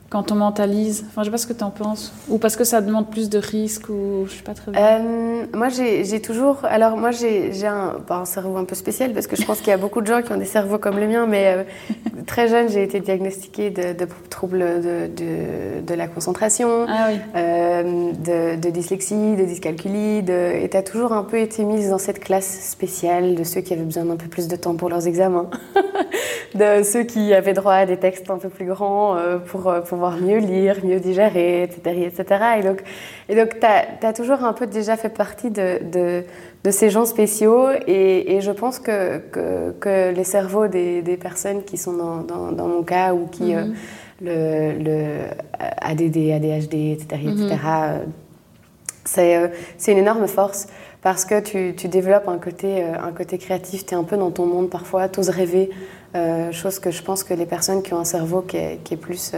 quand 0.10 0.32
on 0.32 0.36
mentalise 0.36 1.06
Enfin, 1.08 1.22
je 1.22 1.26
sais 1.26 1.32
pas 1.32 1.38
ce 1.38 1.48
que 1.48 1.54
tu 1.54 1.64
en 1.64 1.72
penses. 1.72 2.14
Ou 2.30 2.38
parce 2.38 2.56
que 2.56 2.64
ça 2.64 2.82
demande 2.82 3.10
plus 3.10 3.30
de 3.30 3.40
risques 3.40 3.90
ou 3.90 4.26
je 4.28 4.36
sais 4.36 4.44
pas 4.44 4.54
très 4.54 4.72
bien. 4.72 4.82
Euh, 4.82 5.46
moi, 5.54 5.70
j'ai 5.70 6.22
toujours. 6.22 6.60
Alors, 6.64 6.98
moi, 6.98 7.12
j'ai 7.12 7.52
un, 7.66 7.96
un, 8.10 8.26
cerveau 8.26 8.58
un 8.58 8.66
peu 8.66 8.76
spécial 8.76 9.14
parce 9.14 9.28
que 9.28 9.36
je 9.36 9.44
pense 9.44 9.60
qu'il 9.60 9.70
y 9.70 9.74
a 9.74 9.78
beaucoup 9.78 10.02
de 10.02 10.08
gens 10.08 10.22
qui 10.22 10.32
ont 10.32 10.38
des 10.38 10.46
cerveaux 10.46 10.78
comme 10.78 11.00
le 11.00 11.08
mien, 11.08 11.26
mais 11.28 11.48
euh, 11.48 11.64
très 12.28 12.48
jeune, 12.48 12.70
j'ai 12.70 12.84
été 12.84 13.00
diagnostiquée 13.00 13.70
de, 13.72 14.06
troubles 14.30 14.82
de, 14.82 15.82
de, 15.82 15.94
la 15.94 16.08
concentration, 16.08 16.86
ah, 16.88 17.08
oui. 17.10 17.20
euh, 17.36 18.56
de, 18.58 18.70
dyslexie, 18.70 19.36
de 19.36 19.46
dyscalculie. 19.46 20.20
et 20.20 20.68
tu 20.70 20.78
as 20.78 20.84
toujours 20.84 21.14
un 21.14 21.24
peu 21.24 21.40
été 21.40 21.64
mise 21.64 21.90
dans 21.90 21.98
cette 21.98 22.20
classe 22.20 22.70
spéciale 22.70 23.36
de 23.36 23.44
ceux 23.44 23.62
qui 23.62 23.74
avaient 23.74 23.84
besoin 23.84 24.06
d'un 24.06 24.18
peu 24.18 24.28
plus 24.28 24.48
de 24.48 24.56
temps 24.56 24.76
pour 24.76 24.90
leurs 24.90 25.08
examens, 25.08 25.50
de 26.56 26.84
ceux 26.84 27.04
qui 27.04 27.34
avaient 27.34 27.54
droit 27.54 27.74
à 27.74 27.86
des 27.86 27.98
textes 27.98 28.30
un 28.30 28.38
peu 28.38 28.50
plus 28.50 28.66
grands 28.66 29.16
euh, 29.16 29.38
pour 29.38 29.74
pouvoir 29.96 30.18
mieux 30.18 30.38
lire, 30.38 30.86
mieux 30.86 31.00
digérer, 31.00 31.64
etc. 31.64 31.80
etc. 32.06 32.44
Et 32.60 32.64
donc, 32.64 32.84
et 33.30 33.36
donc 33.36 33.60
tu 33.60 33.66
as, 33.66 34.14
toujours 34.14 34.44
un 34.44 34.54
peu 34.54 34.68
déjà 34.68 34.98
fait 34.98 35.10
partie 35.10 35.50
de, 35.50 35.80
de, 36.64 36.72
ces 36.72 36.90
gens 36.90 37.06
spéciaux. 37.06 37.70
Et, 37.88 38.36
et 38.36 38.42
je 38.42 38.52
pense 38.52 38.80
que, 38.80 39.18
que, 39.32 39.72
que, 39.80 40.14
les 40.14 40.24
cerveaux 40.24 40.68
des, 40.68 41.02
des, 41.02 41.18
personnes 41.18 41.64
qui 41.64 41.78
sont 41.78 41.94
dans, 41.94 42.18
dans, 42.22 42.52
dans 42.52 42.68
mon 42.68 42.84
cas 42.84 43.14
ou 43.14 43.28
qui. 43.28 43.56
Euh, 43.56 43.66
le, 44.22 44.72
le, 44.82 45.08
ADD, 45.82 46.32
ADHD, 46.32 46.74
etc., 46.94 47.22
etc. 47.24 47.58
c'est 49.04 49.92
une 49.92 49.98
énorme 49.98 50.28
force 50.28 50.68
parce 51.02 51.26
que 51.26 51.40
tu, 51.40 51.76
tu 51.76 51.88
développes 51.88 52.28
un 52.28 52.40
côté, 52.40 52.84
euh, 52.84 52.94
un 53.00 53.12
côté 53.12 53.38
créatif, 53.38 53.86
tu 53.86 53.94
es 53.94 53.98
un 53.98 54.04
peu 54.04 54.18
dans 54.18 54.32
ton 54.32 54.48
monde 54.48 54.70
parfois, 54.70 55.08
tu 55.08 55.20
oses 55.20 55.30
rêver, 55.30 55.70
euh, 56.16 56.52
chose 56.52 56.80
que 56.80 56.90
je 56.90 57.04
pense 57.04 57.24
que 57.24 57.34
les 57.34 57.46
personnes 57.46 57.84
qui 57.84 57.94
ont 57.94 58.00
un 58.00 58.06
cerveau 58.06 58.42
qui 58.42 58.58
est, 58.58 58.80
qui 58.84 58.96
est 58.96 58.98
plus 58.98 59.34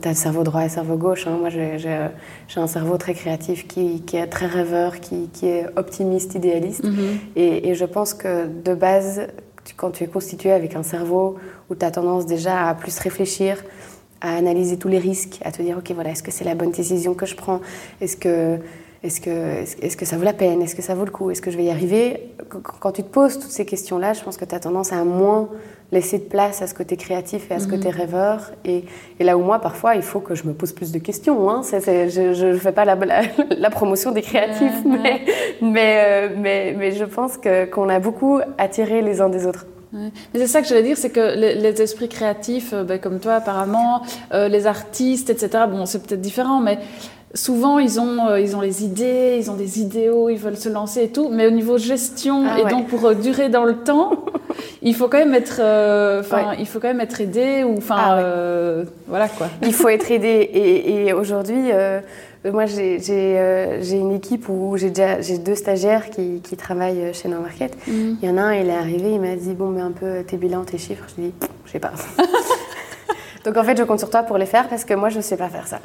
tu 0.00 0.06
as 0.06 0.10
le 0.10 0.16
cerveau 0.16 0.42
droit 0.42 0.60
et 0.60 0.64
le 0.64 0.70
cerveau 0.70 0.96
gauche. 0.96 1.26
Hein. 1.26 1.36
Moi, 1.40 1.48
j'ai 1.48 2.56
un 2.56 2.66
cerveau 2.66 2.96
très 2.98 3.14
créatif 3.14 3.66
qui, 3.66 4.02
qui 4.02 4.16
est 4.16 4.26
très 4.26 4.46
rêveur, 4.46 5.00
qui, 5.00 5.28
qui 5.32 5.46
est 5.46 5.66
optimiste, 5.76 6.34
idéaliste. 6.34 6.84
Mm-hmm. 6.84 7.18
et, 7.36 7.68
et, 7.68 7.74
je 7.74 7.84
pense 7.84 8.14
que 8.14 8.46
de 8.46 8.74
base, 8.74 9.28
quand 9.76 9.90
tu 9.90 10.04
es 10.04 10.06
constitué 10.06 10.52
avec 10.52 10.76
un 10.76 10.82
cerveau 10.82 11.36
où 11.70 11.74
tu 11.74 11.84
as 11.84 11.90
tendance 11.90 12.26
déjà 12.26 12.68
à 12.68 12.74
plus 12.74 12.98
réfléchir, 12.98 13.62
à 14.20 14.36
analyser 14.36 14.78
tous 14.78 14.88
les 14.88 14.98
risques, 14.98 15.38
à 15.44 15.52
te 15.52 15.62
dire, 15.62 15.78
OK, 15.78 15.90
voilà, 15.92 16.10
est-ce 16.10 16.22
que 16.22 16.30
c'est 16.30 16.44
la 16.44 16.54
bonne 16.54 16.72
décision 16.72 17.14
que 17.14 17.26
je 17.26 17.36
prends? 17.36 17.60
Est-ce 18.00 18.16
que, 18.16 18.58
est-ce 19.02 19.20
que, 19.20 19.30
est-ce 19.84 19.96
que 19.96 20.04
ça 20.04 20.16
vaut 20.16 20.24
la 20.24 20.32
peine? 20.32 20.60
Est-ce 20.60 20.74
que 20.74 20.82
ça 20.82 20.94
vaut 20.94 21.04
le 21.04 21.10
coup? 21.10 21.30
Est-ce 21.30 21.40
que 21.40 21.50
je 21.50 21.56
vais 21.56 21.64
y 21.64 21.70
arriver? 21.70 22.34
Quand 22.80 22.92
tu 22.92 23.02
te 23.02 23.08
poses 23.08 23.38
toutes 23.38 23.50
ces 23.50 23.64
questions-là, 23.64 24.12
je 24.12 24.22
pense 24.22 24.36
que 24.36 24.44
tu 24.44 24.54
as 24.54 24.60
tendance 24.60 24.92
à 24.92 25.04
moins 25.04 25.48
laisser 25.92 26.18
de 26.18 26.24
place 26.24 26.62
à 26.62 26.66
ce 26.66 26.74
côté 26.74 26.96
créatif 26.96 27.50
et 27.50 27.54
à 27.54 27.60
ce 27.60 27.68
côté 27.68 27.88
mhm. 27.88 27.94
rêveur. 27.94 28.50
Et, 28.64 28.84
et, 29.20 29.24
là 29.24 29.38
où 29.38 29.42
moi, 29.42 29.60
parfois, 29.60 29.94
il 29.94 30.02
faut 30.02 30.20
que 30.20 30.34
je 30.34 30.44
me 30.44 30.52
pose 30.52 30.72
plus 30.72 30.92
de 30.92 30.98
questions. 30.98 31.48
Hein. 31.48 31.62
je 31.62 32.46
ne 32.46 32.58
fais 32.58 32.72
pas 32.72 32.84
la, 32.84 32.96
la, 32.96 33.70
promotion 33.70 34.10
des 34.10 34.22
créatifs, 34.22 34.84
mais, 34.84 35.22
mais, 35.62 36.02
euh, 36.04 36.28
mais, 36.36 36.74
mais, 36.76 36.92
je 36.92 37.04
pense 37.04 37.38
qu'on 37.72 37.88
a 37.88 38.00
beaucoup 38.00 38.40
attiré 38.58 39.00
les 39.00 39.20
uns 39.20 39.28
des 39.28 39.46
autres. 39.46 39.66
Mais 39.92 40.10
c'est 40.34 40.46
ça 40.46 40.60
que 40.60 40.68
je 40.68 40.74
voulais 40.74 40.86
dire, 40.86 40.98
c'est 40.98 41.10
que 41.10 41.34
les, 41.34 41.80
esprits 41.80 42.08
créatifs, 42.08 42.72
euh, 42.72 42.84
ben, 42.84 42.98
comme 42.98 43.20
toi 43.20 43.34
apparemment, 43.34 44.02
euh, 44.34 44.48
les 44.48 44.66
artistes, 44.66 45.30
etc., 45.30 45.64
bon, 45.70 45.86
c'est 45.86 46.06
peut-être 46.06 46.20
différent, 46.20 46.60
mais 46.60 46.78
souvent 47.34 47.78
ils 47.78 48.00
ont, 48.00 48.36
ils 48.36 48.56
ont 48.56 48.60
les 48.60 48.84
idées, 48.84 49.36
ils 49.38 49.50
ont 49.50 49.54
des 49.54 49.80
idéaux, 49.80 50.28
ils 50.28 50.38
veulent 50.38 50.56
se 50.56 50.68
lancer 50.68 51.04
et 51.04 51.08
tout, 51.08 51.28
mais 51.28 51.46
au 51.46 51.50
niveau 51.50 51.78
gestion 51.78 52.44
ah 52.48 52.60
et 52.60 52.64
donc 52.64 52.88
pour 52.88 53.14
durer 53.14 53.48
dans 53.48 53.64
le 53.64 53.76
temps, 53.76 54.24
il 54.82 54.94
faut 54.94 55.08
quand 55.08 55.18
même 55.18 55.34
être, 55.34 55.60
euh, 55.60 56.22
il 56.58 56.66
faut 56.66 56.80
quand 56.80 56.88
même 56.88 57.00
être 57.00 57.20
aidé 57.20 57.64
ou, 57.64 57.76
enfin, 57.76 57.96
ah 57.98 58.18
euh, 58.18 58.84
voilà 59.06 59.28
quoi. 59.28 59.48
Il 59.62 59.74
faut 59.74 59.88
être 59.88 60.10
aidé 60.10 60.50
et, 61.06 61.12
aujourd'hui, 61.12 61.70
euh, 61.72 62.00
moi 62.44 62.66
j'ai 62.66 62.98
une 63.92 64.12
équipe 64.12 64.48
où 64.48 64.76
j'ai 64.76 64.90
déjà 64.90 65.20
j'ai 65.20 65.38
deux 65.38 65.54
stagiaires 65.54 66.10
qui, 66.10 66.40
qui 66.42 66.56
travaillent 66.56 67.12
chez 67.12 67.28
No 67.28 67.40
Market. 67.40 67.76
Mhm. 67.86 68.18
Il 68.22 68.28
y 68.28 68.32
en 68.32 68.38
a 68.38 68.42
un, 68.42 68.54
il 68.54 68.68
est 68.68 68.76
arrivé, 68.76 69.12
il 69.12 69.20
m'a 69.20 69.36
dit 69.36 69.54
bon, 69.54 69.68
mais 69.68 69.80
un 69.80 69.92
peu 69.92 70.22
tes 70.26 70.36
bilans, 70.36 70.64
tes 70.64 70.78
chiffres. 70.78 71.04
Je 71.16 71.22
lui 71.22 71.28
dis, 71.28 71.48
je 71.66 71.72
sais 71.72 71.80
pas. 71.80 71.92
Donc 73.44 73.56
en 73.56 73.64
fait, 73.64 73.76
je 73.76 73.82
compte 73.84 73.98
sur 73.98 74.10
toi 74.10 74.22
pour 74.22 74.38
les 74.38 74.46
faire 74.46 74.68
parce 74.68 74.84
que 74.84 74.94
moi, 74.94 75.08
je 75.08 75.18
ne 75.18 75.22
sais 75.22 75.36
pas 75.36 75.48
faire 75.48 75.66
ça. 75.66 75.80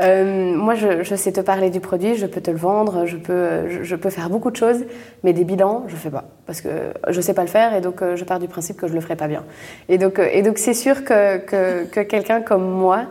Euh, 0.00 0.54
moi, 0.54 0.74
je, 0.74 1.02
je, 1.02 1.14
sais 1.14 1.32
te 1.32 1.40
parler 1.40 1.70
du 1.70 1.80
produit, 1.80 2.14
je 2.14 2.26
peux 2.26 2.40
te 2.40 2.50
le 2.50 2.56
vendre, 2.56 3.06
je 3.06 3.16
peux, 3.16 3.82
je, 3.82 3.96
peux 3.96 4.10
faire 4.10 4.30
beaucoup 4.30 4.50
de 4.50 4.56
choses, 4.56 4.84
mais 5.24 5.32
des 5.32 5.44
bilans, 5.44 5.84
je 5.88 5.96
fais 5.96 6.10
pas 6.10 6.24
parce 6.46 6.60
que 6.60 6.68
je 7.08 7.20
sais 7.20 7.34
pas 7.34 7.42
le 7.42 7.48
faire 7.48 7.74
et 7.74 7.80
donc 7.80 8.02
euh, 8.02 8.16
je 8.16 8.24
pars 8.24 8.38
du 8.38 8.48
principe 8.48 8.76
que 8.76 8.88
je 8.88 8.94
le 8.94 9.00
ferai 9.00 9.16
pas 9.16 9.28
bien. 9.28 9.44
Et 9.88 9.98
donc, 9.98 10.18
euh, 10.18 10.28
et 10.32 10.42
donc 10.42 10.58
c'est 10.58 10.74
sûr 10.74 11.04
que, 11.04 11.38
que, 11.38 11.84
que 11.84 12.00
quelqu'un 12.00 12.40
comme 12.40 12.68
moi, 12.68 13.06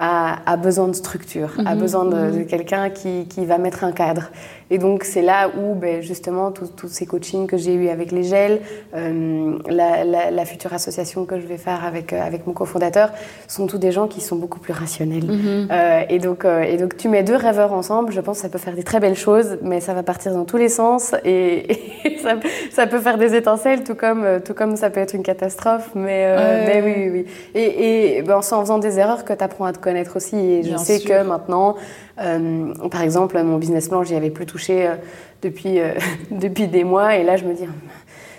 a, 0.00 0.56
besoin 0.56 0.88
de 0.88 0.92
structure, 0.92 1.50
a 1.64 1.74
mhm, 1.74 1.80
besoin 1.80 2.04
de, 2.04 2.16
mhm. 2.16 2.46
quelqu'un 2.46 2.90
qui, 2.90 3.26
qui, 3.28 3.46
va 3.46 3.58
mettre 3.58 3.84
un 3.84 3.92
cadre. 3.92 4.30
Et 4.70 4.78
donc 4.78 5.04
c'est 5.04 5.22
là 5.22 5.48
où 5.48 5.74
ben, 5.74 6.02
justement 6.02 6.50
tous 6.50 6.88
ces 6.88 7.06
coachings 7.06 7.46
que 7.46 7.56
j'ai 7.56 7.74
eu 7.74 7.88
avec 7.88 8.10
les 8.10 8.24
gels, 8.24 8.60
euh, 8.94 9.58
la, 9.68 10.04
la, 10.04 10.44
future 10.44 10.72
association 10.72 11.26
que 11.26 11.38
je 11.38 11.46
vais 11.46 11.58
faire 11.58 11.84
avec, 11.84 12.12
euh, 12.12 12.20
avec 12.20 12.46
mon 12.46 12.54
cofondateur, 12.54 13.10
sont 13.46 13.66
tous 13.66 13.78
des 13.78 13.92
gens 13.92 14.08
qui 14.08 14.20
sont 14.20 14.36
beaucoup 14.36 14.58
plus 14.58 14.72
rationnels. 14.72 15.26
Mhm. 15.26 15.68
euh, 15.70 16.02
et, 16.08 16.18
donc, 16.18 16.44
euh, 16.44 16.62
et 16.62 16.76
donc 16.76 16.96
tu 16.96 17.08
mets 17.08 17.22
deux 17.22 17.36
rêveurs 17.36 17.72
ensemble, 17.72 18.12
je 18.12 18.20
pense 18.20 18.38
que 18.38 18.42
ça 18.42 18.48
peut 18.48 18.58
faire 18.58 18.74
des 18.74 18.82
très 18.82 19.00
belles 19.00 19.16
choses, 19.16 19.58
mais 19.62 19.80
ça 19.80 19.94
va 19.94 20.02
partir 20.02 20.32
dans 20.32 20.44
tous 20.44 20.56
les 20.56 20.70
sens 20.70 21.14
et, 21.24 21.68
ça, 22.22 22.36
ça, 22.72 22.86
peut 22.86 23.00
faire 23.00 23.18
des 23.18 23.34
étincelles, 23.36 23.84
tout 23.84 23.94
comme, 23.94 24.26
tout 24.44 24.54
comme 24.54 24.76
ça 24.76 24.90
peut 24.90 25.00
être 25.00 25.14
une 25.14 25.22
catastrophe. 25.22 25.90
Mais, 25.94 26.34
mais 26.66 26.82
oui, 26.82 26.94
oui, 26.96 27.10
oui. 27.10 27.26
Et, 27.54 28.16
et 28.18 28.22
ben, 28.22 28.38
en 28.38 28.42
faisant 28.42 28.78
des 28.78 28.98
erreurs 28.98 29.24
que 29.24 29.32
tu 29.32 29.44
apprends 29.44 29.66
à 29.66 29.72
te 29.72 29.83
connaître 29.84 30.16
aussi. 30.16 30.36
Et 30.36 30.62
je 30.62 30.76
sais 30.76 31.00
que 31.00 31.22
maintenant, 31.22 31.76
euh, 32.20 32.72
par 32.90 33.02
exemple, 33.02 33.40
mon 33.42 33.58
business 33.58 33.88
plan, 33.88 34.02
j'y 34.02 34.14
avais 34.14 34.30
plus 34.30 34.46
touché 34.46 34.86
euh, 34.86 34.94
depuis, 35.42 35.78
euh, 35.78 35.92
depuis 36.30 36.66
des 36.66 36.84
mois. 36.84 37.16
Et 37.16 37.22
là, 37.22 37.36
je 37.36 37.44
me 37.44 37.52
dis, 37.52 37.64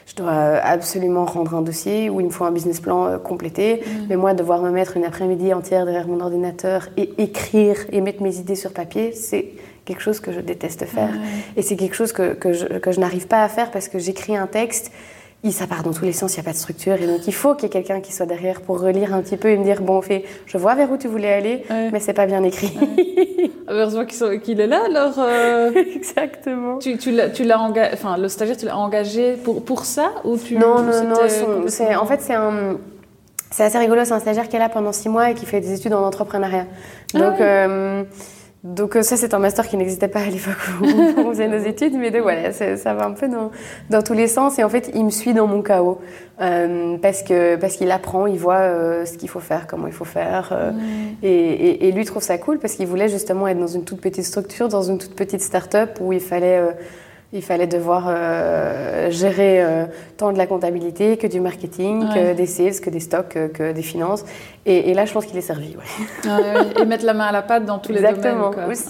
je 0.08 0.16
dois 0.16 0.32
absolument 0.32 1.26
rendre 1.26 1.54
un 1.54 1.62
dossier 1.62 2.10
où 2.10 2.20
il 2.20 2.26
me 2.26 2.32
faut 2.32 2.46
un 2.46 2.52
business 2.52 2.80
plan 2.80 3.20
complété. 3.20 3.84
Mm. 3.86 3.89
Mais 4.10 4.16
moi, 4.16 4.34
devoir 4.34 4.62
me 4.62 4.72
mettre 4.72 4.98
une 4.98 5.06
après-midi 5.06 5.54
entière 5.54 5.86
derrière 5.86 6.08
mon 6.08 6.20
ordinateur 6.20 6.89
et 6.98 7.14
écrire 7.20 7.78
et 7.91 8.02
mettre 8.02 8.24
mes 8.24 8.38
idées 8.38 8.56
sur 8.56 8.74
papier, 8.74 9.12
c'est 9.12 9.52
quelque 9.86 10.02
chose 10.02 10.20
que 10.20 10.32
je 10.32 10.39
déteste 10.39 10.86
faire. 10.86 11.14
Et 11.56 11.62
c'est 11.62 11.76
quelque 11.76 11.96
chose 11.96 12.12
que, 12.12 12.34
que 12.34 12.54
je, 12.54 12.66
que 12.66 12.91
je 12.91 13.00
n'arrive 13.00 13.28
pas 13.28 13.43
à 13.43 13.50
faire 13.50 13.70
parce 13.70 13.88
que 13.88 14.00
j'écris 14.00 14.36
un 14.36 14.48
texte 14.48 14.91
ça 15.52 15.68
part 15.68 15.84
dans 15.84 15.94
tous 15.94 16.06
les 16.06 16.12
sens, 16.12 16.34
il 16.34 16.40
n'y 16.40 16.42
a 16.42 16.44
pas 16.44 16.54
de 16.54 16.58
structure. 16.58 16.94
Et 16.94 17.06
donc, 17.06 17.28
il 17.28 17.34
faut 17.34 17.54
qu'il 17.54 17.64
y 17.64 17.66
ait 17.68 17.70
quelqu'un 17.70 18.02
qui 18.02 18.14
soit 18.14 18.26
derrière 18.26 18.62
pour 18.62 18.80
relire 18.82 19.14
un 19.14 19.22
petit 19.22 19.38
peu 19.38 19.50
et 19.50 19.58
me 19.58 19.64
dire 19.64 19.82
Bon, 19.82 20.02
fait, 20.02 20.26
je 20.48 20.58
vois 20.58 20.76
vers 20.76 20.92
où 20.92 20.98
tu 20.98 21.08
voulais 21.08 21.32
aller, 21.32 21.64
mais 21.70 22.00
c'est 22.00 22.14
pas 22.14 22.26
bien 22.26 22.44
écrit. 22.44 22.74
Ouais. 22.80 23.52
Heureusement 23.68 24.06
qu'il 24.06 24.62
est 24.62 24.68
là, 24.68 24.84
alors. 24.86 25.14
Euh, 25.18 25.72
Exactement. 25.96 26.78
Tu, 26.78 26.98
tu 26.98 27.12
l'as 27.12 27.60
engagé, 27.60 27.92
enfin, 27.94 28.18
le 28.18 28.28
stagiaire, 28.28 28.58
tu 28.58 28.66
l'as 28.66 28.78
engagé 28.78 29.34
pour, 29.34 29.64
pour 29.64 29.86
ça 29.86 30.12
ou 30.24 30.38
tu, 30.38 30.56
Non, 30.56 30.82
non, 30.82 31.04
non. 31.04 31.16
en 32.00 32.06
fait, 32.06 32.22
c'est 32.22 32.34
un. 32.34 32.78
C'est 33.52 33.64
assez 33.64 33.78
rigolo, 33.78 34.04
c'est 34.04 34.14
un 34.14 34.20
stagiaire 34.20 34.50
qui 34.50 34.58
est 34.58 34.60
là 34.60 34.70
pendant 34.70 34.92
six 34.92 35.08
mois 35.08 35.30
et 35.30 35.34
qui 35.34 35.46
fait 35.46 35.62
des 35.62 35.74
études 35.74 35.94
en 35.94 36.04
entrepreneuriat. 36.04 36.66
Ah 37.14 37.20
donc, 37.20 37.40
euh, 37.40 38.04
donc 38.66 38.95
euh, 38.95 39.03
ça, 39.03 39.16
c'est 39.16 39.36
un 39.36 39.39
master 39.39 39.68
qui 39.68 39.78
n'existait 39.78 40.07
pas 40.07 40.22
à 40.22 40.26
l'époque 40.26 40.57
où 40.82 41.20
on 41.20 41.30
faisait 41.34 41.47
nos 41.47 41.63
études, 41.63 41.93
mais 41.93 42.09
donc 42.09 42.24
voilà, 42.24 42.51
ça 42.51 42.93
va 42.95 43.05
un 43.05 43.11
peu 43.11 43.28
dans, 43.28 43.51
dans, 43.91 44.01
tous 44.01 44.13
les 44.13 44.28
sens. 44.28 44.57
Et 44.57 44.63
en 44.63 44.70
fait, 44.70 44.89
il 44.95 45.05
me 45.05 45.11
suit 45.11 45.36
dans 45.36 45.45
mon 45.45 45.61
chaos 45.61 45.99
euh, 46.41 46.97
parce 46.97 47.24
que 47.24 47.55
parce 47.55 47.78
qu'il 47.78 47.91
apprend, 47.91 48.26
il 48.26 48.38
voit 48.38 48.55
euh, 48.55 49.05
ce 49.05 49.18
qu'il 49.18 49.30
faut 49.30 49.39
faire, 49.39 49.68
comment 49.68 49.88
il 49.88 49.93
faut 49.93 50.03
faire. 50.03 50.49
Euh, 50.51 50.72
et, 51.24 51.30
et, 51.30 51.88
et, 51.88 51.91
lui 51.91 52.03
trouve 52.03 52.24
ça 52.24 52.38
cool 52.38 52.59
parce 52.59 52.74
qu'il 52.74 52.88
voulait 52.88 53.07
justement 53.07 53.47
être 53.47 53.59
dans 53.59 53.68
une 53.68 53.86
toute 53.86 54.01
petite 54.01 54.26
structure, 54.26 54.68
dans 54.68 54.82
une 54.82 54.97
toute 54.97 55.16
petite 55.16 55.41
start-up 55.41 55.97
où 56.01 56.11
il 56.11 56.20
fallait 56.20 56.61
Il 57.32 57.41
fallait 57.41 57.68
devoir 57.68 58.09
gérer 59.11 59.63
tant 60.18 60.32
de 60.34 60.38
la 60.38 60.47
comptabilité 60.47 61.18
que 61.18 61.28
du 61.28 61.39
marketing, 61.39 62.05
que 62.13 62.34
des 62.34 62.47
sales, 62.47 62.80
que 62.82 62.89
des 62.89 62.99
stocks, 62.99 63.38
que, 63.53 63.72
des 63.72 63.82
finances. 63.82 64.26
Et, 64.68 64.95
là, 64.95 65.05
je 65.05 65.13
pense 65.13 65.28
qu'il 65.28 65.38
est 65.38 65.41
servi. 65.41 65.76
et 66.80 66.86
mettre 66.86 67.05
la 67.05 67.13
main 67.13 67.26
à 67.26 67.32
la 67.32 67.43
pâte 67.43 67.66
dans 67.66 67.78
tous 67.78 67.91
les 67.91 67.99
domaines. 67.99 68.16
Exactement, 68.16 68.51
aussi. 68.68 68.89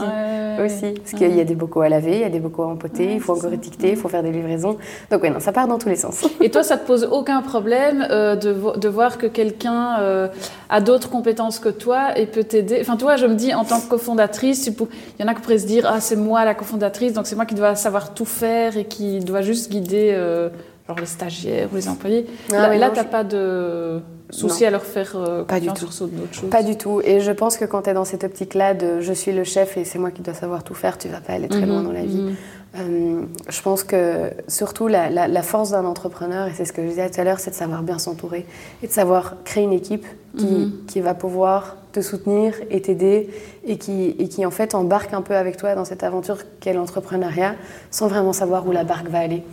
aussi. 0.63 0.93
Parce 0.93 1.11
qu'il 1.11 1.35
y 1.35 1.41
a 1.41 1.43
des 1.43 1.55
bocaux 1.55 1.81
à 1.81 1.89
laver, 1.89 2.15
il 2.15 2.21
y 2.21 2.23
a 2.23 2.29
des 2.29 2.39
bocaux 2.39 2.63
à 2.63 2.67
empoter, 2.67 3.13
il 3.13 3.19
faut 3.19 3.33
encore 3.33 3.51
étiqueter, 3.51 3.89
il 3.91 3.97
faut 3.97 4.07
faire 4.07 4.23
des 4.23 4.31
livraisons. 4.31 4.77
Donc 5.11 5.21
oui, 5.23 5.29
non, 5.29 5.39
ça 5.39 5.51
part 5.51 5.67
dans 5.67 5.77
tous 5.77 5.89
les 5.89 5.97
sens. 5.97 6.25
Et 6.41 6.49
toi, 6.49 6.63
ça 6.63 6.77
te 6.77 6.87
pose 6.87 7.07
aucun 7.11 7.41
problème 7.41 8.07
de, 8.09 8.77
de, 8.77 8.87
voir 8.87 9.17
que 9.17 9.27
quelqu'un 9.27 10.29
a 10.69 10.81
d'autres 10.81 11.09
compétences 11.09 11.59
que 11.59 11.69
toi 11.69 12.17
et 12.17 12.25
peut 12.25 12.43
t'aider? 12.43 12.77
Enfin, 12.81 12.97
toi, 12.97 13.15
je 13.17 13.25
me 13.25 13.35
dis, 13.35 13.53
en 13.53 13.65
tant 13.65 13.79
que 13.79 13.87
cofondatrice, 13.87 14.67
il 14.67 14.75
y 15.19 15.23
en 15.23 15.27
a 15.27 15.33
qui 15.33 15.41
pourraient 15.41 15.59
se 15.59 15.67
dire, 15.67 15.85
ah, 15.87 15.99
c'est 15.99 16.15
moi 16.15 16.45
la 16.45 16.53
cofondatrice, 16.53 17.13
donc 17.13 17.27
c'est 17.27 17.35
moi 17.35 17.45
qui 17.45 17.55
dois 17.55 17.75
savoir 17.75 18.13
tout 18.13 18.25
faire 18.25 18.77
et 18.77 18.85
qui 18.85 19.19
doit 19.19 19.41
juste 19.41 19.71
guider 19.71 20.11
euh, 20.13 20.49
genre 20.87 20.99
les 20.99 21.05
stagiaires 21.05 21.69
ou 21.71 21.75
les 21.75 21.87
employés. 21.87 22.25
Ah 22.51 22.67
là, 22.67 22.77
là 22.77 22.89
tu 22.89 22.97
n'as 22.97 23.03
pas 23.03 23.23
de 23.23 23.99
souci 24.29 24.65
à 24.65 24.71
leur 24.71 24.83
faire 24.83 25.15
euh, 25.15 25.43
pas 25.43 25.59
du 25.59 25.67
tout. 25.67 25.91
sur 25.91 26.07
d'autres 26.07 26.33
choses 26.33 26.49
Pas 26.49 26.63
du 26.63 26.77
tout. 26.77 27.01
Et 27.03 27.19
je 27.21 27.31
pense 27.31 27.57
que 27.57 27.65
quand 27.65 27.83
tu 27.83 27.89
es 27.89 27.93
dans 27.93 28.05
cette 28.05 28.23
optique-là 28.23 28.73
de 28.73 29.01
je 29.01 29.13
suis 29.13 29.31
le 29.31 29.43
chef 29.43 29.77
et 29.77 29.85
c'est 29.85 29.99
moi 29.99 30.11
qui 30.11 30.21
dois 30.21 30.33
savoir 30.33 30.63
tout 30.63 30.73
faire, 30.73 30.97
tu 30.97 31.07
vas 31.07 31.21
pas 31.21 31.33
aller 31.33 31.47
très 31.47 31.61
mhm, 31.61 31.69
loin 31.69 31.83
dans 31.83 31.91
la 31.91 32.05
vie. 32.05 32.21
Mhm. 32.21 32.35
Euh, 32.77 33.21
je 33.47 33.61
pense 33.61 33.83
que 33.83 34.31
surtout 34.47 34.87
la, 34.87 35.09
la, 35.09 35.41
force 35.41 35.71
d'un 35.71 35.85
entrepreneur, 35.85 36.47
et 36.47 36.51
c'est 36.53 36.65
ce 36.65 36.73
que 36.73 36.81
je 36.81 36.87
disais 36.87 37.09
tout 37.09 37.21
à 37.21 37.23
l'heure, 37.23 37.39
c'est 37.39 37.51
de 37.51 37.55
savoir 37.55 37.83
bien 37.83 37.99
s'entourer 37.99 38.45
et 38.83 38.87
de 38.87 38.91
savoir 38.91 39.35
créer 39.45 39.63
une 39.63 39.73
équipe 39.73 40.05
qui, 40.37 40.45
mhm. 40.45 40.71
qui 40.87 40.99
va 40.99 41.13
pouvoir 41.13 41.77
te 41.93 42.01
soutenir 42.01 42.53
et 42.69 42.81
t'aider 42.81 43.29
et 43.65 43.77
qui, 43.77 44.15
et 44.19 44.27
qui 44.27 44.45
en 44.45 44.51
fait 44.51 44.75
embarque 44.75 45.13
un 45.13 45.21
peu 45.21 45.35
avec 45.35 45.55
toi 45.55 45.75
dans 45.75 45.85
cette 45.85 46.03
aventure 46.03 46.39
qu'est 46.59 46.73
l'entrepreneuriat 46.73 47.55
sans 47.91 48.07
vraiment 48.07 48.33
savoir 48.33 48.67
où 48.67 48.71
la 48.71 48.83
barque 48.83 49.07
va 49.07 49.19
aller. 49.19 49.43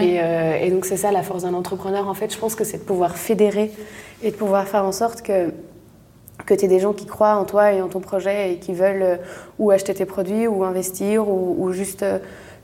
Et, 0.00 0.20
euh, 0.22 0.58
et, 0.58 0.70
donc 0.70 0.86
c'est 0.86 0.96
ça 0.96 1.12
la 1.12 1.22
force 1.22 1.42
d'un 1.42 1.54
entrepreneur 1.54 2.08
en 2.08 2.14
fait, 2.14 2.32
je 2.32 2.38
pense 2.38 2.54
que 2.54 2.64
c'est 2.64 2.78
de 2.78 2.84
pouvoir 2.84 3.16
fédérer 3.16 3.70
et 4.22 4.30
de 4.30 4.36
pouvoir 4.36 4.66
faire 4.66 4.84
en 4.84 4.92
sorte 4.92 5.22
que 5.22 5.50
que 6.46 6.54
tu 6.54 6.64
aies 6.64 6.68
des 6.68 6.80
gens 6.80 6.92
qui 6.92 7.06
croient 7.06 7.36
en 7.36 7.44
toi 7.44 7.72
et 7.72 7.80
en 7.82 7.88
ton 7.88 8.00
projet 8.00 8.52
et 8.52 8.56
qui 8.56 8.72
veulent 8.72 9.02
euh, 9.02 9.16
ou 9.60 9.70
acheter 9.70 9.94
tes 9.94 10.06
produits 10.06 10.48
ou 10.48 10.64
investir 10.64 11.28
ou, 11.28 11.54
ou 11.58 11.72
juste 11.72 12.04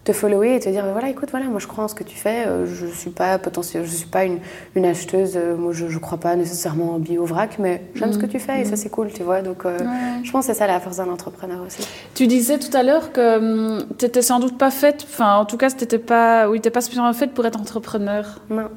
te 0.09 0.15
follower 0.15 0.55
et 0.55 0.61
te 0.61 0.71
dire 0.71 0.87
voilà 0.91 1.11
écoute 1.11 1.29
voilà 1.31 1.47
moi 1.47 1.59
je 1.59 1.67
crois 1.67 1.85
en 1.85 1.89
ce 1.89 1.95
que 1.95 2.03
tu 2.03 2.17
fais 2.17 2.47
euh, 2.47 2.65
je 2.65 2.87
suis 2.87 3.11
pas 3.11 3.39
potentiel 3.39 3.85
je 3.85 3.91
suis 3.91 4.07
pas 4.07 4.25
une, 4.25 4.39
une 4.75 4.87
acheteuse 4.87 5.37
euh, 5.37 5.55
moi 5.55 5.73
je, 5.75 5.89
je 5.89 5.99
crois 5.99 6.17
pas 6.17 6.35
nécessairement 6.35 6.95
en 6.95 6.99
bio 6.99 7.27
vrac 7.27 7.59
mais 7.59 7.83
j'aime 7.95 8.15
ce 8.15 8.17
que 8.17 8.25
tu 8.25 8.39
fais 8.39 8.63
et 8.63 8.65
ça 8.65 8.71
mhm. 8.71 8.77
c'est 8.77 8.89
cool 8.89 9.13
tu 9.13 9.23
vois. 9.23 9.43
Donc 9.43 9.67
euh, 9.67 9.77
je 10.23 10.33
pense 10.33 10.47
que 10.47 10.53
c'est 10.55 10.59
ça 10.59 10.67
la 10.67 10.81
force 10.81 10.97
d'un 10.97 11.11
entrepreneur 11.11 11.59
aussi. 11.67 11.87
Tu 12.15 12.27
disais 12.27 12.59
tout 12.59 12.75
à 12.75 12.83
l'heure 12.83 13.13
que 13.13 13.37
hum, 13.37 13.85
tu 13.99 14.07
étais 14.07 14.23
sans 14.23 14.41
doute 14.41 14.57
pas 14.57 14.71
faite 14.71 15.07
enfin 15.07 15.37
en 15.37 15.45
tout 15.45 15.59
cas 15.59 15.69
t'étais 15.71 15.99
pas 15.99 16.49
oui 16.49 16.63
t'es 16.63 16.71
pas 16.71 16.81
spécialement 16.81 17.13
faite 17.13 17.33
pour 17.33 17.45
être 17.45 17.61
entrepreneur. 17.61 18.41
Non. 18.49 18.71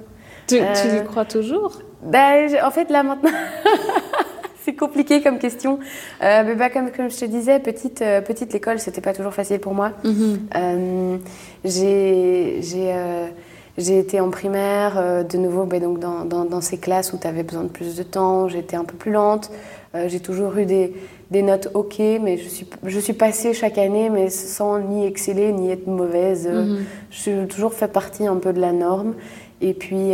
Tu, 0.47 0.57
tu 0.57 0.97
y 0.97 1.03
crois 1.05 1.23
toujours? 1.23 1.79
ben, 2.03 2.49
en 2.63 2.71
fait 2.71 2.89
là 2.89 3.03
maintenant 3.03 3.29
c'est 4.66 4.74
compliqué 4.74 5.22
comme 5.22 5.39
question. 5.39 5.80
Euh, 6.22 6.43
mais 6.45 6.55
bah, 6.55 6.70
comme, 6.70 6.91
comme, 6.91 7.09
je 7.09 7.18
te 7.18 7.26
disais, 7.26 7.59
petite, 7.59 8.01
euh, 8.01 8.22
petite 8.22 8.53
l'école, 8.53 8.80
c'était 8.80 9.01
pas 9.01 9.14
toujours 9.14 9.34
facile 9.34 9.59
pour 9.59 9.74
moi. 9.74 9.91
Mhm. 10.03 10.39
Euh, 10.55 11.18
j'ai 11.64 12.62
j'ai 13.78 13.97
été 13.97 14.20
en 14.20 14.30
primaire, 14.30 15.26
de 15.26 15.38
nouveau 15.38 15.64
bah, 15.64 15.80
donc 15.80 15.97
dans, 15.97 16.26
dans, 16.26 16.43
dans, 16.43 16.59
ces 16.59 16.78
classes 16.78 17.14
où 17.14 17.18
tu 17.18 17.26
avais 17.26 17.41
besoin 17.41 17.64
de 17.64 17.70
plus 17.70 17.95
de 17.95 18.03
temps, 18.03 18.49
j'étais 18.49 18.76
un 18.76 18.84
peu 18.84 18.95
plus 18.97 19.12
lente. 19.12 19.49
j'ai 20.07 20.20
toujours 20.20 20.57
eu 20.57 20.66
des, 20.66 20.93
des, 21.32 21.41
notes 21.41 21.70
OK, 21.74 21.97
mais 21.99 22.38
je 22.38 22.49
suis, 22.49 22.68
je 22.86 22.99
suis 22.99 23.14
passée 23.14 23.53
chaque 23.53 23.78
année, 23.78 24.09
mais 24.09 24.30
sans 24.30 24.78
ni 24.78 25.05
exceller 25.05 25.53
ni 25.53 25.72
être 25.72 25.88
mauvaise. 25.88 26.49
Mhm. 26.49 26.84
Je 27.12 27.18
suis 27.18 27.47
toujours 27.47 27.74
fait 27.74 27.88
partie 27.88 28.28
un 28.28 28.36
peu 28.36 28.51
de 28.51 28.59
la 28.59 28.74
norme. 28.74 29.14
Et 29.62 29.74
puis 29.74 30.12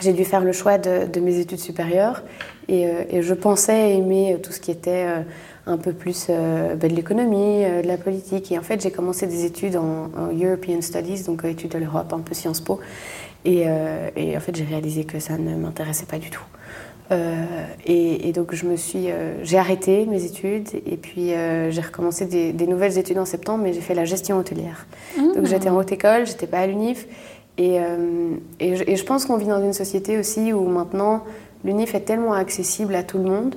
j'ai 0.00 0.12
dû 0.12 0.24
faire 0.26 0.44
le 0.44 0.52
choix 0.52 0.76
de, 0.76 1.06
de 1.06 1.20
mes 1.20 1.38
études 1.38 1.60
supérieures 1.60 2.22
et, 2.68 2.86
euh, 2.86 3.04
et, 3.08 3.22
je 3.22 3.34
pensais 3.34 3.94
aimer 3.94 4.36
tout 4.42 4.52
ce 4.52 4.60
qui 4.60 4.70
était 4.70 5.06
euh, 5.06 5.22
un 5.66 5.78
peu 5.78 5.92
plus 5.92 6.26
euh, 6.28 6.74
ben, 6.74 6.90
de 6.90 6.94
l'économie, 6.94 7.64
de 7.64 7.86
la 7.86 7.96
politique. 7.96 8.52
Et 8.52 8.58
en 8.58 8.62
fait, 8.62 8.82
j'ai 8.82 8.90
commencé 8.90 9.26
des 9.26 9.44
études 9.44 9.76
en, 9.76 10.10
European 10.38 10.82
Studies, 10.82 11.24
donc 11.24 11.44
études 11.44 11.70
de 11.72 11.78
l'Europe, 11.78 12.12
un 12.12 12.20
peu 12.20 12.34
Sciences 12.34 12.60
Po. 12.60 12.78
Et, 13.44 13.64
et 14.16 14.36
en 14.36 14.40
fait, 14.40 14.54
j'ai 14.54 14.64
réalisé 14.64 15.04
que 15.04 15.20
ça 15.20 15.38
ne 15.38 15.54
m'intéressait 15.54 16.04
pas 16.04 16.18
du 16.18 16.28
tout. 16.28 16.42
Et, 17.86 18.28
et, 18.28 18.32
donc, 18.32 18.54
je 18.54 18.66
me 18.66 18.76
suis, 18.76 19.06
j'ai 19.42 19.56
arrêté 19.56 20.04
mes 20.04 20.24
études 20.24 20.68
et 20.84 20.96
puis 20.98 21.28
j'ai 21.70 21.80
recommencé 21.80 22.26
des, 22.26 22.52
des, 22.52 22.66
nouvelles 22.66 22.98
études 22.98 23.16
en 23.16 23.24
septembre, 23.24 23.62
mais 23.62 23.72
j'ai 23.72 23.80
fait 23.80 23.94
la 23.94 24.04
gestion 24.04 24.38
hôtelière. 24.38 24.86
Mmh. 25.16 25.36
Donc, 25.36 25.46
j'étais 25.46 25.70
en 25.70 25.76
haute 25.76 25.92
école, 25.92 26.26
j'étais 26.26 26.48
pas 26.48 26.58
à 26.58 26.66
l'UNIF. 26.66 27.06
Et, 27.56 27.78
et, 28.60 28.96
je 28.96 29.04
pense 29.04 29.24
qu'on 29.24 29.36
vit 29.36 29.46
dans 29.46 29.62
une 29.62 29.72
société 29.72 30.18
aussi 30.18 30.52
où 30.52 30.68
maintenant 30.68 31.22
l'UNIF 31.64 31.94
est 31.94 32.00
tellement 32.00 32.32
accessible 32.32 32.94
à 32.94 33.02
tout 33.02 33.18
le 33.18 33.24
monde 33.24 33.54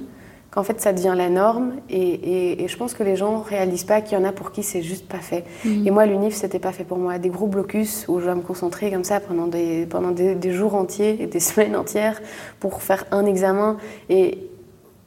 qu'en 0.52 0.64
fait 0.64 0.82
ça 0.82 0.92
devient 0.92 1.14
la 1.16 1.30
norme 1.30 1.74
et, 1.90 2.68
je 2.68 2.78
pense 2.78 2.94
que 2.94 3.04
les 3.04 3.16
gens 3.16 3.40
réalisent 3.40 3.86
pas 3.86 4.02
qu'il 4.02 4.18
y 4.18 4.22
en 4.22 4.26
a 4.26 4.32
pour 4.32 4.52
qui 4.52 4.64
c'est 4.64 4.82
juste 4.82 5.08
pas 5.08 5.20
fait. 5.20 5.46
Mhm. 5.66 5.88
Et 5.88 5.92
moi 5.92 6.06
l'UNIF 6.06 6.36
c'était 6.36 6.60
pas 6.60 6.74
fait 6.74 6.84
pour 6.84 6.98
moi. 6.98 7.18
Des 7.18 7.30
gros 7.30 7.48
blocus 7.48 8.06
où 8.08 8.20
je 8.20 8.26
dois 8.26 8.36
me 8.36 8.42
concentrer 8.42 8.92
comme 8.92 9.06
ça 9.06 9.20
pendant 9.20 9.48
des, 9.48 9.86
pendant 9.86 10.12
des, 10.12 10.52
jours 10.52 10.76
entiers 10.76 11.18
et 11.22 11.28
des 11.28 11.40
semaines 11.40 11.76
entières 11.76 12.22
pour 12.60 12.84
faire 12.84 13.06
un 13.12 13.26
examen 13.26 13.78
et 14.10 14.38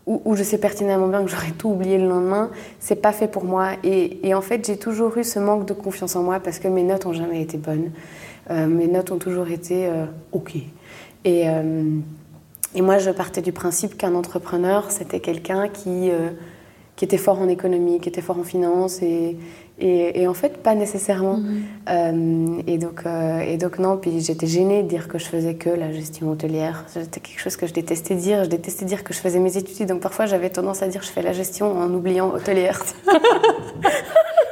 où, 0.06 0.36
je 0.36 0.42
sais 0.42 0.58
pertinemment 0.58 1.08
bien 1.08 1.24
que 1.24 1.30
j'aurais 1.30 1.52
tout 1.52 1.70
oublié 1.70 1.96
le 1.96 2.06
lendemain, 2.06 2.50
c'est 2.78 2.96
pas 3.00 3.12
fait 3.12 3.26
pour 3.26 3.44
moi. 3.44 3.70
Et, 3.84 4.34
en 4.34 4.42
fait 4.42 4.66
j'ai 4.66 4.76
toujours 4.76 5.16
eu 5.16 5.24
ce 5.24 5.38
manque 5.38 5.66
de 5.66 5.72
confiance 5.72 6.14
en 6.16 6.22
moi 6.22 6.40
parce 6.40 6.58
que 6.58 6.68
mes 6.68 6.82
notes 6.82 7.06
ont 7.06 7.14
jamais 7.14 7.40
été 7.40 7.56
bonnes. 7.56 7.90
Euh, 8.50 8.66
mes 8.66 8.86
notes 8.86 9.10
ont 9.10 9.18
toujours 9.18 9.48
été 9.48 9.86
euh, 9.86 10.04
ok. 10.32 10.56
Et 11.24 11.48
euh, 11.48 11.84
et 12.74 12.82
moi, 12.82 12.98
je 12.98 13.10
partais 13.10 13.40
du 13.40 13.52
principe 13.52 13.96
qu'un 13.96 14.14
entrepreneur, 14.14 14.90
c'était 14.90 15.20
quelqu'un 15.20 15.68
qui, 15.68 16.10
euh, 16.10 16.30
qui 16.96 17.04
était 17.04 17.18
fort 17.18 17.40
en 17.40 17.48
économie, 17.48 18.00
qui 18.00 18.08
était 18.08 18.20
fort 18.20 18.38
en 18.38 18.42
finance, 18.42 19.00
et, 19.00 19.36
et, 19.78 20.28
en 20.28 20.34
fait, 20.34 20.58
pas 20.58 20.74
nécessairement. 20.74 21.38
Mhm. 21.38 21.62
Euh, 21.88 22.62
et, 22.66 22.78
donc, 22.78 23.02
euh, 23.06 23.40
et 23.40 23.56
donc, 23.56 23.78
non, 23.78 23.96
puis 23.96 24.20
j'étais 24.20 24.46
gênée 24.46 24.82
de 24.82 24.88
dire 24.88 25.08
que 25.08 25.18
je 25.18 25.24
faisais 25.24 25.54
que 25.54 25.70
la 25.70 25.92
gestion 25.92 26.30
hôtelière. 26.30 26.84
C'était 26.88 27.20
quelque 27.20 27.40
chose 27.40 27.56
que 27.56 27.66
je 27.66 27.72
détestais 27.72 28.14
dire. 28.14 28.44
Je 28.44 28.48
détestais 28.50 28.84
dire 28.84 29.02
que 29.02 29.12
je 29.12 29.18
faisais 29.18 29.40
mes 29.40 29.56
études, 29.56 29.88
donc 29.88 30.00
parfois 30.00 30.26
j'avais 30.26 30.50
tendance 30.50 30.82
à 30.82 30.88
dire 30.88 31.00
que 31.00 31.06
je 31.06 31.12
fais 31.12 31.22
la 31.22 31.32
gestion 31.32 31.76
en 31.76 31.92
oubliant 31.92 32.32
hôtelière. 32.32 32.82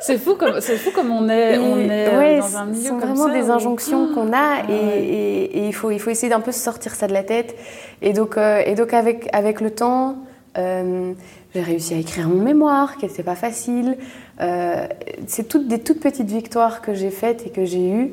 c'est 0.02 0.18
fou 0.18 0.34
comme 0.34 0.60
c'est 0.60 0.76
fou 0.76 0.90
comme 0.90 1.10
on 1.10 1.28
est, 1.28 1.58
on 1.58 1.78
est 1.78 2.38
dans 2.38 2.56
un 2.56 2.66
milieu 2.66 2.90
comme 2.90 3.00
ça. 3.00 3.06
vraiment 3.06 3.28
des 3.28 3.50
injonctions 3.50 4.12
qu'on 4.12 4.32
a, 4.32 4.62
ah 4.62 4.70
et, 4.70 5.44
et, 5.44 5.66
il 5.66 5.72
faut 5.72 5.90
il 5.90 6.00
faut 6.00 6.10
essayer 6.10 6.28
d'un 6.28 6.40
peu 6.40 6.52
se 6.52 6.58
sortir 6.58 6.94
ça 6.94 7.06
de 7.06 7.12
la 7.12 7.22
tête. 7.22 7.56
Et 8.02 8.12
donc, 8.12 8.36
euh, 8.36 8.62
et 8.66 8.74
donc 8.74 8.92
avec, 8.92 9.28
avec 9.32 9.60
le 9.60 9.70
temps, 9.70 10.16
euh, 10.58 11.12
j'ai 11.54 11.60
réussi 11.60 11.94
à 11.94 11.98
écrire 11.98 12.28
mon 12.28 12.42
mémoire, 12.42 12.96
qui 12.96 13.06
n'était 13.06 13.22
pas 13.22 13.36
facile. 13.36 13.96
Euh, 14.40 14.86
c'est 15.26 15.46
toutes 15.48 15.68
des 15.68 15.78
toutes 15.78 16.00
petites 16.00 16.28
victoires 16.28 16.82
que 16.82 16.94
j'ai 16.94 17.10
faites 17.10 17.46
et 17.46 17.50
que 17.50 17.64
j'ai 17.64 17.88
eues 17.88 18.12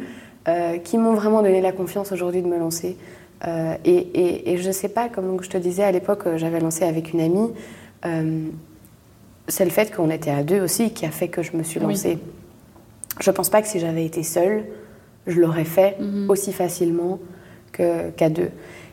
qui 0.84 0.98
m'ont 0.98 1.14
vraiment 1.14 1.44
donné 1.44 1.62
la 1.62 1.72
confiance 1.72 2.12
aujourd'hui 2.12 2.42
de 2.42 2.48
me 2.48 2.58
lancer. 2.58 2.98
et, 3.46 3.92
et, 3.92 4.52
et, 4.52 4.58
je 4.58 4.68
ne 4.68 4.72
sais 4.72 4.90
pas, 4.90 5.08
comme 5.08 5.38
je 5.44 5.50
te 5.50 5.58
disais 5.58 5.84
à 5.84 5.92
l'époque, 5.92 6.24
j'avais 6.38 6.60
lancé 6.60 6.86
avec 6.86 7.14
une 7.14 7.22
amie. 7.22 7.52
C'est 9.50 9.66
le 9.66 9.72
fait 9.72 9.94
qu'on 9.94 10.10
était 10.10 10.32
à 10.32 10.44
deux 10.44 10.62
aussi 10.62 10.92
qui 10.92 11.06
a 11.06 11.12
fait 11.12 11.28
que 11.28 11.42
je 11.42 11.56
me 11.58 11.64
suis 11.64 11.80
lancée. 11.80 12.20
Je 13.20 13.30
ne 13.30 13.36
pense 13.36 13.50
pas 13.50 13.62
que 13.62 13.68
si 13.68 13.80
j'avais 13.80 14.06
été 14.06 14.24
seule, 14.24 14.64
je 15.28 15.40
l'aurais 15.40 15.66
fait 15.66 15.98
mm-hmm. 16.00 16.30
aussi 16.30 16.54
facilement 16.54 17.20
qu'à 17.72 18.30
deux. 18.30 18.50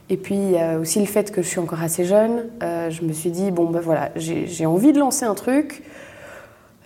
Et 0.09 0.17
puis 0.17 0.55
aussi 0.81 1.01
le 1.01 1.07
fait 1.07 1.33
que 1.33 1.43
je 1.43 1.49
suis 1.49 1.59
encore 1.59 1.83
assez 1.83 2.05
jeune. 2.05 2.47
Euh, 2.63 2.91
je 2.91 3.03
me 3.03 3.13
suis 3.13 3.31
dit, 3.31 3.51
bon 3.51 3.65
ben 3.67 3.81
voilà, 3.81 4.11
j'ai 4.17 4.67
envie 4.67 4.93
de 4.93 4.99
lancer 4.99 5.25
un 5.25 5.35
truc. 5.35 5.83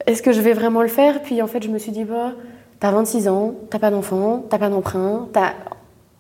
Est-ce 0.07 0.23
que 0.23 0.33
je 0.33 0.41
vais 0.41 0.55
vraiment 0.55 0.83
le 0.83 0.89
faire? 0.89 1.23
Puis 1.23 1.43
en 1.43 1.47
fait, 1.47 1.63
je 1.63 1.69
me 1.69 1.79
suis 1.79 1.93
dit, 1.93 2.05
bah, 2.05 2.33
t'as 2.81 2.91
26 2.91 3.29
ans, 3.29 3.55
t'as 3.69 3.79
pas 3.79 3.91
d'enfant, 3.91 4.45
t'as 4.49 4.59
pas 4.59 4.71
d'emprunt, 4.71 5.29
t'as 5.33 5.53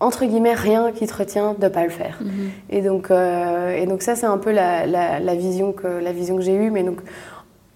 entre 0.01 0.24
guillemets 0.24 0.55
rien 0.55 0.92
qui 0.92 1.07
te 1.07 1.14
retient 1.14 1.55
de 1.59 1.68
pas 1.68 1.84
le 1.84 1.90
faire. 1.90 2.18
Mhm. 2.20 2.51
Et, 2.70 2.82
donc, 2.82 3.11
euh, 3.11 3.74
et 3.74 3.86
donc 3.86 4.03
ça, 4.03 4.16
c'est 4.16 4.26
un 4.26 4.38
peu 4.38 4.51
la, 4.51 4.86
la, 4.86 5.34
vision 5.34 5.72
que, 5.72 5.86
la 5.86 6.12
vision 6.12 6.36
que 6.36 6.42
j'ai 6.42 6.55
eue. 6.55 6.70
Mais 6.70 6.82
donc 6.82 7.01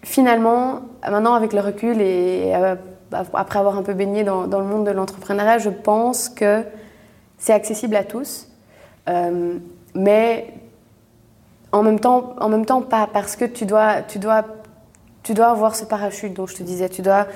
finalement, 0.05 0.83
maintenant 1.03 1.35
avec 1.35 1.53
le 1.53 1.61
recul 1.61 2.01
et 2.01 2.53
euh, 2.55 2.77
après 3.33 3.59
avoir 3.59 3.77
un 3.77 3.83
peu 3.83 3.95
baigné 3.95 4.23
dans, 4.25 4.47
dans 4.47 4.61
le 4.61 4.67
monde 4.67 4.87
de 4.87 4.91
l'entrepreneuriat, 4.91 5.59
je 5.59 5.71
pense 5.71 6.29
que 6.29 6.63
c'est 7.39 7.53
accessible 7.53 7.97
à 7.97 8.05
tous 8.05 8.49
euh, 9.09 9.59
mais 9.95 10.55
en 11.73 11.83
même, 11.83 12.01
temps, 12.01 12.35
en 12.41 12.49
même 12.49 12.67
temps, 12.67 12.83
pas 12.83 13.09
parce 13.13 13.37
que 13.37 13.45
tu 13.45 13.67
dois, 13.67 14.03
tu 14.03 14.19
dois, 14.19 14.45
tu 15.23 15.35
dois 15.35 15.49
avoir 15.49 15.77
ce 15.77 15.85
parachute 15.85 16.35
dont 16.35 16.47
je 16.47 16.57
te 16.57 16.63
disais. 16.63 16.89
Tu 16.89 17.03
dois, 17.03 17.27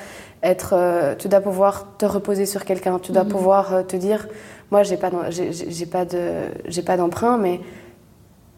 être, 0.43 0.75
euh, 0.75 1.14
tu 1.16 1.29
dois 1.29 1.41
pouvoir 1.41 1.87
te 1.99 2.07
reposer 2.07 2.47
sur 2.47 2.64
quelqu'un. 2.64 2.99
Tu 2.99 3.12
dois 3.12 3.25
mhm. 3.25 3.31
pouvoir 3.31 3.87
te 3.87 3.97
dire 3.97 4.29
Moi, 4.71 4.83
j'ai 4.83 4.97
pas, 4.97 5.11
j'ai, 5.31 5.87
pas, 5.87 6.05
de, 6.05 6.81
pas 6.85 6.97
d'emprunt, 6.97 7.37
mais 7.37 7.61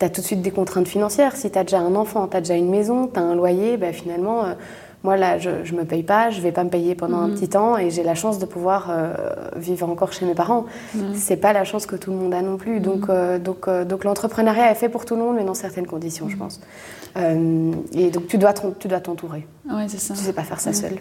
tu 0.01 0.07
as 0.07 0.09
tout 0.09 0.23
de 0.23 0.27
suite 0.27 0.43
des 0.43 0.51
contraintes 0.51 0.89
financières. 0.89 1.37
Si 1.37 1.51
tu 1.51 1.59
as 1.59 1.63
déjà 1.63 1.79
un 1.79 1.95
enfant, 1.95 2.27
tu 2.27 2.37
as 2.37 2.41
déjà 2.41 2.57
une 2.57 2.71
maison, 2.71 3.07
tu 3.07 3.21
as 3.21 3.23
un 3.23 3.37
loyer, 3.37 3.77
ben 3.77 3.93
finalement 3.93 4.45
moi 5.03 5.17
là, 5.17 5.39
je 5.39 5.51
ne 5.51 5.79
me 5.79 5.85
paye 5.85 6.03
pas, 6.03 6.29
je 6.31 6.39
ne 6.39 6.43
vais 6.43 6.53
pas 6.53 6.63
me 6.63 6.69
payer 6.69 6.95
pendant 6.95 7.21
un 7.21 7.31
petit 7.31 7.49
temps 7.49 7.79
et 7.79 7.89
j'ai 7.91 8.03
la 8.03 8.15
chance 8.15 8.39
de 8.39 8.45
pouvoir 8.45 8.93
vivre 9.57 9.89
encore 9.89 10.13
chez 10.13 10.27
mes 10.27 10.35
parents. 10.35 10.67
C'est 11.15 11.39
pas 11.39 11.55
la 11.55 11.65
chance 11.65 11.87
que 11.87 11.97
tout 11.97 12.11
le 12.11 12.19
monde 12.19 12.35
a 12.35 12.43
non 12.43 12.59
plus. 12.59 12.81
Donc, 12.81 13.09
donc, 13.43 13.69
donc 13.87 14.05
l'entrepreneuriat 14.05 14.71
est 14.71 14.75
fait 14.75 14.91
pour 14.91 15.07
tout 15.07 15.15
le 15.15 15.23
monde, 15.23 15.37
mais 15.37 15.45
dans 15.45 15.55
certaines 15.55 15.87
conditions, 15.87 16.29
je 16.29 16.37
pense. 16.37 16.61
et 17.17 18.11
donc 18.11 18.27
tu 18.27 18.37
dois 18.37 18.53
tu 18.79 18.89
dois 18.89 19.01
t'entourer. 19.01 19.47
Ouais, 19.71 19.87
c'est 19.89 20.01
ça. 20.01 20.13
Tu 20.13 20.21
sais 20.21 20.33
pas 20.35 20.43
faire 20.43 20.61
ça 20.61 20.75
seul. 20.75 20.99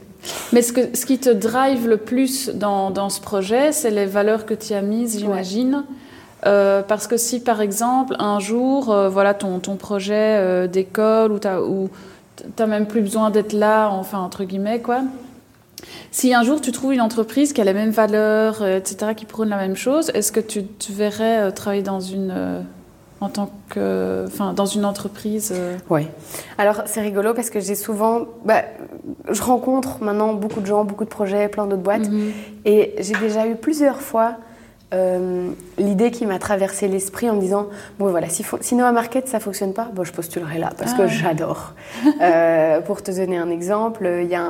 Mais 0.53 0.61
ce, 0.61 0.71
que, 0.71 0.95
ce 0.95 1.05
qui 1.05 1.17
te 1.19 1.29
drive 1.29 1.87
le 1.87 1.97
plus 1.97 2.49
dans, 2.49 2.91
dans 2.91 3.09
ce 3.09 3.19
projet, 3.19 3.71
c'est 3.71 3.91
les 3.91 4.05
valeurs 4.05 4.45
que 4.45 4.53
tu 4.53 4.73
as 4.73 4.81
mises, 4.81 5.19
j'imagine. 5.19 5.83
Euh, 6.45 6.81
parce 6.81 7.07
que 7.07 7.17
si 7.17 7.41
par 7.41 7.61
exemple 7.61 8.15
un 8.19 8.39
jour, 8.39 8.91
euh, 8.91 9.09
voilà 9.09 9.33
ton, 9.33 9.59
ton 9.59 9.75
projet 9.75 10.37
euh, 10.37 10.67
d'école 10.67 11.33
ou 11.33 11.39
tu 11.39 12.43
n'as 12.57 12.65
même 12.65 12.87
plus 12.87 13.01
besoin 13.01 13.29
d'être 13.29 13.53
là, 13.53 13.89
enfin 13.89 14.19
entre 14.19 14.43
guillemets 14.45 14.79
quoi. 14.79 15.01
Si 16.11 16.33
un 16.33 16.43
jour 16.43 16.61
tu 16.61 16.71
trouves 16.71 16.93
une 16.93 17.01
entreprise 17.01 17.53
qui 17.53 17.61
a 17.61 17.63
les 17.63 17.73
mêmes 17.73 17.91
valeurs, 17.91 18.65
etc., 18.65 19.13
qui 19.15 19.25
prône 19.25 19.49
la 19.49 19.57
même 19.57 19.75
chose, 19.75 20.11
est-ce 20.13 20.31
que 20.31 20.39
tu, 20.39 20.65
tu 20.65 20.91
verrais 20.91 21.51
travailler 21.51 21.83
dans 21.83 21.99
une 21.99 22.63
en 23.21 23.27
tant 23.27 23.51
que, 23.69 24.23
enfin, 24.27 24.53
dans 24.53 24.65
une 24.65 24.85
entreprise 24.85 25.53
Oui. 25.89 26.07
Alors 26.57 26.83
c'est 26.85 27.01
rigolo 27.01 27.33
parce 27.33 27.49
que 27.49 27.59
j'ai 27.59 27.75
souvent, 27.75 28.25
bah, 28.45 28.63
je 29.29 29.41
rencontre 29.41 30.01
maintenant 30.01 30.33
beaucoup 30.33 30.61
de 30.61 30.65
gens, 30.65 30.85
beaucoup 30.85 31.03
de 31.03 31.09
projets, 31.09 31.49
plein 31.49 31.65
d'autres 31.65 31.81
boîtes, 31.81 32.09
mhm. 32.09 32.31
et 32.65 32.95
j'ai 32.99 33.15
déjà 33.15 33.47
eu 33.47 33.55
plusieurs 33.55 34.01
fois 34.01 34.37
euh, 34.91 35.51
l'idée 35.77 36.09
qui 36.09 36.25
m'a 36.25 36.39
traversé 36.39 36.87
l'esprit 36.87 37.29
en 37.29 37.35
me 37.35 37.41
disant 37.41 37.67
bon 37.99 38.09
voilà 38.09 38.27
si, 38.27 38.43
si 38.61 38.73
Noah 38.73 38.91
Market 38.91 39.27
ça 39.27 39.39
fonctionne 39.39 39.73
pas 39.73 39.87
bon 39.93 40.03
je 40.03 40.11
postulerai 40.11 40.57
là 40.57 40.71
parce 40.77 40.93
que 40.93 41.03
ah. 41.03 41.07
j'adore. 41.07 41.73
Euh, 42.21 42.81
pour 42.81 43.01
te 43.01 43.11
donner 43.11 43.37
un 43.37 43.49
exemple 43.49 44.09
il 44.21 44.27
y 44.27 44.35
a 44.35 44.41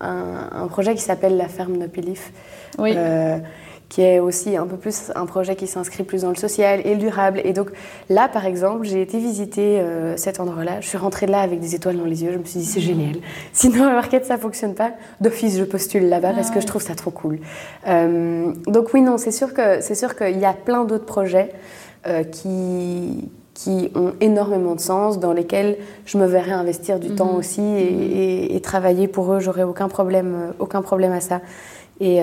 un, 0.00 0.66
projet 0.68 0.94
qui 0.94 1.00
s'appelle 1.00 1.36
la 1.36 1.48
ferme 1.48 1.76
Nopilif 1.76 2.32
oui. 2.78 2.92
Euh, 2.96 3.38
qui 3.94 4.02
est 4.02 4.18
aussi 4.18 4.56
un 4.56 4.66
peu 4.66 4.76
plus 4.76 5.12
un 5.14 5.24
projet 5.24 5.54
qui 5.54 5.68
s'inscrit 5.68 6.02
plus 6.02 6.22
dans 6.22 6.30
le 6.30 6.34
social 6.34 6.80
et 6.84 6.94
le 6.94 7.00
durable. 7.00 7.40
Et 7.44 7.52
donc 7.52 7.70
là, 8.10 8.26
par 8.26 8.44
exemple, 8.44 8.84
j'ai 8.86 9.00
été 9.00 9.20
visiter 9.20 9.78
euh, 9.78 10.16
cet 10.16 10.40
endroit-là. 10.40 10.80
Je 10.80 10.88
suis 10.88 10.98
rentrée 10.98 11.26
de 11.26 11.30
là 11.30 11.38
avec 11.38 11.60
des 11.60 11.76
étoiles 11.76 11.98
dans 11.98 12.04
les 12.04 12.24
yeux. 12.24 12.32
Je 12.32 12.38
me 12.38 12.42
suis 12.42 12.58
dit, 12.58 12.66
c'est 12.66 12.80
génial. 12.80 13.14
Sinon, 13.52 13.84
à 13.84 13.92
Market, 13.92 14.26
ça 14.26 14.36
fonctionne 14.36 14.74
pas. 14.74 14.90
D'office, 15.20 15.56
je 15.56 15.62
postule 15.62 16.08
là-bas 16.08 16.32
parce 16.32 16.50
que 16.50 16.60
je 16.60 16.66
trouve 16.66 16.82
ça 16.82 16.96
trop 16.96 17.12
cool. 17.12 17.38
Euh, 17.86 18.52
donc 18.66 18.92
oui, 18.94 19.00
non, 19.00 19.16
c'est 19.16 19.30
sûr 19.30 19.54
que 19.54 19.80
c'est 19.80 19.94
sûr 19.94 20.16
qu'il 20.16 20.40
y 20.40 20.44
a 20.44 20.54
plein 20.54 20.84
d'autres 20.84 21.06
projets 21.06 21.52
euh, 22.08 22.24
qui 22.24 23.28
qui 23.54 23.92
ont 23.94 24.14
énormément 24.20 24.74
de 24.74 24.80
sens, 24.80 25.20
dans 25.20 25.32
lesquels 25.32 25.76
je 26.04 26.18
me 26.18 26.26
verrais 26.26 26.50
investir 26.50 26.98
du 26.98 27.14
temps 27.14 27.34
mhm. 27.34 27.38
aussi 27.38 27.62
et, 27.62 28.56
et, 28.56 28.60
travailler 28.60 29.06
pour 29.06 29.32
eux. 29.32 29.38
J'aurais 29.38 29.62
aucun 29.62 29.86
problème, 29.86 30.52
aucun 30.58 30.82
problème 30.82 31.12
à 31.12 31.20
ça. 31.20 31.40
Et 32.00 32.20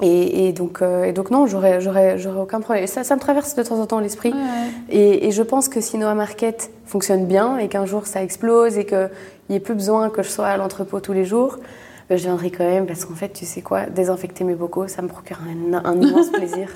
et, 0.00 0.52
donc, 0.52 0.80
euh, 0.80 1.04
et 1.04 1.12
donc 1.12 1.30
non, 1.30 1.46
j'aurais, 1.46 1.80
j'aurais, 1.80 2.18
j'aurais 2.18 2.40
aucun 2.40 2.60
problème. 2.60 2.86
ça, 2.86 3.02
ça 3.02 3.16
me 3.16 3.20
traverse 3.20 3.56
de 3.56 3.62
temps 3.64 3.80
en 3.80 3.86
temps 3.86 3.98
l'esprit. 3.98 4.32
Et, 4.90 5.26
et, 5.26 5.30
je 5.32 5.42
pense 5.42 5.68
que 5.68 5.80
si 5.80 5.98
Noah 5.98 6.14
Market 6.14 6.70
fonctionne 6.86 7.26
bien 7.26 7.58
et 7.58 7.68
qu'un 7.68 7.84
jour 7.84 8.06
ça 8.06 8.22
explose 8.22 8.78
et 8.78 8.86
qu'il 8.86 9.10
n'y 9.50 9.56
ait 9.56 9.60
plus 9.60 9.74
besoin 9.74 10.08
que 10.08 10.22
je 10.22 10.28
sois 10.28 10.46
à 10.46 10.56
l'entrepôt 10.56 11.00
tous 11.00 11.12
les 11.12 11.24
jours, 11.24 11.58
ben, 12.08 12.16
je 12.16 12.22
viendrai 12.22 12.50
quand 12.50 12.64
même 12.64 12.86
parce 12.86 13.04
qu'en 13.04 13.14
fait, 13.14 13.28
tu 13.30 13.44
sais 13.44 13.60
quoi, 13.60 13.84
désinfecter 13.84 14.42
mes 14.42 14.54
bocaux, 14.54 14.88
ça 14.88 15.02
me 15.02 15.08
procure 15.08 15.38
un, 15.42 15.84
un 15.84 16.00
immense 16.00 16.30
plaisir. 16.32 16.68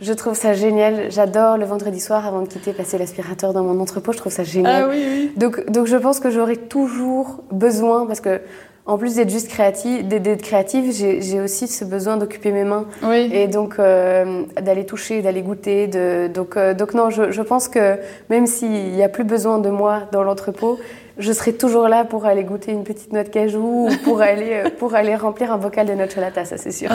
Je 0.00 0.12
trouve 0.12 0.34
ça 0.34 0.52
génial. 0.52 1.10
J'adore 1.10 1.56
le 1.56 1.64
vendredi 1.64 1.98
soir 1.98 2.24
avant 2.26 2.42
de 2.42 2.48
quitter 2.48 2.72
passer 2.72 2.96
l'aspirateur 2.96 3.52
dans 3.52 3.64
mon 3.64 3.80
entrepôt. 3.80 4.12
Je 4.12 4.18
trouve 4.18 4.32
ça 4.32 4.44
génial. 4.44 4.84
Ah, 4.84 4.88
oui, 4.88 5.04
oui. 5.04 5.32
Donc, 5.36 5.68
donc 5.68 5.86
je 5.86 5.96
pense 5.96 6.20
que 6.20 6.30
j'aurai 6.30 6.56
toujours 6.56 7.40
besoin 7.50 8.06
parce 8.06 8.20
que 8.20 8.40
en 8.88 8.96
plus 8.96 9.16
d'être 9.16 9.28
juste 9.28 9.48
créative, 9.48 10.08
d'être 10.08 10.40
créative, 10.40 10.92
j'ai 10.92 11.40
aussi 11.40 11.68
ce 11.68 11.84
besoin 11.84 12.16
d'occuper 12.16 12.52
mes 12.52 12.64
mains 12.64 12.86
et 13.12 13.46
donc 13.46 13.78
euh, 13.78 14.44
d'aller 14.60 14.86
toucher, 14.86 15.20
d'aller 15.20 15.42
goûter. 15.42 15.86
De, 15.88 16.26
donc, 16.26 16.56
euh, 16.56 16.72
donc 16.72 16.94
non, 16.94 17.10
je, 17.10 17.30
je, 17.30 17.42
pense 17.42 17.68
que 17.68 17.98
même 18.30 18.46
s'il 18.46 18.92
n'y 18.92 19.02
a 19.02 19.10
plus 19.10 19.24
besoin 19.24 19.58
de 19.58 19.68
moi 19.68 20.04
dans 20.10 20.22
l'entrepôt, 20.22 20.78
je 21.18 21.32
serai 21.32 21.52
toujours 21.52 21.88
là 21.88 22.06
pour 22.06 22.24
aller 22.24 22.44
goûter 22.44 22.72
une 22.72 22.84
petite 22.84 23.12
noix 23.12 23.24
de 23.24 23.28
cajou 23.28 23.88
ou 23.88 23.96
pour 24.04 24.22
aller, 24.22 24.62
euh, 24.64 24.70
pour 24.78 24.94
aller 24.94 25.14
remplir 25.14 25.52
un 25.52 25.58
bocal 25.58 25.86
de 25.86 25.92
nocciolata, 25.92 26.46
ça 26.46 26.56
c'est 26.56 26.72
sûr. 26.72 26.90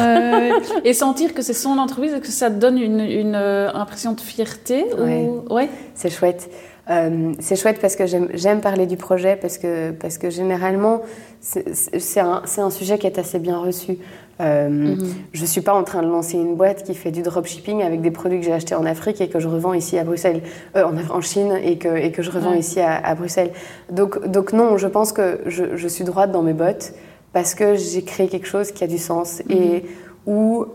et 0.84 0.94
sentir 0.94 1.36
que 1.36 1.44
c'est 1.44 1.54
son 1.54 1.78
entreprise, 1.78 2.20
que 2.20 2.28
ça 2.28 2.50
te 2.50 2.56
donne 2.56 2.80
une, 2.80 3.02
une 3.02 3.36
impression 3.36 4.14
de 4.14 4.22
fierté 4.22 4.86
ou... 4.98 5.54
ouais. 5.54 5.70
C'est 5.94 6.10
chouette. 6.10 6.50
Euh, 6.90 7.32
c'est 7.40 7.56
chouette 7.56 7.80
parce 7.80 7.96
que 7.96 8.04
j'aime 8.06 8.60
parler 8.60 8.86
du 8.86 8.98
projet, 8.98 9.38
parce 9.38 9.58
que, 9.58 9.92
parce 9.92 10.18
que 10.18 10.30
généralement, 10.30 11.02
c'est 11.40 12.20
un, 12.20 12.44
un, 12.58 12.70
sujet 12.70 12.98
qui 12.98 13.08
est 13.08 13.18
assez 13.18 13.40
bien 13.40 13.58
reçu. 13.58 13.98
Euh, 14.42 14.68
mhm. 14.68 15.14
Je 15.32 15.42
ne 15.42 15.46
suis 15.46 15.62
pas 15.62 15.74
en 15.74 15.84
train 15.84 16.02
de 16.02 16.08
lancer 16.08 16.38
une 16.38 16.56
boîte 16.56 16.84
qui 16.84 16.94
fait 16.96 17.12
du 17.12 17.22
dropshipping 17.22 17.84
avec 17.84 18.02
des 18.02 18.12
produits 18.12 18.40
que 18.40 18.46
j'ai 18.46 18.52
achetés 18.52 18.76
en 18.76 18.86
Afrique 18.86 19.22
et 19.22 19.30
que 19.30 19.40
je 19.40 19.48
revends 19.48 19.74
ici 19.74 19.98
à 19.98 20.04
Bruxelles, 20.04 20.42
euh, 20.76 20.84
en, 20.84 20.98
en, 21.16 21.22
Chine 21.22 21.58
et 21.64 21.78
que, 21.78 21.96
et 21.96 22.12
que 22.12 22.22
je 22.22 22.32
revends 22.32 22.54
ici 22.54 22.82
à, 22.82 23.16
Bruxelles. 23.16 23.52
Donc, 23.90 24.28
donc 24.28 24.52
non, 24.52 24.78
je 24.78 24.88
pense 24.88 25.14
que 25.14 25.40
je, 25.46 25.78
je, 25.78 25.88
suis 25.88 26.04
droite 26.04 26.32
dans 26.32 26.42
mes 26.42 26.54
bottes 26.54 26.94
parce 27.32 27.56
que 27.56 27.76
j'ai 27.76 28.04
créé 28.04 28.28
quelque 28.28 28.48
chose 28.48 28.72
qui 28.72 28.84
a 28.84 28.88
du 28.88 28.98
sens 28.98 29.42
et 29.50 29.84
mhm. 30.26 30.34
où, 30.34 30.66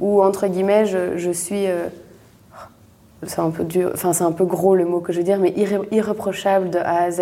où, 0.00 0.22
entre 0.22 0.46
guillemets, 0.46 0.86
je, 0.86 1.18
je 1.18 1.30
suis 1.30 1.66
c'est 3.24 3.40
un 3.40 3.50
peu 3.50 3.64
dur, 3.64 3.90
enfin 3.94 4.12
c'est 4.12 4.24
un 4.24 4.32
peu 4.32 4.44
gros 4.44 4.76
le 4.76 4.84
mot 4.84 5.00
que 5.00 5.12
je 5.12 5.18
veux 5.18 5.24
dire, 5.24 5.38
mais 5.38 5.52
irréprochable 5.90 6.70
de 6.70 6.78
A 6.78 7.02
à 7.02 7.10
Z. 7.10 7.20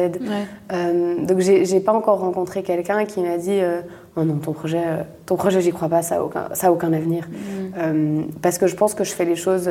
Euh, 0.72 1.24
donc 1.24 1.38
j'ai 1.40 1.80
pas 1.80 1.94
encore 1.94 2.20
rencontré 2.20 2.62
quelqu'un 2.62 3.04
qui 3.06 3.20
m'a 3.20 3.38
dit 3.38 3.60
euh, 3.60 3.80
oh 4.16 4.24
non 4.24 4.36
ton 4.36 4.52
projet, 4.52 4.82
euh, 4.86 5.02
ton 5.24 5.36
projet 5.36 5.62
j'y 5.62 5.72
crois 5.72 5.88
pas, 5.88 6.02
ça 6.02 6.16
a 6.16 6.22
aucun, 6.22 6.48
ça 6.52 6.66
a 6.66 6.70
aucun 6.70 6.92
avenir. 6.92 7.26
Mm. 7.28 8.24
parce 8.42 8.58
que 8.58 8.66
je 8.66 8.76
pense 8.76 8.94
que 8.94 9.04
je 9.04 9.12
fais 9.12 9.24
les 9.24 9.36
choses 9.36 9.70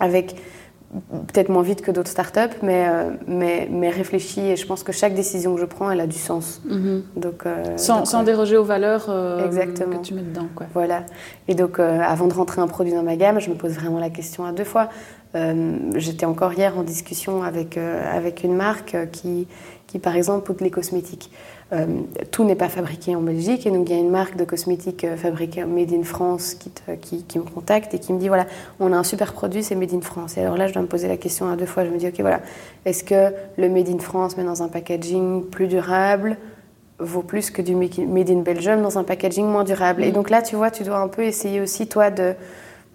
avec 0.00 0.36
peut-être 1.26 1.50
moins 1.50 1.62
vite 1.62 1.82
que 1.82 1.90
d'autres 1.90 2.10
startups, 2.10 2.56
mais, 2.62 2.88
euh, 2.88 3.10
mais, 3.26 3.68
mais 3.70 3.90
réfléchie. 3.90 4.40
Et 4.40 4.56
je 4.56 4.66
pense 4.66 4.82
que 4.82 4.92
chaque 4.92 5.14
décision 5.14 5.54
que 5.54 5.60
je 5.60 5.66
prends, 5.66 5.90
elle 5.90 6.00
a 6.00 6.06
du 6.06 6.16
sens. 6.18 6.62
Mhm. 6.64 7.02
donc, 7.16 7.44
euh, 7.46 7.76
sans, 7.76 8.04
sans 8.04 8.22
déroger 8.22 8.56
aux 8.56 8.64
valeurs 8.64 9.06
euh, 9.08 9.48
que 9.48 10.02
tu 10.02 10.14
mets 10.14 10.22
dedans. 10.22 10.48
Quoi. 10.54 10.66
Voilà. 10.72 11.04
Et 11.46 11.54
donc, 11.54 11.78
avant 11.78 12.26
de 12.26 12.34
rentrer 12.34 12.60
un 12.60 12.68
produit 12.68 12.92
dans 12.92 13.02
ma 13.02 13.16
gamme, 13.16 13.38
je 13.40 13.50
me 13.50 13.54
pose 13.54 13.72
vraiment 13.72 13.98
la 13.98 14.10
question 14.10 14.44
à 14.44 14.52
deux 14.52 14.64
fois. 14.64 14.88
J'étais 15.94 16.26
encore 16.26 16.54
hier 16.54 16.76
en 16.78 16.82
discussion 16.82 17.42
avec, 17.42 17.76
avec 17.76 18.44
une 18.44 18.54
marque 18.54 18.96
qui, 19.12 19.46
qui, 19.88 19.98
par 19.98 20.14
exemple, 20.14 20.52
les 20.60 20.70
cosmétiques. 20.70 21.30
Euh, 21.72 21.86
tout 22.30 22.44
n'est 22.44 22.54
pas 22.54 22.68
fabriqué 22.68 23.16
en 23.16 23.20
Belgique. 23.20 23.66
Et 23.66 23.70
donc, 23.70 23.88
il 23.88 23.96
y 23.96 23.98
a 23.98 24.00
une 24.00 24.10
marque 24.10 24.36
de 24.36 24.44
cosmétiques 24.44 25.04
euh, 25.04 25.16
fabriquée 25.16 25.64
Made 25.64 25.92
in 25.92 26.04
France 26.04 26.54
qui, 26.54 26.70
qui, 27.24 27.38
me 27.38 27.44
contacte 27.44 27.92
et 27.94 27.98
qui 27.98 28.12
me 28.12 28.18
dit 28.18 28.28
voilà, 28.28 28.46
on 28.80 28.92
a 28.92 28.96
un 28.96 29.02
super 29.02 29.32
produit, 29.32 29.64
c'est 29.64 29.74
Made 29.74 29.92
in 29.92 30.00
France. 30.00 30.36
Et 30.36 30.40
alors 30.40 30.56
là, 30.56 30.66
je 30.66 30.74
dois 30.74 30.82
me 30.82 30.88
poser 30.88 31.08
la 31.08 31.16
question 31.16 31.50
à 31.50 31.56
deux 31.56 31.66
fois. 31.66 31.84
Je 31.84 31.90
me 31.90 31.98
dis 31.98 32.06
ok, 32.06 32.20
voilà, 32.20 32.40
est-ce 32.84 33.02
que 33.02 33.32
le 33.56 33.68
Made 33.68 33.88
in 33.88 33.98
France, 33.98 34.36
mais 34.36 34.44
dans 34.44 34.62
un 34.62 34.68
packaging 34.68 35.44
plus 35.44 35.68
durable, 35.68 36.36
vaut 36.98 37.22
plus 37.22 37.50
que 37.50 37.62
du 37.62 37.74
Made 37.74 38.30
in 38.30 38.40
Belgium 38.40 38.82
dans 38.82 38.98
un 38.98 39.04
packaging 39.04 39.46
moins 39.46 39.64
durable? 39.64 40.04
Et 40.04 40.10
mm. 40.10 40.14
donc 40.14 40.30
là, 40.30 40.42
tu 40.42 40.54
vois, 40.54 40.70
tu 40.70 40.84
dois 40.84 40.98
un 40.98 41.08
peu 41.08 41.22
essayer 41.22 41.60
aussi, 41.60 41.86
toi, 41.86 42.10
de 42.10 42.34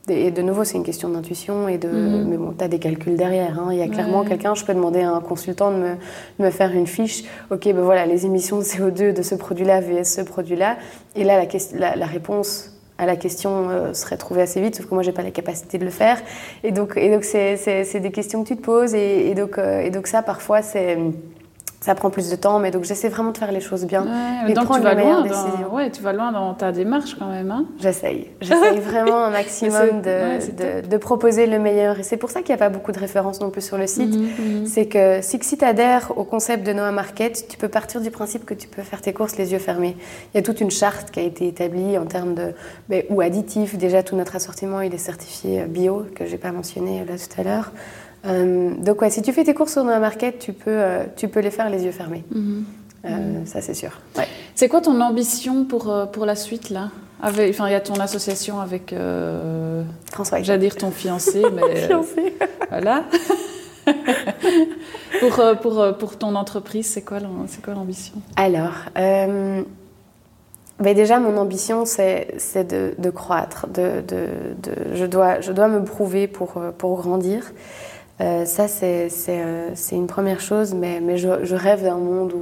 et 0.09 0.31
de 0.31 0.41
nouveau, 0.41 0.65
c'est 0.65 0.77
une 0.77 0.83
question 0.83 1.07
d'intuition 1.07 1.69
et 1.69 1.77
de. 1.77 1.87
Mhm. 1.87 2.27
Mais 2.27 2.37
bon, 2.37 2.53
tu 2.57 2.63
as 2.63 2.67
des 2.67 2.79
calculs 2.79 3.15
derrière. 3.15 3.57
Hein. 3.57 3.69
Il 3.71 3.77
y 3.77 3.81
a 3.81 3.87
clairement 3.87 4.25
quelqu'un, 4.25 4.53
je 4.53 4.65
peux 4.65 4.73
demander 4.73 5.01
à 5.01 5.11
un 5.11 5.21
consultant 5.21 5.71
de 5.71 5.77
me, 5.77 5.95
me, 6.39 6.49
faire 6.49 6.73
une 6.73 6.87
fiche. 6.87 7.23
Ok, 7.51 7.63
ben 7.65 7.81
voilà, 7.81 8.05
les 8.05 8.25
émissions 8.25 8.57
de 8.57 8.63
CO2 8.63 9.13
de 9.13 9.21
ce 9.21 9.35
produit-là 9.35 9.79
vs 9.79 10.03
ce 10.03 10.21
produit-là. 10.21 10.75
Et 11.15 11.23
là, 11.23 11.41
la, 11.73 11.95
la, 11.95 12.05
réponse 12.05 12.77
à 12.97 13.05
la 13.05 13.15
question 13.15 13.69
euh, 13.69 13.93
serait 13.93 14.17
trouvée 14.17 14.41
assez 14.41 14.59
vite, 14.59 14.75
sauf 14.75 14.87
que 14.87 14.93
moi, 14.93 15.03
j'ai 15.03 15.13
pas 15.13 15.23
la 15.23 15.31
capacité 15.31 15.77
de 15.77 15.85
le 15.85 15.91
faire. 15.91 16.21
Et 16.65 16.71
donc, 16.71 16.97
et 16.97 17.09
donc 17.09 17.23
c'est 17.23 17.99
des 17.99 18.11
questions 18.11 18.43
que 18.43 18.49
tu 18.49 18.57
te 18.57 18.61
poses. 18.61 18.93
Et, 18.93 19.29
et 19.29 19.35
donc, 19.35 19.57
euh, 19.57 19.79
et 19.79 19.89
donc, 19.89 20.07
ça, 20.07 20.21
parfois, 20.21 20.61
c'est 20.61 20.97
ça 21.83 21.95
prend 21.95 22.09
plus 22.09 22.29
de 22.29 22.37
temps, 22.37 22.59
mais 22.59 22.71
donc 22.71 22.85
j'essaie 22.85 23.09
vraiment 23.09 23.31
de 23.31 23.37
faire 23.37 23.51
les 23.51 23.59
choses 23.59 23.83
bien 23.83 24.07
et 24.47 24.53
donc 24.53 24.67
prendre 24.67 24.79
tu 24.79 24.85
vas 24.85 24.93
les 24.93 25.03
loin 25.03 25.25
dans... 25.25 25.75
Ouais, 25.75 25.91
tu 25.91 26.01
vas 26.01 26.13
loin 26.13 26.31
dans 26.31 26.53
ta 26.53 26.71
démarche 26.71 27.15
quand 27.19 27.27
même. 27.27 27.51
Hein 27.51 27.65
J'essaye. 27.77 28.29
J'essaye 28.39 28.79
vraiment 28.91 29.25
un 29.25 29.31
maximum 29.31 30.01
de, 30.01 30.87
de, 30.87 30.97
proposer 30.97 31.45
le 31.45 31.59
meilleur. 31.59 31.99
Et 31.99 32.03
c'est 32.03 32.15
pour 32.15 32.29
ça 32.29 32.39
qu'il 32.39 32.55
n'y 32.55 32.61
a 32.61 32.65
pas 32.65 32.69
beaucoup 32.69 32.93
de 32.93 32.99
références 32.99 33.41
non 33.41 33.49
plus 33.49 33.65
sur 33.65 33.77
le 33.77 33.85
site. 33.85 34.15
Mhm, 34.15 34.61
mhm. 34.61 34.65
C'est 34.65 34.85
que 34.85 35.19
si, 35.21 35.39
si 35.41 35.57
tu 35.57 35.65
adhères 35.65 36.13
au 36.15 36.23
concept 36.23 36.65
de 36.65 36.71
Noah 36.71 36.93
Market, 36.93 37.49
tu 37.49 37.57
peux 37.57 37.67
partir 37.67 37.99
du 37.99 38.11
principe 38.11 38.45
que 38.45 38.53
tu 38.53 38.69
peux 38.69 38.81
faire 38.81 39.01
tes 39.01 39.11
courses 39.11 39.35
les 39.35 39.51
yeux 39.51 39.59
fermés. 39.59 39.97
Il 40.33 40.37
y 40.37 40.39
a 40.39 40.41
toute 40.41 40.61
une 40.61 40.71
charte 40.71 41.11
qui 41.11 41.19
a 41.19 41.23
été 41.23 41.49
établie 41.49 41.97
en 41.97 42.05
termes 42.05 42.33
de... 42.33 42.53
Ou 43.09 43.19
additifs. 43.19 43.75
Déjà, 43.75 44.03
tout 44.03 44.15
notre 44.15 44.37
assortiment, 44.37 44.79
il 44.79 44.93
est 44.93 44.97
certifié 44.97 45.65
bio, 45.65 46.05
que 46.15 46.27
j'ai 46.27 46.37
pas 46.37 46.53
mentionné 46.53 47.03
là 47.03 47.15
tout 47.17 47.41
à 47.41 47.43
l'heure. 47.43 47.73
Euh, 48.25 48.73
donc 48.75 49.01
ouais, 49.01 49.09
si 49.09 49.21
tu 49.21 49.33
fais 49.33 49.43
tes 49.43 49.53
courses 49.53 49.73
sur 49.73 49.85
un 49.85 49.99
market, 49.99 50.39
tu 50.39 50.53
peux, 50.53 50.71
euh, 50.71 51.03
tu 51.15 51.27
peux 51.27 51.41
les 51.41 51.51
faire 51.51 51.69
les 51.69 51.83
yeux 51.83 51.91
fermés. 51.91 52.23
Mhm. 52.31 52.65
Euh, 53.05 53.09
mhm. 53.09 53.45
Ça 53.45 53.61
c'est 53.61 53.73
sûr. 53.73 53.99
Ouais. 54.17 54.27
C'est 54.55 54.69
quoi 54.69 54.81
ton 54.81 54.99
ambition 55.01 55.65
pour, 55.65 55.93
pour 56.11 56.25
la 56.25 56.35
suite 56.35 56.69
là? 56.69 56.89
Enfin, 57.21 57.67
il 57.67 57.71
y 57.71 57.75
a 57.75 57.79
ton 57.79 57.95
association 57.95 58.59
avec 58.59 58.93
François. 60.11 60.41
J'allais 60.41 60.59
dire 60.59 60.75
ton 60.75 60.91
fiancé, 60.91 61.41
mais 61.53 61.87
fiancé. 61.87 62.35
voilà. 62.69 63.05
pour, 65.21 65.41
pour, 65.61 65.97
pour 65.97 66.17
ton 66.17 66.35
entreprise, 66.35 66.87
c'est 66.87 67.01
quoi 67.01 67.19
l'ambition? 67.19 68.15
Alors, 68.35 68.73
euh, 68.97 69.61
ben 70.79 70.95
déjà, 70.95 71.19
mon 71.19 71.37
ambition, 71.37 71.85
c'est 71.85 72.67
de, 72.67 72.93
de, 72.97 73.09
croître. 73.09 73.67
De, 73.67 74.01
de, 74.01 74.27
je, 74.93 75.05
dois, 75.05 75.39
je 75.39 75.53
dois 75.53 75.69
me 75.69 75.83
prouver 75.83 76.27
pour, 76.27 76.61
pour 76.77 77.01
grandir. 77.01 77.53
Euh, 78.21 78.45
ça, 78.45 78.67
c'est 78.67 79.09
une 79.91 80.07
première 80.07 80.39
chose, 80.39 80.73
mais, 80.73 81.17
je, 81.17 81.55
rêve 81.55 81.83
d'un 81.83 81.97
monde 81.97 82.33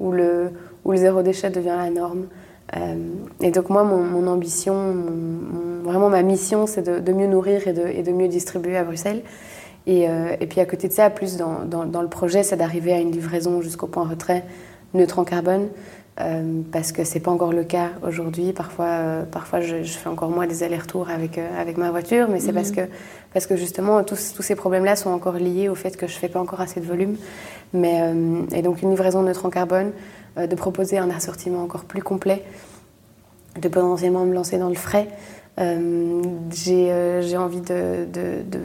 où, 0.00 0.12
le, 0.12 0.50
zéro 0.94 1.22
déchet 1.22 1.50
devient 1.50 1.76
la 1.76 1.90
norme. 1.90 2.26
Euh, 2.76 2.96
et 3.40 3.50
donc 3.50 3.70
moi, 3.70 3.84
mon, 3.84 4.26
ambition, 4.26 4.94
vraiment 5.84 6.08
ma 6.08 6.22
mission, 6.22 6.66
c'est 6.66 6.82
de, 6.82 7.12
mieux 7.12 7.26
nourrir 7.28 7.66
et 7.68 7.72
de, 7.72 8.12
mieux 8.12 8.28
distribuer 8.28 8.76
à 8.76 8.84
Bruxelles. 8.84 9.22
Et, 9.86 10.08
euh, 10.08 10.34
puis 10.48 10.60
à 10.60 10.66
côté 10.66 10.88
de 10.88 10.92
ça, 10.92 11.10
plus 11.10 11.36
dans, 11.36 11.64
dans 11.64 12.02
le 12.02 12.08
projet, 12.08 12.42
c'est 12.42 12.56
d'arriver 12.56 12.92
à 12.92 12.98
une 12.98 13.12
livraison 13.12 13.60
jusqu'au 13.60 13.86
point 13.86 14.06
retrait 14.08 14.44
neutre 14.94 15.18
en 15.18 15.24
carbone. 15.24 15.68
Euh, 16.18 16.62
parce 16.72 16.92
que 16.92 17.04
c'est 17.04 17.20
pas 17.20 17.30
encore 17.30 17.52
le 17.52 17.64
cas 17.64 17.90
aujourd'hui. 18.02 18.54
Parfois, 18.54 18.86
euh, 18.86 19.24
parfois 19.24 19.60
je, 19.60 19.82
je, 19.82 19.92
fais 19.92 20.08
encore 20.08 20.30
moins 20.30 20.46
des 20.46 20.62
allers-retours 20.62 21.10
avec, 21.10 21.36
euh, 21.36 21.60
avec 21.60 21.76
ma 21.76 21.90
voiture, 21.90 22.28
mais 22.30 22.40
c'est 22.40 22.54
parce, 22.54 22.70
que, 22.70 22.80
parce 23.34 23.46
que 23.46 23.54
justement 23.54 24.02
tous, 24.02 24.32
tous 24.34 24.42
ces 24.42 24.54
problèmes-là 24.54 24.96
sont 24.96 25.10
encore 25.10 25.34
liés 25.34 25.68
au 25.68 25.74
fait 25.74 25.94
que 25.98 26.06
je 26.06 26.14
fais 26.14 26.28
pas 26.28 26.40
encore 26.40 26.62
assez 26.62 26.80
de 26.80 26.86
volume. 26.86 27.16
Mais, 27.74 28.00
et 28.52 28.62
donc 28.62 28.80
une 28.80 28.90
livraison 28.90 29.22
neutre 29.22 29.44
en 29.44 29.50
carbone, 29.50 29.90
de 30.36 30.54
proposer 30.54 30.98
un 30.98 31.10
assortiment 31.10 31.62
encore 31.62 31.84
plus 31.84 32.00
complet, 32.00 32.44
de 33.60 33.68
potentiellement 33.68 34.24
me 34.24 34.32
lancer 34.32 34.56
dans 34.56 34.68
le 34.68 34.76
frais. 34.76 35.08
j'ai 35.58 37.36
envie 37.36 37.60
de, 37.60 38.06
de, 38.10 38.42
de 38.48 38.60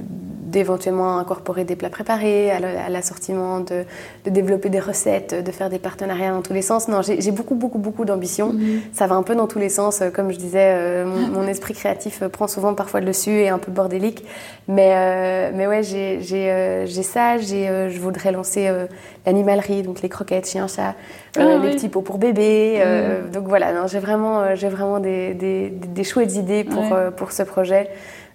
d'éventuellement 0.52 1.18
incorporer 1.18 1.64
des 1.64 1.76
plats 1.76 1.90
préparés 1.90 2.52
à 2.52 2.90
l'assortiment, 2.90 3.60
de, 3.60 3.86
de, 4.26 4.30
développer 4.30 4.70
des 4.70 4.80
recettes, 4.80 5.34
de 5.44 5.52
faire 5.52 5.70
des 5.70 5.80
partenariats 5.80 6.32
dans 6.32 6.42
tous 6.42 6.54
les 6.54 6.62
sens. 6.62 6.88
Non, 6.88 7.02
j'ai 7.02 7.32
beaucoup, 7.32 7.56
beaucoup, 7.56 7.80
beaucoup 7.80 8.06
d'ambition. 8.06 8.48
-hmm. 8.54 8.80
Ça 8.94 9.08
va 9.08 9.16
un 9.16 9.24
peu 9.24 9.36
dans 9.36 9.48
tous 9.48 9.60
les 9.60 9.70
sens. 9.80 10.04
Comme 10.16 10.30
je 10.32 10.40
disais, 10.48 10.70
euh, 10.74 11.06
mon, 11.06 11.42
mon, 11.42 11.48
esprit 11.54 11.74
créatif 11.74 12.16
prend 12.36 12.48
souvent 12.48 12.74
parfois 12.82 13.00
le 13.00 13.08
dessus 13.08 13.38
et 13.46 13.50
un 13.50 13.60
peu 13.66 13.72
bordélique. 13.72 14.22
Mais, 14.68 14.92
euh, 14.96 15.52
mais 15.54 15.68
ouais, 15.68 15.84
j'ai 15.84 16.20
euh, 16.34 16.86
ça. 16.88 17.36
Euh, 17.36 17.90
je 17.90 18.00
voudrais 18.00 18.32
lancer 18.32 18.68
euh, 18.68 18.86
l'animalerie, 19.26 19.84
donc 19.84 20.02
les 20.02 20.10
croquettes, 20.10 20.48
chien, 20.48 20.68
chat, 20.68 20.96
ah, 21.38 21.44
les 21.44 21.56
oui. 21.58 21.76
petits 21.76 21.90
pots 21.90 22.02
pour 22.02 22.18
bébé. 22.18 22.82
Mm. 22.84 23.32
Donc 23.32 23.48
voilà, 23.48 23.86
j'ai 23.88 24.00
vraiment, 24.00 24.56
j'ai 24.56 24.70
vraiment 24.70 25.00
des, 25.00 25.34
des, 25.34 25.70
des, 25.70 26.04
chouettes 26.04 26.36
idées 26.36 26.64
pour, 26.64 26.84
ouais. 26.84 27.12
pour 27.16 27.32
ce 27.32 27.44
projet. 27.44 27.90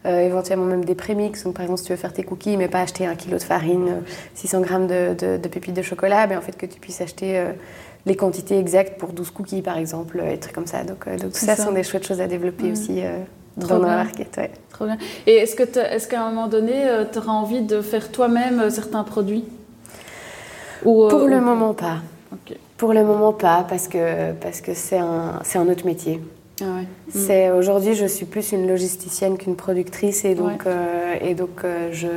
Euh, 0.07 0.21
éventuellement 0.21 0.67
même 0.67 0.85
des 0.85 0.95
prémix. 0.95 1.43
Donc, 1.43 1.55
par 1.55 1.63
exemple, 1.63 1.81
si 1.81 1.87
tu 1.87 1.93
veux 1.93 1.99
faire 1.99 2.13
tes 2.13 2.23
cookies, 2.23 2.57
mais 2.57 2.69
pas 2.69 2.81
acheter 2.81 3.07
un 3.07 3.17
kilo 3.17 3.39
de 3.39 3.43
farine, 3.43 4.03
600 4.35 4.61
grammes 4.61 4.87
de, 4.87 5.15
de, 5.15 5.37
de 5.37 5.49
pépites 5.49 5.75
de 5.75 5.83
chocolat, 5.83 6.29
ben, 6.29 6.39
en 6.39 6.41
fait, 6.41 6.57
que 6.57 6.67
tu 6.67 6.79
puisses 6.79 7.01
acheter 7.01 7.39
euh, 7.39 7.53
les 8.05 8.15
quantités 8.15 8.57
exactes 8.57 8.99
pour 8.99 9.13
12 9.13 9.31
cookies, 9.31 9.63
par 9.63 9.79
exemple, 9.79 10.23
et 10.25 10.39
trucs 10.39 10.55
comme 10.55 10.67
ça. 10.67 10.85
Donc, 10.85 11.07
euh, 11.09 11.17
donc 11.17 11.33
tout 11.33 11.39
ça, 11.39 11.57
ça, 11.57 11.65
sont 11.65 11.73
des 11.73 11.83
chouettes 11.83 12.07
choses 12.07 12.21
à 12.21 12.29
développer 12.29 12.69
mmh. 12.69 12.73
aussi 12.73 13.03
dans 13.57 13.79
la 13.79 13.97
market. 13.97 14.37
Ouais. 14.37 14.51
Trop 14.71 14.85
bien. 14.85 14.99
Et 15.27 15.33
est-ce 15.33 15.57
qu'à 15.57 15.65
est 15.93 16.09
qu'à 16.09 16.23
un 16.23 16.31
moment 16.31 16.47
donné, 16.47 16.85
tu 17.11 17.19
auras 17.19 17.33
envie 17.33 17.63
de 17.63 17.81
faire 17.81 18.13
toi-même 18.13 18.71
certains 18.71 19.03
produits? 19.03 19.45
Ou, 20.85 21.09
Pour 21.09 21.27
le 21.27 21.41
moment, 21.41 21.75
pas. 21.75 21.99
Okay. 22.33 22.59
Pour 22.77 22.93
le 22.93 23.03
moment, 23.03 23.33
pas, 23.33 23.67
parce 23.69 23.89
que 23.89 24.33
parce 24.35 24.61
que 24.61 24.75
c'est 24.75 24.99
un, 24.99 25.41
un 25.55 25.69
autre 25.69 25.85
métier. 25.85 26.21
Ah 26.61 26.65
ouais. 26.65 26.87
C'est 27.11 27.51
aujourd'hui, 27.51 27.95
je 27.95 28.07
suis 28.07 28.25
plus 28.25 28.53
une 28.53 28.67
logisticienne 28.67 29.37
qu'une 29.37 29.57
productrice 29.57 30.25
et 30.25 30.35
donc 30.35 30.65
ouais. 30.65 30.73
euh, 30.73 31.15
et 31.21 31.35
donc 31.35 31.65
euh, 31.65 31.91
je 31.93 32.09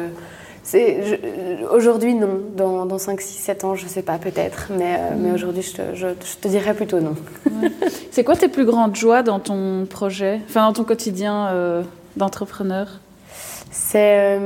aujourd'hui 1.72 2.14
non. 2.14 2.42
Dans, 2.56 2.86
dans 2.86 3.00
5, 3.00 3.20
6, 3.20 3.34
7 3.34 3.64
ans, 3.64 3.76
je 3.76 3.88
sais 3.88 4.04
pas 4.04 4.18
peut-être, 4.18 4.68
mais 4.70 4.96
euh, 4.98 5.16
mm. 5.16 5.20
mais 5.20 5.32
aujourd'hui, 5.32 5.64
je, 5.64 5.96
je, 5.96 6.08
je, 6.08 6.38
te 6.40 6.48
dirais 6.48 6.74
plutôt 6.74 7.00
non. 7.02 7.16
Ouais. 7.46 7.70
C'est 8.12 8.24
quoi 8.24 8.36
tes 8.36 8.50
plus 8.50 8.66
grandes 8.66 8.96
joies 8.96 9.24
dans 9.24 9.40
ton 9.40 9.86
projet, 9.90 10.40
enfin 10.48 10.68
dans 10.68 10.74
ton 10.74 10.84
quotidien 10.84 11.84
d'entrepreneur? 12.16 13.00
C'est 13.72 14.40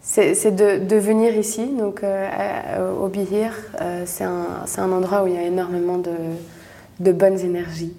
c'est 0.00 0.54
de, 0.54 0.84
de, 0.84 0.96
venir 0.96 1.36
ici, 1.36 1.66
donc 1.66 2.02
au 3.00 3.08
Bihir. 3.08 3.52
c'est 4.06 4.24
un, 4.24 4.64
un 4.78 4.92
endroit 4.92 5.24
où 5.24 5.26
il 5.26 5.34
y 5.34 5.38
a 5.38 5.42
énormément 5.42 5.98
de, 5.98 6.12
de 7.00 7.12
bonnes 7.12 7.38
énergies. 7.40 7.92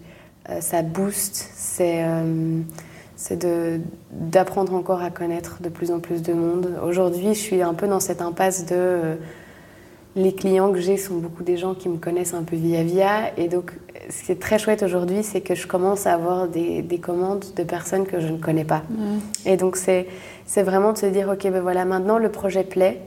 Euh, 0.50 0.62
ça 0.62 0.82
booste, 0.82 1.50
c'est 1.56 2.04
euh, 2.04 3.78
d'apprendre 4.12 4.74
encore 4.74 5.02
à 5.02 5.10
connaître 5.10 5.62
de 5.62 5.70
plus 5.70 5.92
en 5.92 6.00
plus 6.00 6.22
de 6.22 6.34
monde. 6.34 6.80
Aujourd'hui, 6.84 7.34
je 7.34 7.40
suis 7.40 7.62
un 7.62 7.74
peu 7.74 7.88
dans 7.88 8.00
cette 8.00 8.22
impasse 8.22 8.66
de... 8.66 8.76
Euh, 8.76 9.16
les 10.16 10.34
clients 10.34 10.72
que 10.72 10.80
j'ai 10.80 10.98
sont 10.98 11.18
beaucoup 11.18 11.44
des 11.44 11.58
gens 11.58 11.76
qui 11.76 11.90
me 11.90 11.98
connaissent 11.98 12.34
un 12.34 12.42
peu 12.42 12.56
via 12.56 12.82
via. 12.82 13.38
Et 13.38 13.48
donc, 13.48 13.74
ce 14.10 14.24
qui 14.24 14.32
est 14.32 14.42
très 14.42 14.58
chouette 14.58 14.82
aujourd'hui, 14.82 15.22
c'est 15.22 15.42
que 15.42 15.54
je 15.54 15.68
commence 15.68 16.08
à 16.08 16.14
avoir 16.14 16.48
des, 16.48 16.82
des, 16.82 16.98
commandes 16.98 17.46
de 17.56 17.64
personnes 17.64 18.08
que 18.08 18.20
je 18.20 18.30
ne 18.30 18.40
connais 18.40 18.64
pas. 18.64 18.82
Mmh. 18.90 19.20
Et 19.46 19.58
donc, 19.58 19.76
c'est 19.76 20.08
vraiment 20.64 20.94
de 20.94 20.98
se 20.98 21.06
dire, 21.06 21.30
OK, 21.30 21.44
ben 21.44 21.62
voilà, 21.62 21.86
maintenant 21.86 22.18
le 22.18 22.30
projet 22.30 22.64
plaît. 22.64 23.00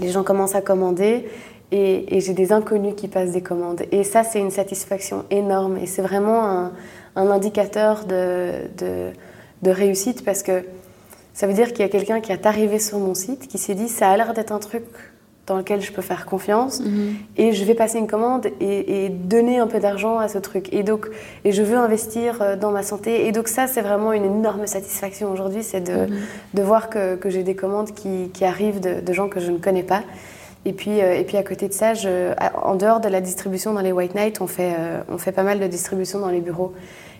Les 0.00 0.10
gens 0.10 0.22
commencent 0.22 0.54
à 0.54 0.60
commander 0.60 1.26
et, 1.72 2.14
et 2.16 2.20
j'ai 2.20 2.34
des 2.34 2.52
inconnus 2.52 2.94
qui 2.96 3.08
passent 3.08 3.32
des 3.32 3.40
commandes. 3.40 3.82
Et 3.90 4.04
ça, 4.04 4.22
c'est 4.22 4.38
une 4.38 4.50
satisfaction 4.50 5.24
énorme 5.30 5.78
et 5.78 5.86
c'est 5.86 6.02
vraiment 6.02 6.44
un, 6.44 6.72
un 7.16 7.30
indicateur 7.30 8.04
de, 8.04 8.52
de, 8.78 9.10
de, 9.62 9.70
réussite 9.70 10.24
parce 10.24 10.42
que 10.42 10.64
ça 11.32 11.46
veut 11.46 11.54
dire 11.54 11.68
qu'il 11.72 11.80
y 11.80 11.84
a 11.84 11.88
quelqu'un 11.88 12.20
qui 12.20 12.30
est 12.30 12.44
arrivé 12.46 12.78
sur 12.78 12.98
mon 12.98 13.14
site, 13.14 13.48
qui 13.48 13.56
s'est 13.58 13.74
dit 13.74 13.88
ça 13.88 14.10
a 14.10 14.16
l'air 14.16 14.34
d'être 14.34 14.52
un 14.52 14.58
truc 14.58 14.84
dans 15.46 15.56
lequel 15.56 15.80
je 15.80 15.90
peux 15.90 16.02
faire 16.02 16.24
confiance 16.24 16.78
mm 16.80 16.84
-hmm. 16.84 17.40
et 17.42 17.52
je 17.52 17.64
vais 17.64 17.74
passer 17.74 17.98
une 17.98 18.06
commande 18.06 18.46
et, 18.60 19.04
et 19.04 19.08
donner 19.08 19.58
un 19.58 19.66
peu 19.66 19.80
d'argent 19.80 20.18
à 20.18 20.28
ce 20.28 20.38
truc 20.38 20.72
et 20.72 20.82
donc 20.84 21.10
et 21.44 21.50
je 21.50 21.62
veux 21.68 21.76
investir 21.76 22.30
euh, 22.40 22.54
dans 22.62 22.70
ma 22.70 22.84
santé 22.84 23.26
et 23.26 23.32
donc 23.32 23.48
ça 23.48 23.66
c'est 23.66 23.84
vraiment 23.88 24.12
une 24.12 24.24
énorme 24.24 24.66
satisfaction 24.68 25.26
aujourd'hui 25.34 25.64
c'est 25.70 25.84
de, 25.92 25.98
mm 26.06 26.10
-hmm. 26.10 26.56
de 26.58 26.62
voir 26.70 26.82
que, 26.92 27.04
que 27.22 27.28
j'ai 27.32 27.42
des 27.50 27.56
commandes 27.62 27.90
qui, 28.00 28.14
qui 28.34 28.44
arrivent 28.52 28.80
de, 28.88 28.94
de 29.08 29.12
gens 29.18 29.28
que 29.34 29.40
je 29.46 29.50
ne 29.56 29.58
connais 29.66 29.86
pas 29.94 30.02
et 30.64 30.72
puis, 30.72 31.00
euh, 31.00 31.14
et 31.14 31.24
puis 31.24 31.36
à 31.36 31.42
côté 31.42 31.68
de 31.68 31.72
ça, 31.72 31.94
je, 31.94 32.34
en 32.62 32.76
dehors 32.76 33.00
de 33.00 33.08
la 33.08 33.20
distribution 33.20 33.72
dans 33.72 33.80
les 33.80 33.92
White 33.92 34.14
Night, 34.14 34.40
on 34.40 34.46
fait, 34.46 34.74
euh, 34.78 35.02
on 35.08 35.18
fait 35.18 35.32
pas 35.32 35.42
mal 35.42 35.58
de 35.58 35.66
distribution 35.66 36.20
dans 36.20 36.28
les 36.28 36.40
bureaux. 36.40 36.72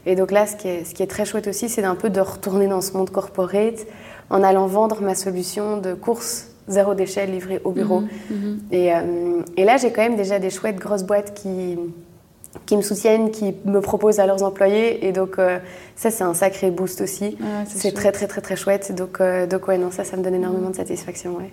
Et 0.07 0.15
donc 0.15 0.31
là, 0.31 0.47
ce 0.47 0.57
qui 0.57 0.69
est, 0.69 0.85
ce 0.85 0.95
qui 0.95 1.03
est 1.03 1.09
très 1.09 1.25
chouette 1.25 1.49
aussi, 1.49 1.69
c'est 1.69 1.83
d'un 1.83 1.95
peu 1.95 2.11
de 2.11 2.21
retourner 2.21 2.67
dans 2.69 2.81
ce 2.81 2.93
monde 2.93 3.11
corporate 3.11 3.87
en 4.31 4.43
allant 4.43 4.67
vendre 4.67 5.01
ma 5.03 5.15
solution 5.15 5.77
de 5.79 5.95
course 5.95 6.49
zéro 6.69 6.95
déchet 6.95 7.27
livrée 7.27 7.61
au 7.65 7.73
bureau. 7.73 8.01
Mmh, 8.01 8.35
mmh. 8.35 8.59
Et, 8.71 8.95
euh, 8.95 9.01
et 9.57 9.65
là, 9.65 9.77
j'ai 9.77 9.91
quand 9.91 10.03
même 10.03 10.17
déjà 10.17 10.39
des 10.39 10.51
chouettes 10.51 10.79
grosses 10.79 11.03
boîtes 11.03 11.35
qui, 11.35 11.77
qui 12.67 12.77
me 12.77 12.83
soutiennent, 12.83 13.31
qui 13.31 13.55
me 13.65 13.81
proposent 13.81 14.21
à 14.21 14.27
leurs 14.27 14.43
employés. 14.43 15.07
Et 15.07 15.13
donc, 15.13 15.39
euh, 15.39 15.59
ça, 15.97 16.11
c'est 16.11 16.25
un 16.25 16.35
sacré 16.35 16.71
boost 16.71 17.01
aussi. 17.01 17.37
Ah, 17.43 17.65
c'est 17.67 17.93
très, 17.93 18.13
très, 18.13 18.27
très, 18.27 18.41
très 18.41 18.57
chouette. 18.57 18.95
Donc, 18.95 19.21
euh, 19.21 19.47
donc, 19.47 19.69
ouais, 19.69 19.79
non, 19.79 19.91
ça, 19.91 20.05
ça 20.05 20.17
me 20.17 20.23
donne 20.23 20.35
énormément 20.35 20.71
de 20.71 20.77
satisfaction. 20.77 21.37
Ouais. 21.37 21.51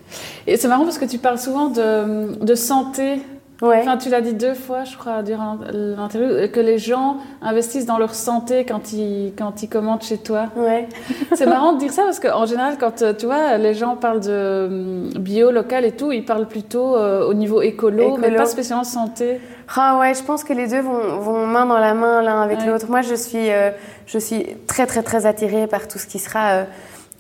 Et 0.47 0.58
c'est 0.58 0.68
marrant 0.68 0.84
parce 0.84 0.97
que 0.97 1.06
tu 1.06 1.18
parles 1.18 1.39
souvent 1.39 1.70
de, 1.70 2.43
de 2.43 2.56
santé. 2.56 3.20
Ouais. 3.62 3.80
Enfin, 3.82 3.97
tu 3.97 4.10
l'as 4.10 4.22
dit 4.22 4.34
deux 4.34 4.53
fois, 4.53 4.86
je 4.86 4.95
crois, 4.95 5.22
durant 5.22 5.57
l'interview, 5.74 6.47
que 6.49 6.62
les 6.62 6.78
gens 6.78 7.18
investissent 7.41 7.86
dans 7.86 7.97
leur 7.97 8.16
santé 8.16 8.64
quand 8.64 8.93
ils, 8.93 9.34
quand 9.38 9.62
ils 9.62 9.68
commandent 9.68 10.01
chez 10.01 10.18
toi. 10.18 10.47
Ouais. 10.55 10.88
c'est 11.36 11.45
marrant 11.45 11.74
de 11.74 11.80
dire 11.80 11.91
ça 11.91 12.03
parce 12.03 12.22
qu'en 12.22 12.45
général, 12.45 12.78
quand 12.80 13.03
tu 13.18 13.26
vois, 13.26 13.57
les 13.57 13.74
gens 13.74 13.97
parlent 13.97 14.22
de 14.22 14.68
hum, 14.68 15.10
bio, 15.22 15.51
local 15.51 15.84
et 15.84 15.91
tout, 15.91 16.14
ils 16.14 16.24
parlent 16.24 16.47
plutôt 16.47 16.95
euh, 16.95 17.28
au 17.28 17.34
niveau 17.34 17.62
écolo, 17.62 18.16
écolo, 18.16 18.18
mais 18.18 18.34
pas 18.34 18.45
spécialement 18.45 18.86
santé. 18.86 19.41
Ah 19.76 19.97
ouais, 19.99 20.14
je 20.14 20.24
pense 20.24 20.45
que 20.45 20.53
les 20.53 20.68
deux 20.68 20.80
vont, 20.80 21.20
vont 21.20 21.45
main 21.45 21.66
dans 21.66 21.78
la 21.78 21.93
main 21.93 22.22
l'un 22.22 22.41
avec 22.41 22.60
ouais. 22.60 22.66
l'autre. 22.66 22.86
Moi, 22.89 23.01
je 23.01 23.14
suis, 23.14 23.51
euh, 23.51 23.72
je 24.07 24.20
suis 24.20 24.45
très, 24.68 24.88
très, 24.88 25.03
très 25.03 25.26
attirée 25.26 25.68
par 25.68 25.88
tout 25.88 25.99
ce 25.99 26.07
qui 26.07 26.18
sera 26.18 26.51
euh, 26.51 26.64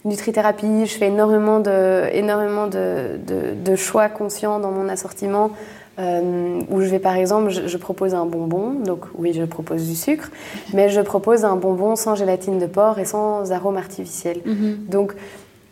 nutrithérapie. 0.05 0.85
Je 0.85 0.97
fais 0.97 1.07
énormément 1.07 1.59
de, 1.59 2.05
énormément 2.13 2.67
de, 2.67 3.19
de, 3.27 3.53
de 3.53 3.75
choix 3.75 4.07
conscients 4.07 4.59
dans 4.59 4.71
mon 4.71 4.87
assortiment. 4.87 5.51
Euh, 5.99 6.61
où 6.69 6.79
je 6.81 6.85
vais 6.85 6.99
par 6.99 7.15
exemple, 7.15 7.49
je, 7.49 7.67
je, 7.67 7.77
propose 7.77 8.13
un 8.13 8.25
bonbon, 8.25 8.71
donc 8.85 9.01
oui, 9.17 9.33
je 9.33 9.43
propose 9.43 9.85
du 9.85 9.95
sucre, 9.95 10.31
mais 10.73 10.87
je 10.87 11.01
propose 11.01 11.43
un 11.43 11.57
bonbon 11.57 11.97
sans 11.97 12.15
gélatine 12.15 12.57
de 12.57 12.67
porc 12.67 12.99
et 12.99 13.05
sans 13.05 13.51
arôme 13.51 13.75
artificiel. 13.75 14.37
Mm 14.45 14.51
-hmm. 14.53 14.89
Donc 14.89 15.15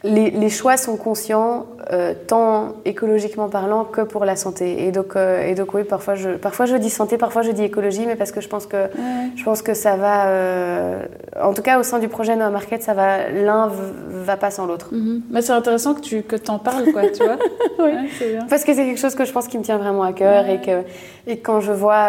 les, 0.04 0.30
les, 0.30 0.50
choix 0.50 0.78
sont 0.78 0.95
conscients, 0.95 1.66
euh, 1.91 2.14
tant 2.28 2.76
écologiquement 2.86 3.50
parlant 3.50 3.84
que 3.84 4.02
pour 4.02 4.26
la 4.26 4.36
santé. 4.36 4.86
Et 4.86 4.91
donc, 4.91 5.16
euh, 5.16 5.43
et 5.43 5.56
donc 5.56 5.74
oui, 5.74 5.84
parfois 5.84 6.14
je, 6.14 6.30
parfois 6.30 6.66
je 6.68 6.76
dis 6.76 6.91
santé, 6.91 7.18
parfois 7.18 7.41
je 7.41 7.52
dis 7.52 7.64
écologie, 7.64 8.06
mais 8.06 8.16
parce 8.16 8.32
que 8.32 8.39
je 8.39 8.48
pense 8.48 8.68
que, 8.68 8.78
ouais. 8.78 9.32
je 9.36 9.43
pense 9.43 9.64
que 9.64 9.74
ça 9.74 9.95
va, 9.95 10.28
euh, 10.28 11.04
en 11.41 11.54
tout 11.54 11.64
cas 11.64 11.80
au 11.80 11.84
sein 11.84 11.98
du 11.98 12.10
projet 12.10 12.36
Noah 12.36 12.52
Market, 12.52 12.84
ça 12.84 12.93
va, 12.93 13.30
l'un 13.30 13.72
va 14.10 14.38
pas 14.38 14.52
sans 14.52 14.68
l'autre. 14.68 14.89
Mm 14.91 14.98
-hmm. 14.98 15.22
Mais 15.32 15.41
c'est 15.41 15.54
intéressant 15.54 15.95
que 15.95 16.02
tu 16.02 16.22
que 16.22 16.36
en 16.48 16.60
parles, 16.60 16.91
quoi, 16.93 17.10
tu 17.10 17.24
vois. 17.24 17.38
oui, 17.80 17.91
ouais, 18.22 18.39
parce 18.50 18.64
que 18.64 18.74
c'est 18.76 18.86
quelque 18.86 19.02
chose 19.02 19.16
que 19.16 19.26
je 19.26 19.34
pense 19.34 19.48
qui 19.48 19.58
me 19.58 19.64
tient 19.64 19.80
vraiment 19.80 20.04
à 20.04 20.14
cœur 20.14 20.45
ouais. 20.45 20.56
et, 20.56 20.62
que, 20.62 20.84
et 21.32 21.38
quand 21.39 21.60
je 21.62 21.72
vois 21.72 22.08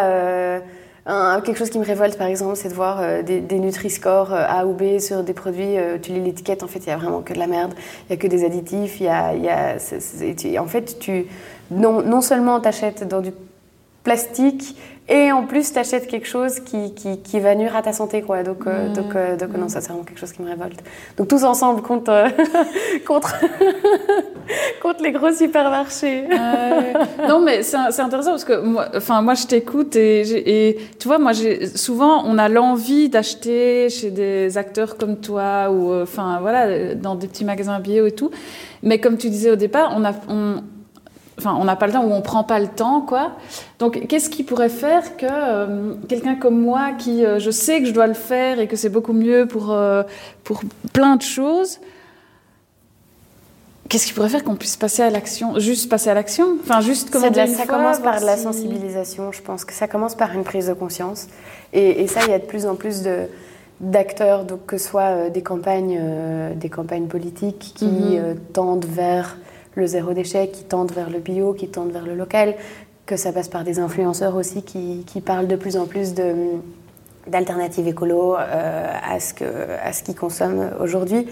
quelque 1.05 1.57
chose 1.57 1.69
qui 1.69 1.79
me 1.79 1.85
révolte, 1.85 2.17
par 2.17 2.27
exemple, 2.27 2.55
c'est 2.55 2.69
de 2.69 2.73
voir 2.73 2.99
euh, 3.01 3.21
des, 3.23 3.59
Nutri-Score 3.59 4.33
euh, 4.33 4.45
A 4.47 4.65
ou 4.65 4.73
B 4.73 4.99
sur 4.99 5.23
des 5.23 5.33
produits. 5.33 5.77
Euh, 5.77 5.97
tu 6.01 6.11
lis 6.11 6.21
l'étiquette, 6.21 6.63
en 6.63 6.67
fait, 6.67 6.79
il 6.79 6.87
y 6.87 6.91
a 6.91 6.97
vraiment 6.97 7.21
que 7.21 7.33
de 7.33 7.39
la 7.39 7.47
merde. 7.47 7.73
Il 8.07 8.13
y 8.13 8.13
a 8.13 8.17
que 8.17 8.27
des 8.27 8.45
additifs. 8.45 8.99
Il 8.99 9.05
y 9.05 9.09
a 9.09 10.61
en 10.61 10.67
fait, 10.67 10.99
tu 10.99 11.25
non, 11.71 12.01
non 12.01 12.21
seulement 12.21 12.59
t'achètes 12.59 13.07
dans 13.07 13.21
du 13.21 13.31
plastique 14.03 14.75
et 15.07 15.31
en 15.31 15.45
plus 15.45 15.73
t'achètes 15.73 16.07
quelque 16.07 16.27
chose 16.27 16.59
qui, 16.59 16.93
qui, 16.93 17.19
qui, 17.19 17.39
va 17.39 17.55
nuire 17.55 17.75
à 17.75 17.81
ta 17.81 17.93
santé 17.93 18.21
quoi 18.21 18.43
donc 18.43 18.65
mmh. 18.65 18.93
donc, 18.93 19.39
donc 19.39 19.57
non 19.57 19.67
ça 19.67 19.81
c'est 19.81 19.89
vraiment 19.89 20.03
quelque 20.03 20.19
chose 20.19 20.31
qui 20.31 20.41
me 20.41 20.49
révolte 20.49 20.79
donc 21.17 21.27
tous 21.27 21.43
ensemble 21.43 21.81
contre 21.81 22.27
contre 23.07 23.35
contre 24.81 25.03
les 25.03 25.11
gros 25.11 25.31
supermarchés. 25.31 26.23
non, 27.27 27.41
mais 27.41 27.63
c'est 27.63 27.77
intéressant 27.77 28.31
parce 28.31 28.45
que 28.45 28.59
moi, 28.61 28.87
enfin, 28.95 29.21
moi 29.21 29.33
je 29.33 29.47
t'écoute 29.47 29.95
et, 29.95 30.69
et, 30.69 30.77
tu 30.99 31.07
vois, 31.07 31.17
moi, 31.17 31.31
souvent, 31.75 32.23
on 32.25 32.37
a 32.37 32.49
l'envie 32.49 33.09
d'acheter 33.09 33.89
chez 33.89 34.11
des 34.11 34.57
acteurs 34.57 34.97
comme 34.97 35.17
toi 35.17 35.69
ou, 35.69 35.91
euh, 35.91 36.03
enfin, 36.03 36.39
voilà, 36.41 36.95
dans 36.95 37.15
des 37.15 37.27
petits 37.27 37.45
magasins 37.45 37.79
bio 37.79 38.05
et 38.05 38.11
tout. 38.11 38.31
Mais 38.83 38.99
comme 38.99 39.17
tu 39.17 39.29
disais 39.29 39.51
au 39.51 39.55
départ, 39.55 39.93
on 39.95 40.05
a, 40.05 40.13
on, 40.29 40.63
enfin, 41.39 41.57
on 41.59 41.65
n'a 41.65 41.75
pas 41.75 41.87
le 41.87 41.93
temps 41.93 42.03
ou 42.03 42.11
on 42.11 42.21
prend 42.21 42.43
pas 42.43 42.59
le 42.59 42.67
temps, 42.67 43.01
quoi. 43.01 43.31
Donc, 43.79 44.07
qu'est-ce 44.07 44.29
qui 44.29 44.43
pourrait 44.43 44.69
faire 44.69 45.17
que 45.17 45.25
euh, 45.29 45.93
quelqu'un 46.07 46.35
comme 46.35 46.59
moi, 46.59 46.91
qui 46.97 47.25
euh, 47.25 47.39
je 47.39 47.51
sais 47.51 47.79
que 47.79 47.87
je 47.87 47.93
dois 47.93 48.07
le 48.07 48.13
faire 48.13 48.59
et 48.59 48.67
que 48.67 48.75
c'est 48.75 48.89
beaucoup 48.89 49.13
mieux 49.13 49.47
pour, 49.47 49.75
pour 50.43 50.61
plein 50.93 51.15
de 51.15 51.21
choses, 51.21 51.79
Qu'est-ce 53.89 54.05
qui 54.05 54.13
pourrait 54.13 54.29
faire 54.29 54.43
qu'on 54.43 54.55
puisse 54.55 54.77
passer 54.77 55.01
à 55.01 55.09
l'action 55.09 55.57
Juste 55.57 55.89
passer 55.89 56.11
à 56.11 56.13
l'action? 56.13 56.57
Enfin, 56.61 56.79
juste 56.79 57.09
comment 57.09 57.33
Ça 57.33 57.47
fois, 57.47 57.65
commence 57.65 57.99
par 57.99 58.21
de 58.21 58.25
la 58.25 58.37
sensibilisation, 58.37 59.31
je 59.31 59.41
pense 59.41 59.65
que 59.65 59.73
ça 59.73 59.87
commence 59.87 60.13
par 60.13 60.31
une 60.33 60.43
prise 60.43 60.67
de 60.67 60.73
conscience. 60.73 61.25
Et, 61.73 62.05
ça, 62.07 62.19
il 62.25 62.29
y 62.29 62.33
a 62.33 62.39
de 62.39 62.45
plus 62.45 62.67
en 62.67 62.75
plus 62.75 63.01
de 63.01 63.27
d'acteurs, 63.79 64.43
donc 64.43 64.65
que 64.65 64.77
ce 64.77 64.89
soit 64.89 65.01
euh, 65.01 65.29
des 65.29 65.41
campagnes, 65.41 65.97
euh, 65.99 66.53
des 66.53 66.67
campagnes 66.67 67.07
politiques 67.07 67.73
qui 67.75 67.85
mhm. 67.85 68.17
euh, 68.17 68.33
tendent 68.51 68.85
vers 68.85 69.37
le 69.75 69.85
zéro 69.85 70.13
déchet, 70.13 70.49
qui 70.49 70.63
tendent 70.63 70.91
vers 70.91 71.09
le 71.09 71.19
bio, 71.19 71.53
qui 71.53 71.67
tendent 71.67 71.91
vers 71.91 72.05
le 72.05 72.15
local, 72.15 72.55
que 73.05 73.17
ça 73.17 73.31
passe 73.31 73.47
par 73.47 73.63
des 73.63 73.79
influenceurs 73.79 74.35
aussi 74.35 74.63
qui, 74.63 75.03
qui 75.07 75.21
parlent 75.21 75.47
de 75.47 75.55
plus 75.55 75.77
en 75.77 75.85
plus 75.85 76.13
de 76.13 76.33
d'alternatives 77.27 77.87
écolo 77.87 78.35
à 78.35 79.19
ce 79.19 79.35
que 79.35 79.43
à 79.83 79.93
ce 79.93 80.01
qu'ils 80.01 80.15
consomment 80.15 80.71
aujourd'hui. 80.79 81.27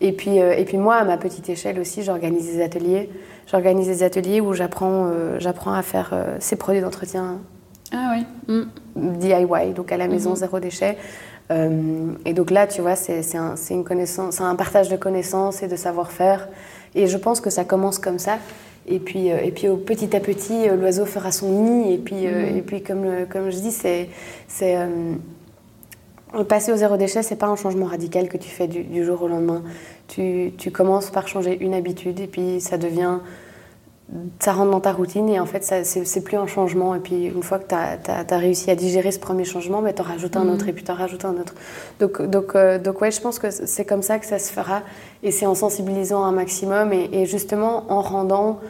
Et 0.00 0.12
puis, 0.12 0.40
euh, 0.40 0.54
et 0.56 0.64
puis 0.64 0.76
moi, 0.76 0.96
à 0.96 1.04
ma 1.04 1.16
petite 1.16 1.48
échelle 1.48 1.78
aussi, 1.80 2.02
j'organise 2.02 2.46
des 2.46 2.62
ateliers. 2.62 3.10
J'organise 3.50 3.86
des 3.86 4.02
ateliers 4.02 4.40
où 4.40 4.52
j'apprends 4.52 5.06
euh, 5.06 5.36
j'apprends 5.40 5.72
à 5.72 5.82
faire 5.82 6.10
euh, 6.12 6.36
ces 6.38 6.56
produits 6.56 6.80
d'entretien 6.80 7.38
ah, 7.92 8.14
oui. 8.14 8.26
Mm. 8.54 9.18
DIY, 9.18 9.72
donc 9.74 9.92
à 9.92 9.96
la 9.96 10.08
maison, 10.08 10.30
mhm. 10.30 10.36
zéro 10.36 10.60
déchet. 10.60 10.98
et 11.50 12.32
donc 12.34 12.50
là, 12.50 12.66
tu 12.66 12.82
vois, 12.82 12.96
c'est 12.96 13.34
un, 13.34 13.54
une 13.70 13.82
connaissance, 13.84 14.42
un 14.42 14.54
partage 14.56 14.90
de 14.90 14.96
connaissances 14.96 15.62
et 15.62 15.68
de 15.68 15.76
savoir-faire. 15.76 16.48
Et 16.94 17.06
je 17.06 17.16
pense 17.16 17.40
que 17.40 17.50
ça 17.50 17.64
commence 17.64 17.98
comme 17.98 18.18
ça. 18.18 18.38
Et 18.86 18.98
puis, 18.98 19.28
et 19.28 19.50
puis 19.50 19.68
petit 19.84 20.16
à 20.16 20.20
petit, 20.20 20.68
l'oiseau 20.68 21.04
fera 21.04 21.30
son 21.30 21.50
nid. 21.50 21.92
Et 21.92 21.98
puis, 21.98 22.26
mhm. 22.26 22.56
et 22.56 22.62
puis 22.62 22.82
comme, 22.82 23.06
comme 23.30 23.50
je 23.50 23.58
dis, 23.58 23.72
c'est 23.72 24.08
Passer 26.48 26.72
au 26.72 26.76
zéro 26.76 26.98
déchet, 26.98 27.22
c'est 27.22 27.36
pas 27.36 27.46
un 27.46 27.56
changement 27.56 27.86
radical 27.86 28.28
que 28.28 28.36
tu 28.36 28.50
fais 28.50 28.68
du, 28.68 29.02
jour 29.02 29.22
au 29.22 29.28
lendemain. 29.28 29.62
Tu, 30.08 30.52
tu, 30.58 30.70
commences 30.70 31.10
par 31.10 31.26
changer 31.26 31.56
une 31.58 31.72
habitude 31.72 32.20
et 32.20 32.26
puis 32.26 32.60
ça 32.60 32.76
devient. 32.76 33.18
Ça 34.40 34.54
rentre 34.54 34.70
dans 34.70 34.80
ta 34.80 34.92
routine 34.92 35.28
et 35.28 35.38
en 35.38 35.44
fait, 35.44 35.62
c'est 35.84 36.24
plus 36.24 36.38
un 36.38 36.46
changement. 36.46 36.94
Et 36.94 36.98
puis, 36.98 37.26
une 37.26 37.42
fois 37.42 37.58
que 37.58 37.68
tu 37.68 37.74
as, 37.74 38.38
réussi 38.38 38.70
à 38.70 38.74
digérer 38.74 39.12
ce 39.12 39.18
premier 39.18 39.44
changement, 39.44 39.82
ben, 39.82 39.92
tu 39.92 40.00
en 40.00 40.04
rajoutes 40.04 40.36
un 40.36 40.48
autre 40.48 40.64
mhm. 40.64 40.70
et 40.70 40.72
puis 40.72 40.84
tu 40.84 40.90
en 40.90 40.94
rajoutes 40.94 41.26
un 41.26 41.34
autre. 41.34 41.54
Donc, 42.00 42.22
donc, 42.22 42.54
euh, 42.54 42.78
donc 42.78 43.02
ouais, 43.02 43.10
je 43.10 43.20
pense 43.20 43.38
que 43.38 43.50
c'est 43.50 43.84
comme 43.84 44.00
ça 44.00 44.18
que 44.18 44.24
ça 44.24 44.38
se 44.38 44.50
fera. 44.50 44.82
Et 45.22 45.30
c'est 45.30 45.44
en 45.44 45.54
sensibilisant 45.54 46.24
un 46.24 46.32
maximum 46.32 46.92
et, 46.94 47.26
justement 47.26 47.84
en 47.92 48.00
rendant 48.00 48.60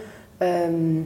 euh, 0.42 1.02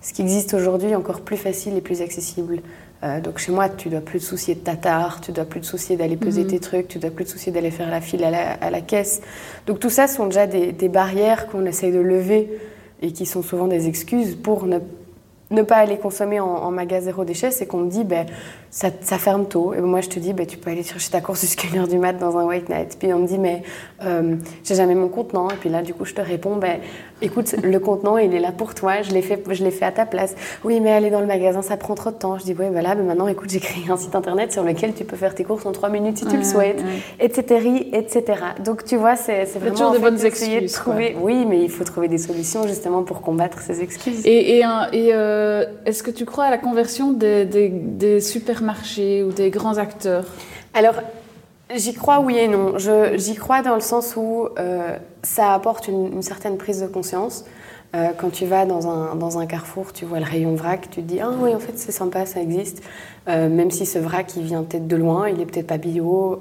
ce 0.00 0.12
qui 0.14 0.22
existe 0.22 0.54
aujourd'hui 0.54 0.94
encore 0.94 1.20
plus 1.20 1.36
facile 1.36 1.76
et 1.76 1.82
plus 1.82 2.00
accessible. 2.00 2.62
Euh, 3.02 3.20
donc 3.20 3.36
chez 3.36 3.52
moi, 3.52 3.68
tu 3.68 3.90
dois 3.90 4.00
plus 4.00 4.20
te 4.20 4.24
soucier 4.24 4.54
de 4.54 4.60
ta 4.60 4.76
tare, 4.76 5.20
tu 5.20 5.30
dois 5.30 5.44
plus 5.44 5.60
te 5.60 5.66
soucier 5.66 5.96
d'aller 5.96 6.16
peser 6.16 6.44
mhm. 6.44 6.50
tes 6.50 6.60
trucs, 6.60 6.88
tu 6.88 6.98
dois 6.98 7.10
plus 7.10 7.26
te 7.26 7.30
soucier 7.30 7.52
d'aller 7.52 7.70
faire 7.70 7.90
la 7.90 8.00
file 8.00 8.24
à 8.24 8.70
la, 8.70 8.80
caisse. 8.80 9.20
Donc 9.66 9.78
tout 9.78 9.90
ça 9.90 10.08
sont 10.08 10.24
déjà 10.24 10.46
des, 10.46 10.72
des 10.72 10.88
barrières 10.88 11.48
qu'on 11.48 11.66
essaye 11.66 11.92
de 11.92 12.00
lever 12.00 12.48
et 13.02 13.12
qui 13.12 13.26
sont 13.26 13.42
souvent 13.42 13.66
des 13.66 13.88
excuses 13.88 14.34
pour 14.34 14.66
ne 14.66 15.62
pas 15.62 15.76
aller 15.76 15.98
consommer 15.98 16.40
en, 16.40 16.70
magasin 16.70 17.06
zéro 17.06 17.24
déchet, 17.24 17.50
c'est 17.50 17.66
qu'on 17.66 17.78
me 17.78 17.90
dit, 17.90 18.04
ben, 18.04 18.26
ça, 18.74 19.18
ferme 19.18 19.46
tôt. 19.46 19.72
Et 19.72 19.80
moi, 19.80 20.00
je 20.00 20.08
te 20.08 20.18
dis, 20.18 20.32
ben, 20.32 20.44
tu 20.46 20.58
peux 20.58 20.68
aller 20.68 20.82
chercher 20.82 21.08
ta 21.08 21.20
course 21.20 21.42
jusqu'à 21.42 21.68
l'heure 21.72 21.86
du 21.86 21.96
mat 21.96 22.14
dans 22.14 22.36
un 22.38 22.44
white 22.44 22.68
night. 22.68 22.96
Puis 22.98 23.12
on 23.12 23.20
me 23.20 23.26
dit, 23.28 23.38
mais 23.38 23.62
euh, 24.04 24.34
j'ai 24.64 24.74
jamais 24.74 24.96
mon 24.96 25.08
contenant. 25.08 25.48
Et 25.50 25.54
puis 25.54 25.70
là, 25.70 25.80
du 25.80 25.94
coup, 25.94 26.04
je 26.04 26.12
te 26.12 26.20
réponds, 26.20 26.56
ben, 26.56 26.80
écoute, 27.22 27.54
le 27.62 27.78
contenant, 27.78 28.18
il 28.18 28.34
est 28.34 28.40
là 28.40 28.50
pour 28.50 28.74
toi. 28.74 29.02
Je 29.02 29.12
l'ai 29.12 29.22
fait, 29.22 29.40
je 29.48 29.62
l'ai 29.62 29.70
fait 29.70 29.84
à 29.84 29.92
ta 29.92 30.06
place. 30.06 30.34
Oui, 30.64 30.80
mais 30.80 30.90
aller 30.90 31.10
dans 31.10 31.20
le 31.20 31.26
magasin, 31.26 31.62
ça 31.62 31.76
prend 31.76 31.94
trop 31.94 32.10
de 32.10 32.16
temps. 32.16 32.36
Je 32.36 32.42
dis, 32.42 32.56
oui, 32.58 32.66
voilà, 32.72 32.96
ben 32.96 33.04
maintenant, 33.04 33.28
écoute, 33.28 33.48
j'ai 33.48 33.60
créé 33.60 33.84
un 33.88 33.96
site 33.96 34.16
internet 34.16 34.52
sur 34.52 34.64
lequel 34.64 34.92
tu 34.92 35.04
peux 35.04 35.16
faire 35.16 35.36
tes 35.36 35.44
courses 35.44 35.64
en 35.66 35.72
trois 35.72 35.88
minutes 35.88 36.18
si 36.18 36.26
tu 36.26 36.36
le 36.36 36.42
souhaites, 36.44 36.82
etc., 37.20 37.84
etc. 37.92 38.24
Donc, 38.64 38.84
tu 38.84 38.96
vois, 38.96 39.14
c'est 39.14 39.44
vraiment 39.54 39.70
toujours 39.70 39.92
des 39.92 40.00
bonnes 40.00 40.24
excuses. 40.24 40.72
De 40.72 40.76
trouver... 40.76 41.16
Oui, 41.20 41.46
mais 41.48 41.62
il 41.62 41.70
faut 41.70 41.84
trouver 41.84 42.08
des 42.08 42.18
solutions 42.18 42.66
justement 42.66 43.04
pour 43.04 43.22
combattre 43.22 43.60
ces 43.60 43.82
excuses. 43.82 44.26
Et, 44.26 44.58
et, 44.58 44.64
et 44.92 45.10
euh, 45.12 45.64
est-ce 45.86 46.02
que 46.02 46.10
tu 46.10 46.24
crois 46.24 46.46
à 46.46 46.50
la 46.50 46.58
conversion 46.58 47.12
des, 47.12 48.20
supermarchés 48.64 49.22
ou 49.22 49.32
des 49.32 49.50
grands 49.50 49.78
acteurs 49.78 50.24
Alors, 50.72 50.94
j'y 51.74 51.94
crois 51.94 52.20
oui 52.20 52.38
et 52.38 52.48
non. 52.48 52.74
J'y 52.78 53.34
crois 53.34 53.62
dans 53.62 53.74
le 53.74 53.80
sens 53.80 54.14
où 54.16 54.48
euh, 54.58 54.96
ça 55.22 55.54
apporte 55.54 55.88
une, 55.88 56.22
certaine 56.22 56.56
prise 56.56 56.80
de 56.80 56.86
conscience. 56.86 57.44
Euh, 57.94 58.08
quand 58.18 58.30
tu 58.30 58.44
vas 58.44 58.66
dans 58.66 58.88
un, 58.88 59.14
dans 59.14 59.38
un, 59.38 59.46
carrefour, 59.46 59.92
tu 59.92 60.04
vois 60.04 60.18
le 60.18 60.24
rayon 60.24 60.56
vrac, 60.56 60.90
tu 60.90 61.00
te 61.02 61.06
dis 61.06 61.20
Ah 61.20 61.30
oui, 61.40 61.54
en 61.54 61.60
fait, 61.60 61.76
c'est 61.78 61.92
sympa, 61.92 62.26
ça 62.26 62.40
existe. 62.40 62.82
même 63.26 63.70
si 63.70 63.86
ce 63.86 63.98
vrac, 63.98 64.34
il 64.36 64.42
vient 64.42 64.62
peut-être 64.62 64.88
de 64.88 64.96
loin, 64.96 65.28
il 65.28 65.40
est 65.40 65.46
peut-être 65.46 65.68
pas 65.68 65.78
bio. 65.78 66.40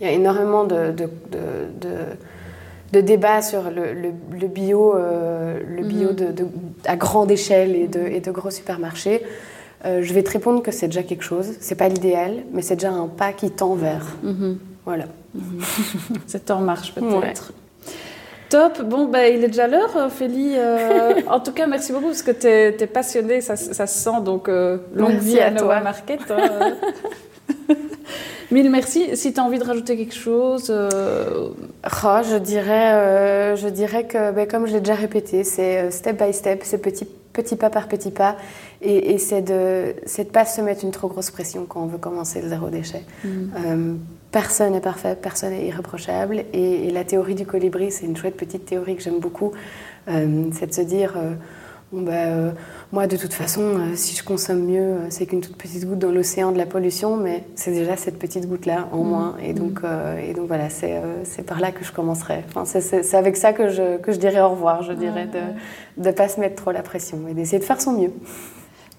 Il 0.00 0.06
y 0.06 0.08
a 0.08 0.12
énormément 0.12 0.64
de 0.64 0.94
de 2.92 3.00
débat 3.00 3.40
sur 3.40 3.70
le, 3.70 3.92
bio, 4.48 4.94
le 4.94 5.82
bio 5.84 6.08
euh, 6.08 6.12
mhm. 6.12 6.14
de, 6.14 6.46
à 6.86 6.96
grande 6.96 7.30
échelle 7.30 7.76
et 7.76 7.86
de, 7.86 8.00
et 8.00 8.20
de 8.20 8.30
gros 8.30 8.50
supermarchés, 8.50 9.22
euh, 9.84 10.02
je 10.02 10.12
vais 10.12 10.22
te 10.22 10.30
répondre 10.30 10.62
que 10.62 10.70
c'est 10.70 10.86
déjà 10.86 11.02
quelque 11.02 11.24
chose. 11.24 11.52
C'est 11.60 11.74
pas 11.74 11.88
l'idéal, 11.88 12.44
mais 12.52 12.62
c'est 12.62 12.76
déjà 12.76 12.90
un 12.90 13.08
pas 13.08 13.32
qui 13.32 13.50
tend 13.50 13.74
vers. 13.74 14.06
Mhm. 14.22 14.58
Voilà. 14.84 15.04
Mhm. 15.34 15.60
c'est 16.26 16.50
en 16.50 16.60
marche 16.60 16.94
peut-être. 16.94 17.52
Top. 18.48 18.82
Bon, 18.82 19.06
ben, 19.06 19.32
il 19.32 19.44
est 19.44 19.48
déjà 19.48 19.68
l'heure, 19.68 19.94
Ophélie. 19.96 20.54
Euh, 20.56 21.20
en 21.28 21.40
tout 21.40 21.52
cas, 21.52 21.66
merci 21.66 21.92
beaucoup 21.92 22.06
parce 22.06 22.22
que 22.22 22.32
tu 22.32 22.46
es, 22.46 22.86
passionnée, 22.86 23.40
ça, 23.40 23.56
ça, 23.56 23.86
se 23.86 23.98
sent. 23.98 24.20
Donc, 24.24 24.48
longue 24.48 25.18
vie 25.18 25.38
à, 25.38 25.50
Noah 25.50 25.80
Market. 25.80 26.20
Hein. 26.30 26.74
Mille 28.50 28.68
merci. 28.68 29.16
Si 29.16 29.32
tu 29.32 29.38
as 29.38 29.44
envie 29.44 29.58
de 29.58 29.64
rajouter 29.64 29.96
quelque 29.96 30.14
chose. 30.14 30.66
Euh, 30.70 31.50
oh, 31.84 32.16
je, 32.28 32.36
dirais, 32.36 32.94
euh, 32.94 33.56
je 33.56 33.68
dirais 33.68 34.04
que, 34.04 34.32
ben, 34.32 34.48
comme 34.48 34.66
je 34.66 34.72
l'ai 34.72 34.80
déjà 34.80 34.94
répété, 34.94 35.44
c'est 35.44 35.78
euh, 35.78 35.90
step 35.90 36.20
by 36.20 36.32
step, 36.32 36.62
c'est 36.64 36.78
petit, 36.78 37.06
petit 37.32 37.54
pas 37.54 37.70
par 37.70 37.86
petit 37.86 38.10
pas. 38.10 38.36
Et, 38.82 39.18
c'est 39.18 39.42
de 39.42 39.94
ne 40.18 40.24
pas 40.24 40.46
se 40.46 40.60
mettre 40.62 40.84
une 40.84 40.90
trop 40.90 41.08
grosse 41.08 41.30
pression 41.30 41.66
quand 41.66 41.82
on 41.82 41.86
veut 41.86 41.98
commencer 41.98 42.40
le 42.40 42.48
zéro 42.48 42.70
déchet. 42.70 43.02
Mm. 43.24 43.96
personne 44.30 44.72
n'est 44.72 44.80
parfait, 44.80 45.16
personne 45.20 45.50
n'est 45.50 45.66
irréprochable. 45.66 46.44
Et, 46.52 46.90
la 46.90 47.04
théorie 47.04 47.34
du 47.34 47.44
colibri, 47.46 47.90
c'est 47.90 48.06
une 48.06 48.16
chouette 48.16 48.36
petite 48.36 48.64
théorie 48.64 48.96
que 48.96 49.02
j'aime 49.02 49.20
beaucoup. 49.20 49.52
c'est 50.06 50.66
de 50.66 50.74
se 50.74 50.80
dire 50.80 51.14
Bon, 51.92 52.02
bah, 52.02 52.12
euh, 52.12 52.52
moi, 52.92 53.08
de 53.08 53.16
toute 53.16 53.34
façon, 53.34 53.62
euh, 53.62 53.96
si 53.96 54.14
je 54.14 54.22
consomme 54.22 54.64
mieux, 54.64 54.80
euh, 54.80 55.06
c'est 55.10 55.26
qu'une 55.26 55.40
toute 55.40 55.56
petite 55.56 55.84
goutte 55.88 55.98
dans 55.98 56.12
l'océan 56.12 56.52
de 56.52 56.58
la 56.58 56.66
pollution, 56.66 57.16
mais 57.16 57.42
c'est 57.56 57.72
déjà 57.72 57.96
cette 57.96 58.16
petite 58.16 58.48
goutte-là 58.48 58.88
en 58.92 59.02
mmh. 59.02 59.08
moins. 59.08 59.36
Et 59.42 59.52
donc, 59.54 59.82
mmh. 59.82 60.18
et 60.28 60.32
donc 60.32 60.46
voilà, 60.46 60.70
c'est 60.70 61.02
par 61.44 61.58
là 61.58 61.72
que 61.72 61.84
je 61.84 61.90
commencerai. 61.90 62.44
Enfin, 62.48 62.64
c'est 62.64 63.14
avec 63.14 63.36
ça 63.36 63.52
que 63.52 63.70
je, 63.70 63.96
que 63.98 64.12
je 64.12 64.18
dirais 64.18 64.40
au 64.40 64.50
revoir, 64.50 64.84
je 64.84 64.92
dirais, 64.92 65.26
de 65.96 66.04
ne 66.04 66.12
pas 66.12 66.28
se 66.28 66.38
mettre 66.38 66.62
trop 66.62 66.70
la 66.70 66.82
pression 66.82 67.26
et 67.28 67.34
d'essayer 67.34 67.58
de 67.58 67.64
faire 67.64 67.80
son 67.80 67.92
mieux. 67.92 68.12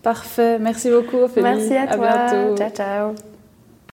Parfait. 0.02 0.58
Merci 0.60 0.90
beaucoup, 0.90 1.18
Ophélie. 1.18 1.44
Merci 1.44 1.76
à, 1.76 1.84
à 1.84 1.96
toi. 1.96 2.56
Ciao, 2.58 2.70
ciao. 2.70 3.31